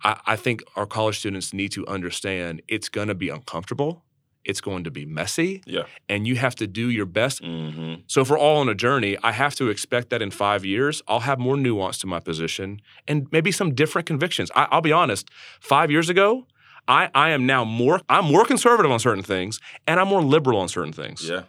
I, 0.03 0.13
I 0.33 0.37
think 0.45 0.63
our 0.77 0.87
college 0.87 1.19
students 1.19 1.53
need 1.53 1.73
to 1.73 1.87
understand 1.87 2.63
it's 2.69 2.89
going 2.89 3.09
to 3.09 3.15
be 3.15 3.29
uncomfortable. 3.29 4.03
It's 4.45 4.61
going 4.61 4.85
to 4.85 4.91
be 4.91 5.05
messy. 5.05 5.63
Yeah. 5.67 5.83
And 6.09 6.27
you 6.27 6.37
have 6.37 6.55
to 6.57 6.67
do 6.67 6.89
your 6.89 7.07
best. 7.07 7.45
hmm 7.45 7.95
So 8.07 8.21
if 8.23 8.31
we're 8.31 8.39
all 8.39 8.59
on 8.61 8.69
a 8.69 8.75
journey, 8.75 9.17
I 9.23 9.33
have 9.33 9.55
to 9.57 9.69
expect 9.69 10.09
that 10.11 10.23
in 10.23 10.31
five 10.31 10.65
years, 10.65 11.03
I'll 11.09 11.21
have 11.21 11.39
more 11.39 11.57
nuance 11.57 11.99
to 11.99 12.07
my 12.07 12.21
position 12.21 12.81
and 13.07 13.27
maybe 13.33 13.53
some 13.53 13.75
different 13.75 14.07
convictions. 14.07 14.51
I, 14.55 14.67
I'll 14.71 14.81
be 14.81 14.93
honest. 14.93 15.29
Five 15.61 15.91
years 15.91 16.09
ago, 16.09 16.47
I, 16.89 17.11
I 17.15 17.31
am 17.31 17.45
now 17.47 17.65
more 17.65 18.01
I'm 18.09 18.25
more 18.25 18.45
conservative 18.47 18.91
on 18.91 18.99
certain 18.99 19.23
things 19.25 19.61
and 19.87 20.01
I'm 20.01 20.09
more 20.09 20.23
liberal 20.23 20.59
on 20.61 20.69
certain 20.69 20.93
things. 20.95 21.29
Yeah. 21.29 21.43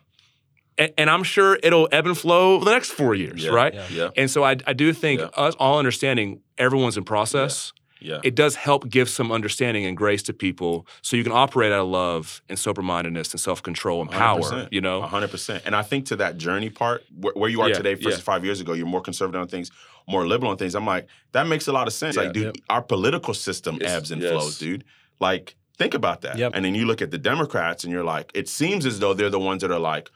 And, 0.78 0.92
and 0.98 1.10
I'm 1.10 1.24
sure 1.24 1.58
it'll 1.64 1.88
ebb 1.92 2.06
and 2.06 2.18
flow 2.18 2.56
over 2.56 2.66
the 2.66 2.72
next 2.72 2.92
four 2.92 3.16
years, 3.16 3.44
Yeah. 3.44 3.52
right? 3.52 3.74
Yeah. 3.74 3.88
Yeah. 3.90 4.10
And 4.18 4.30
so 4.30 4.44
I, 4.44 4.58
I 4.68 4.74
do 4.74 4.94
think 4.94 5.20
Yeah. 5.22 5.28
us 5.46 5.56
all 5.56 5.80
understanding 5.80 6.42
everyone's 6.58 6.98
in 6.98 7.04
process, 7.04 7.72
Yeah. 8.02 8.20
it 8.24 8.36
does 8.36 8.56
help 8.56 8.90
give 8.90 9.10
some 9.10 9.32
understanding 9.32 9.86
and 9.86 9.96
grace 9.96 10.24
to 10.24 10.34
people 10.34 10.88
so 11.02 11.16
you 11.16 11.24
can 11.24 11.32
operate 11.32 11.72
out 11.72 11.82
of 11.82 11.88
love 11.88 12.42
and 12.50 12.58
sober 12.58 12.82
mindedness 12.82 13.32
and 13.32 13.40
self 13.40 13.62
control 13.62 14.02
and 14.02 14.10
power, 14.10 14.40
100%. 14.42 14.70
you 14.72 14.82
know? 14.82 15.02
hundred 15.04 15.32
percent. 15.32 15.64
And 15.66 15.76
I 15.76 15.84
think 15.84 16.06
to 16.08 16.16
that 16.18 16.38
journey 16.38 16.70
part, 16.70 17.04
where, 17.20 17.34
where 17.36 17.50
you 17.50 17.62
are 17.62 17.70
Yeah, 17.70 17.76
today 17.76 17.94
versus 17.94 18.20
yeah. 18.20 18.24
five 18.24 18.44
years 18.44 18.60
ago, 18.62 18.74
you're 18.74 18.86
more 18.88 19.02
conservative 19.02 19.40
on 19.42 19.48
things, 19.48 19.70
more 20.08 20.26
liberal 20.28 20.52
on 20.52 20.58
things. 20.58 20.74
I'm 20.76 20.86
like, 20.86 21.08
that 21.34 21.48
makes 21.48 21.68
a 21.68 21.72
lot 21.72 21.88
of 21.88 21.94
sense. 21.94 22.16
Like, 22.18 22.34
dude, 22.34 22.60
our 22.70 22.82
political 22.82 23.34
system 23.34 23.78
Yes, 23.80 23.92
ebbs 23.92 24.12
and 24.12 24.22
yes. 24.22 24.32
flows, 24.32 24.58
dude. 24.58 24.84
Like, 25.20 25.56
think 25.78 25.94
about 25.94 26.22
that. 26.22 26.38
Yep. 26.38 26.54
And 26.56 26.66
then 26.66 26.74
you 26.76 26.86
look 26.86 27.02
at 27.02 27.12
the 27.12 27.18
Democrats, 27.18 27.84
and 27.84 27.94
you're 27.94 28.04
like, 28.04 28.32
it 28.34 28.50
seems 28.50 28.86
as 28.86 29.00
though 29.00 29.14
they're 29.14 29.30
the 29.30 29.40
ones 29.40 29.62
that 29.62 29.72
are 29.72 29.80
like 29.80 30.10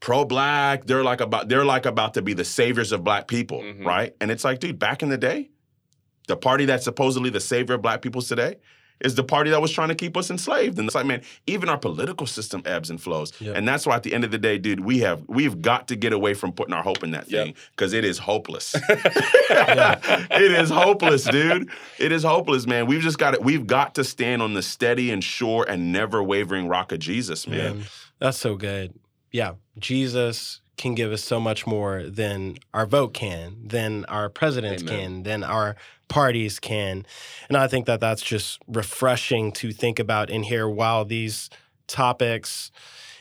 pro-black. 0.00 0.86
They're 0.86 1.04
like 1.04 1.20
about 1.20 1.48
they're 1.48 1.64
like 1.64 1.86
about 1.86 2.14
to 2.14 2.22
be 2.22 2.34
the 2.34 2.44
saviors 2.44 2.92
of 2.92 3.02
black 3.04 3.28
people, 3.28 3.60
Mhm. 3.60 3.84
right? 3.84 4.14
And 4.20 4.30
it's 4.30 4.44
like, 4.44 4.60
dude, 4.60 4.78
back 4.78 5.02
in 5.02 5.08
the 5.08 5.16
day, 5.18 5.50
the 6.26 6.36
party 6.36 6.64
that's 6.64 6.84
supposedly 6.84 7.30
the 7.30 7.40
savior 7.40 7.74
of 7.74 7.82
black 7.82 8.02
people 8.02 8.22
today 8.22 8.56
is 9.00 9.14
the 9.14 9.24
party 9.24 9.50
that 9.50 9.60
was 9.60 9.70
trying 9.70 9.88
to 9.88 9.94
keep 9.94 10.16
us 10.16 10.30
enslaved. 10.30 10.78
And 10.78 10.88
it's 10.88 10.94
like, 10.94 11.06
man, 11.06 11.22
even 11.46 11.68
our 11.68 11.78
political 11.78 12.26
system 12.26 12.62
ebbs 12.64 12.88
and 12.88 13.00
flows. 13.00 13.32
Yep. 13.40 13.56
And 13.56 13.68
that's 13.68 13.86
why 13.86 13.96
at 13.96 14.02
the 14.02 14.14
end 14.14 14.24
of 14.24 14.30
the 14.30 14.38
day, 14.38 14.58
dude, 14.58 14.80
we 14.80 15.00
have 15.00 15.22
we've 15.28 15.60
got 15.60 15.88
to 15.88 15.96
get 15.96 16.12
away 16.12 16.34
from 16.34 16.52
putting 16.52 16.72
our 16.72 16.82
hope 16.82 17.02
in 17.04 17.10
that 17.10 17.26
thing 17.28 17.54
because 17.72 17.92
it 17.92 18.04
is 18.04 18.18
hopeless. 18.18 18.74
it 18.88 20.52
is 20.52 20.70
hopeless, 20.70 21.24
dude. 21.24 21.68
It 21.98 22.12
is 22.12 22.22
hopeless, 22.22 22.66
man. 22.66 22.86
We've 22.86 23.02
just 23.02 23.18
got 23.18 23.32
to 23.32 23.40
we've 23.40 23.66
got 23.66 23.94
to 23.96 24.04
stand 24.04 24.40
on 24.42 24.54
the 24.54 24.62
steady 24.62 25.10
and 25.10 25.22
sure 25.22 25.66
and 25.68 25.92
never 25.92 26.22
wavering 26.22 26.68
rock 26.68 26.92
of 26.92 26.98
Jesus, 26.98 27.46
man. 27.46 27.78
Man, 27.78 27.86
that's 28.18 28.38
so 28.38 28.56
good. 28.56 28.94
Yeah, 29.30 29.54
Jesus 29.78 30.60
can 30.76 30.94
give 30.94 31.10
us 31.10 31.24
so 31.24 31.40
much 31.40 31.66
more 31.66 32.04
than 32.04 32.58
our 32.74 32.86
vote 32.86 33.14
can, 33.14 33.56
than 33.66 34.04
our 34.06 34.28
presidents 34.28 34.82
Amen. 34.82 34.98
can, 34.98 35.22
than 35.22 35.42
our 35.42 35.76
parties 36.08 36.58
can. 36.58 37.04
And 37.48 37.56
I 37.56 37.66
think 37.68 37.86
that 37.86 38.00
that's 38.00 38.22
just 38.22 38.60
refreshing 38.68 39.52
to 39.52 39.72
think 39.72 39.98
about 39.98 40.30
in 40.30 40.42
here 40.44 40.68
while 40.68 41.04
these 41.04 41.50
topics 41.86 42.70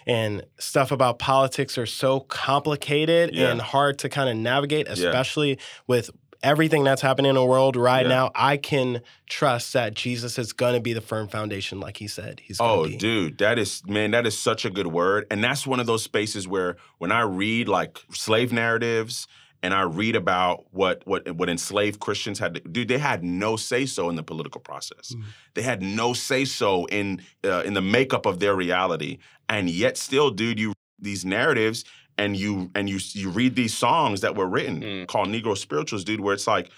and 0.08 0.44
stuff 0.60 0.92
about 0.92 1.18
politics 1.18 1.78
are 1.78 1.86
so 1.88 2.20
complicated 2.20 3.34
Yeah. 3.34 3.50
and 3.52 3.62
hard 3.62 3.98
to 4.00 4.10
kind 4.10 4.30
of 4.30 4.36
navigate, 4.38 4.86
Yeah. 4.88 4.94
especially 4.94 5.58
with 5.88 6.12
everything 6.44 6.84
that's 6.84 7.02
happening 7.02 7.30
in 7.30 7.36
the 7.36 7.46
world 7.46 7.76
right 7.76 8.04
Yeah. 8.04 8.10
now. 8.10 8.32
I 8.36 8.58
can 8.58 9.02
trust 9.28 9.74
that 9.74 9.96
Jesus 9.96 10.38
is 10.38 10.54
going 10.54 10.76
to 10.76 10.80
be 10.80 10.94
the 10.94 11.02
firm 11.02 11.28
foundation, 11.28 11.80
like 11.80 11.98
he 11.98 12.08
said 12.08 12.40
he's 12.44 12.60
going 12.60 12.80
Oh, 12.80 12.84
to 12.84 12.90
be. 12.92 12.98
dude, 12.98 13.40
that 13.40 13.58
is 13.58 13.82
man, 13.88 14.12
that 14.12 14.28
is 14.28 14.38
such 14.38 14.64
a 14.64 14.70
good 14.70 14.88
word. 14.88 15.26
And 15.32 15.44
that's 15.44 15.66
one 15.66 15.80
of 15.80 15.88
those 15.88 16.04
spaces 16.04 16.48
where 16.48 16.78
when 17.00 17.12
I 17.12 17.22
read 17.22 17.68
like 17.68 17.98
slave 18.14 18.54
narratives 18.54 19.28
and 19.64 19.74
I 19.74 19.82
read 19.84 20.16
about 20.16 20.66
what 20.72 21.02
what 21.06 21.30
what 21.36 21.50
enslaved 21.50 22.00
Christians 22.00 22.40
had 22.40 22.56
to 22.56 22.60
dude, 22.62 22.88
they 22.88 22.98
had 22.98 23.24
no 23.24 23.56
say 23.56 23.86
so 23.86 24.10
in 24.10 24.16
the 24.16 24.24
political 24.24 24.62
process. 24.62 25.14
Mhm. 25.14 25.24
They 25.56 25.62
had 25.64 25.82
no 25.82 26.14
say 26.14 26.46
so 26.46 26.86
in 26.86 27.22
uh, 27.44 27.64
in 27.66 27.74
the 27.74 27.82
makeup 27.82 28.26
of 28.26 28.40
their 28.40 28.56
reality. 28.56 29.18
And 29.50 29.70
yet 29.70 29.98
still, 29.98 30.30
dude, 30.32 30.60
you 30.60 30.74
these 31.00 31.26
narratives 31.26 31.84
and 32.18 32.36
you 32.38 32.72
and 32.76 32.90
you 32.90 33.00
you 33.14 33.30
read 33.30 33.56
these 33.56 33.74
songs 33.74 34.22
that 34.22 34.36
were 34.36 34.48
written 34.48 34.82
Mm. 34.82 35.08
called 35.08 35.30
Negro 35.30 35.58
spirituals, 35.58 36.04
dude, 36.04 36.20
where 36.22 36.34
it's 36.34 36.48
like 36.48 36.70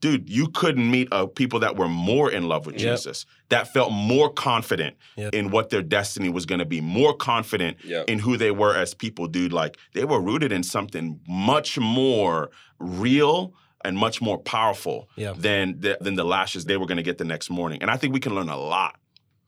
Dude, 0.00 0.30
you 0.30 0.48
couldn't 0.48 0.90
meet 0.90 1.08
uh, 1.12 1.26
people 1.26 1.60
that 1.60 1.76
were 1.76 1.88
more 1.88 2.30
in 2.30 2.48
love 2.48 2.64
with 2.64 2.80
Yep. 2.80 2.96
Jesus, 2.96 3.26
that 3.50 3.72
felt 3.72 3.92
more 3.92 4.32
confident 4.32 4.96
Yep. 5.16 5.34
in 5.34 5.50
what 5.50 5.68
their 5.68 5.82
destiny 5.82 6.30
was 6.30 6.46
going 6.46 6.58
to 6.58 6.64
be, 6.64 6.80
more 6.80 7.14
confident 7.14 7.76
Yeah. 7.84 8.04
in 8.08 8.18
who 8.18 8.38
they 8.38 8.50
were 8.50 8.74
as 8.74 8.94
people, 8.94 9.26
dude. 9.26 9.52
Like 9.52 9.76
they 9.92 10.04
were 10.06 10.20
rooted 10.20 10.52
in 10.52 10.62
something 10.62 11.20
much 11.28 11.78
more 11.78 12.50
real 12.78 13.52
and 13.84 13.96
much 13.96 14.22
more 14.22 14.38
powerful 14.38 15.08
Yeah. 15.16 15.34
than 15.36 15.80
the, 15.80 15.98
than 16.00 16.14
the 16.14 16.24
lashes 16.24 16.64
they 16.64 16.78
were 16.78 16.86
going 16.86 16.96
to 16.96 17.02
get 17.02 17.18
the 17.18 17.24
next 17.24 17.50
morning. 17.50 17.82
And 17.82 17.90
I 17.90 17.96
think 17.98 18.14
we 18.14 18.20
can 18.20 18.34
learn 18.34 18.48
a 18.48 18.56
lot 18.58 18.96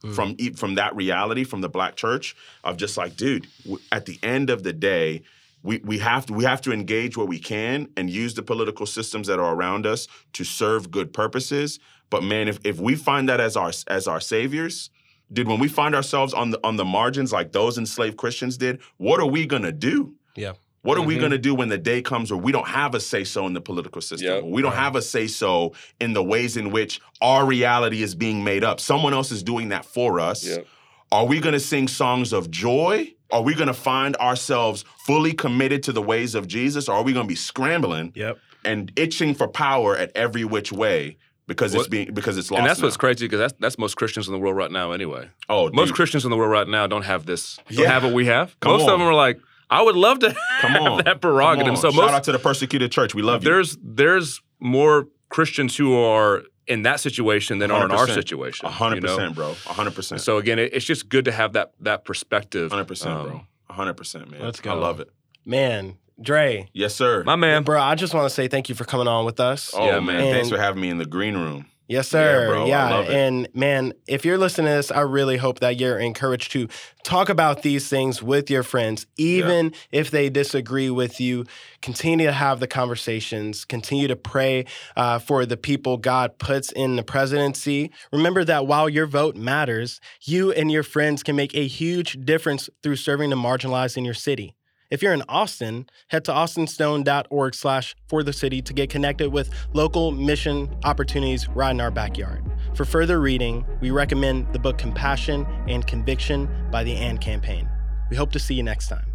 Mm. 0.04 0.14
from 0.16 0.34
e- 0.36 0.50
from 0.50 0.74
that 0.74 0.96
reality 0.96 1.44
from 1.44 1.60
the 1.60 1.68
black 1.68 1.94
church 1.94 2.34
of 2.64 2.76
just 2.76 2.96
like, 2.96 3.16
dude, 3.16 3.46
w- 3.62 3.78
at 3.92 4.04
the 4.04 4.18
end 4.24 4.50
of 4.50 4.64
the 4.64 4.72
day, 4.72 5.22
we 5.62 5.78
we 5.84 5.98
have 5.98 6.26
to 6.26 6.32
we 6.32 6.44
have 6.44 6.60
to 6.62 6.72
engage 6.72 7.16
where 7.16 7.26
we 7.26 7.38
can 7.38 7.88
and 7.96 8.10
use 8.10 8.34
the 8.34 8.42
political 8.42 8.86
systems 8.86 9.26
that 9.28 9.38
are 9.38 9.54
around 9.54 9.86
us 9.86 10.08
to 10.34 10.44
serve 10.44 10.90
good 10.90 11.12
purposes. 11.12 11.78
But 12.10 12.22
man, 12.22 12.48
if 12.48 12.58
if 12.64 12.80
we 12.80 12.94
find 12.94 13.28
that 13.28 13.40
as 13.40 13.56
our 13.56 13.72
as 13.88 14.06
our 14.08 14.20
saviors, 14.20 14.90
dude, 15.32 15.48
when 15.48 15.60
we 15.60 15.68
find 15.68 15.94
ourselves 15.94 16.34
on 16.34 16.50
the 16.50 16.60
on 16.64 16.76
the 16.76 16.84
margins 16.84 17.32
like 17.32 17.52
those 17.52 17.78
enslaved 17.78 18.16
Christians 18.16 18.56
did, 18.56 18.80
what 18.98 19.20
are 19.20 19.26
we 19.26 19.46
gonna 19.46 19.72
do? 19.72 20.14
Yeah. 20.36 20.52
What 20.82 20.98
are 20.98 21.02
we 21.02 21.14
Mhm. 21.14 21.20
going 21.20 21.30
to 21.30 21.38
do 21.38 21.54
when 21.54 21.68
the 21.68 21.78
day 21.78 22.02
comes 22.02 22.32
where 22.32 22.40
we 22.42 22.50
don't 22.50 22.66
have 22.66 22.96
a 22.96 22.98
say 22.98 23.22
so 23.22 23.46
in 23.46 23.52
the 23.52 23.60
political 23.60 24.00
system? 24.02 24.26
Yep. 24.34 24.44
We 24.46 24.62
don't 24.62 24.72
Right. 24.72 24.80
have 24.80 24.96
a 24.96 25.02
say 25.02 25.28
so 25.28 25.74
in 26.00 26.12
the 26.12 26.24
ways 26.24 26.56
in 26.56 26.72
which 26.72 27.00
our 27.20 27.46
reality 27.46 28.02
is 28.02 28.16
being 28.16 28.42
made 28.42 28.64
up. 28.64 28.80
Someone 28.80 29.14
else 29.14 29.30
is 29.30 29.44
doing 29.44 29.68
that 29.68 29.84
for 29.84 30.18
us. 30.18 30.44
Yep. 30.44 30.66
Are 31.12 31.24
we 31.24 31.38
going 31.38 31.52
to 31.52 31.60
sing 31.60 31.86
songs 31.86 32.32
of 32.32 32.50
joy? 32.50 33.14
Are 33.32 33.42
we 33.42 33.54
going 33.54 33.66
to 33.68 33.74
find 33.74 34.14
ourselves 34.16 34.84
fully 35.06 35.32
committed 35.32 35.82
to 35.84 35.92
the 35.92 36.02
ways 36.02 36.34
of 36.36 36.46
Jesus? 36.46 36.88
Or 36.88 36.96
are 36.96 37.02
we 37.02 37.12
going 37.12 37.24
to 37.26 37.28
be 37.28 37.34
scrambling 37.34 38.12
Yep. 38.14 38.38
and 38.64 38.92
itching 38.94 39.34
for 39.34 39.48
power 39.48 39.96
at 39.96 40.12
every 40.14 40.44
which 40.44 40.70
way 40.70 41.16
because 41.48 41.74
it's 41.74 41.88
being 41.88 42.12
because 42.14 42.36
it's 42.38 42.50
lost? 42.50 42.60
And 42.60 42.68
that's 42.68 42.80
what's 42.82 42.96
crazy 42.96 43.24
because 43.26 43.40
that's 43.40 43.54
that's 43.58 43.78
most 43.78 43.96
Christians 43.96 44.28
in 44.28 44.32
the 44.34 44.38
world 44.38 44.56
right 44.56 44.70
now 44.70 44.92
anyway. 44.92 45.28
Oh, 45.48 45.70
Most 45.72 45.88
dude, 45.88 45.96
Christians 45.96 46.24
in 46.24 46.30
the 46.30 46.36
world 46.36 46.52
right 46.52 46.68
now 46.68 46.86
don't 46.86 47.02
have 47.04 47.26
this. 47.26 47.58
Don't 47.70 47.78
Yeah. 47.80 47.88
have 47.92 48.04
what 48.04 48.12
we 48.12 48.26
have. 48.26 48.54
Come 48.60 48.72
most 48.72 48.82
on. 48.82 48.90
of 48.90 48.98
them 49.00 49.08
are 49.08 49.14
like, 49.14 49.40
I 49.70 49.80
would 49.82 49.96
love 49.96 50.18
to 50.20 50.28
come 50.60 50.72
have 50.72 50.82
on, 50.82 50.96
that 50.98 51.04
Come 51.06 51.18
prerogative. 51.20 51.70
on. 51.72 51.76
So 51.78 51.90
shout 51.90 52.02
most 52.02 52.12
out 52.12 52.24
to 52.24 52.32
the 52.32 52.38
persecuted 52.38 52.92
church. 52.92 53.14
We 53.14 53.22
love 53.22 53.42
you. 53.42 53.50
there's 53.50 53.78
there's 53.82 54.42
more 54.60 55.08
Christians 55.30 55.74
who 55.78 55.96
are 55.96 56.42
in 56.66 56.82
that 56.82 57.00
situation 57.00 57.58
than 57.58 57.70
are 57.70 57.84
in 57.84 57.90
our 57.90 58.06
100%. 58.06 58.14
situation. 58.14 58.66
A 58.66 58.70
hundred 58.70 58.96
you 58.96 59.00
know? 59.02 59.16
percent, 59.16 59.34
bro. 59.34 59.50
A 59.50 59.72
hundred 59.72 59.94
percent. 59.94 60.20
So 60.20 60.38
again, 60.38 60.58
it, 60.58 60.72
it's 60.74 60.84
just 60.84 61.08
good 61.08 61.24
to 61.26 61.32
have 61.32 61.54
that 61.54 61.72
that 61.80 62.04
perspective. 62.04 62.70
Hundred 62.70 62.86
percent, 62.88 63.14
Um, 63.14 63.26
bro. 63.28 63.40
hundred 63.70 63.94
percent, 63.94 64.30
man. 64.30 64.40
Let's 64.42 64.60
I 64.66 64.72
love 64.74 65.00
it. 65.00 65.10
Man, 65.44 65.98
Dre, 66.20 66.68
Yes, 66.72 66.94
sir. 66.94 67.24
My 67.24 67.34
man, 67.36 67.64
bro, 67.64 67.80
I 67.80 67.94
just 67.96 68.14
want 68.14 68.26
to 68.26 68.30
say 68.30 68.46
thank 68.46 68.68
you 68.68 68.74
for 68.76 68.84
coming 68.84 69.08
on 69.08 69.24
with 69.24 69.40
us. 69.40 69.72
oh 69.74 69.84
Yeah, 69.84 69.98
man, 70.00 70.18
man. 70.18 70.32
thanks 70.34 70.48
for 70.50 70.58
having 70.58 70.80
me 70.80 70.88
in 70.88 70.98
the 70.98 71.06
green 71.06 71.34
room. 71.36 71.66
Yes, 71.92 72.08
sir. 72.08 72.44
Yeah, 72.44 72.46
bro, 72.46 72.66
it. 73.02 73.10
And 73.10 73.48
man, 73.54 73.92
if 74.06 74.24
you're 74.24 74.38
listening 74.38 74.68
to 74.68 74.72
this, 74.72 74.90
I 74.90 75.00
really 75.00 75.36
hope 75.36 75.60
that 75.60 75.78
you're 75.78 75.98
encouraged 75.98 76.50
to 76.52 76.68
talk 77.02 77.28
about 77.28 77.60
these 77.62 77.86
things 77.86 78.22
with 78.22 78.48
your 78.48 78.62
friends, 78.62 79.06
even 79.18 79.74
if 79.90 80.10
they 80.10 80.30
disagree 80.30 80.88
with 80.88 81.20
you. 81.20 81.44
Continue 81.82 82.26
to 82.26 82.32
have 82.32 82.60
the 82.60 82.66
conversations, 82.66 83.66
continue 83.66 84.08
to 84.08 84.16
pray 84.16 84.64
uh, 84.96 85.18
for 85.18 85.44
the 85.44 85.58
people 85.58 85.98
God 85.98 86.38
puts 86.38 86.72
in 86.72 86.96
the 86.96 87.02
presidency. 87.02 87.90
Remember 88.10 88.42
that 88.44 88.66
while 88.66 88.88
your 88.88 89.06
vote 89.06 89.36
matters, 89.36 90.00
you 90.22 90.50
and 90.50 90.72
your 90.72 90.84
friends 90.84 91.22
can 91.22 91.36
make 91.36 91.54
a 91.54 91.66
huge 91.66 92.24
difference 92.24 92.70
through 92.82 92.96
serving 92.96 93.28
the 93.28 93.36
marginalized 93.36 93.98
in 93.98 94.04
your 94.04 94.14
city. 94.14 94.54
If 94.92 95.02
you're 95.02 95.14
in 95.14 95.22
Austin, 95.26 95.86
head 96.08 96.26
to 96.26 96.32
austinstone.org 96.32 97.54
slash 97.54 97.96
for 98.08 98.22
the 98.22 98.32
city 98.34 98.60
to 98.60 98.74
get 98.74 98.90
connected 98.90 99.32
with 99.32 99.48
local 99.72 100.10
mission 100.10 100.68
opportunities 100.84 101.48
right 101.48 101.70
in 101.70 101.80
our 101.80 101.90
backyard. 101.90 102.44
For 102.74 102.84
further 102.84 103.18
reading, 103.18 103.64
we 103.80 103.90
recommend 103.90 104.52
the 104.52 104.58
book 104.58 104.76
Compassion 104.76 105.46
and 105.66 105.86
Conviction 105.86 106.46
by 106.70 106.84
the 106.84 106.94
AND 106.94 107.22
Campaign. 107.22 107.70
We 108.10 108.18
hope 108.18 108.32
to 108.32 108.38
see 108.38 108.52
you 108.52 108.62
next 108.62 108.88
time. 108.88 109.06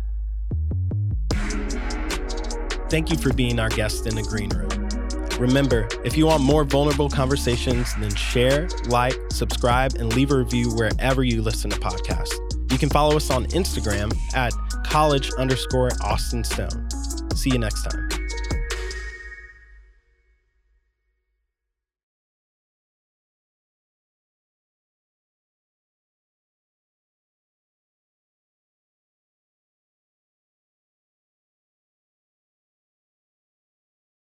Thank 2.89 3.11
you 3.11 3.17
for 3.17 3.31
being 3.31 3.59
our 3.59 3.69
guest 3.69 4.07
in 4.07 4.15
the 4.15 4.23
green 4.23 4.49
room. 4.49 4.89
Remember, 5.39 5.87
if 6.03 6.17
you 6.17 6.25
want 6.25 6.41
more 6.41 6.63
vulnerable 6.63 7.07
conversations, 7.07 7.93
then 7.99 8.15
share, 8.15 8.67
like, 8.87 9.13
subscribe, 9.29 9.93
and 9.93 10.11
leave 10.15 10.31
a 10.31 10.37
review 10.37 10.71
wherever 10.71 11.23
you 11.23 11.43
listen 11.43 11.69
to 11.69 11.79
podcasts. 11.79 12.46
You 12.71 12.77
can 12.77 12.89
follow 12.89 13.15
us 13.15 13.29
on 13.29 13.45
Instagram 13.47 14.15
at 14.35 14.53
college 14.83 15.31
underscore 15.37 15.89
Austin 16.01 16.43
Stone. 16.43 16.89
See 17.35 17.51
you 17.51 17.59
next 17.59 17.83
time. 17.83 18.16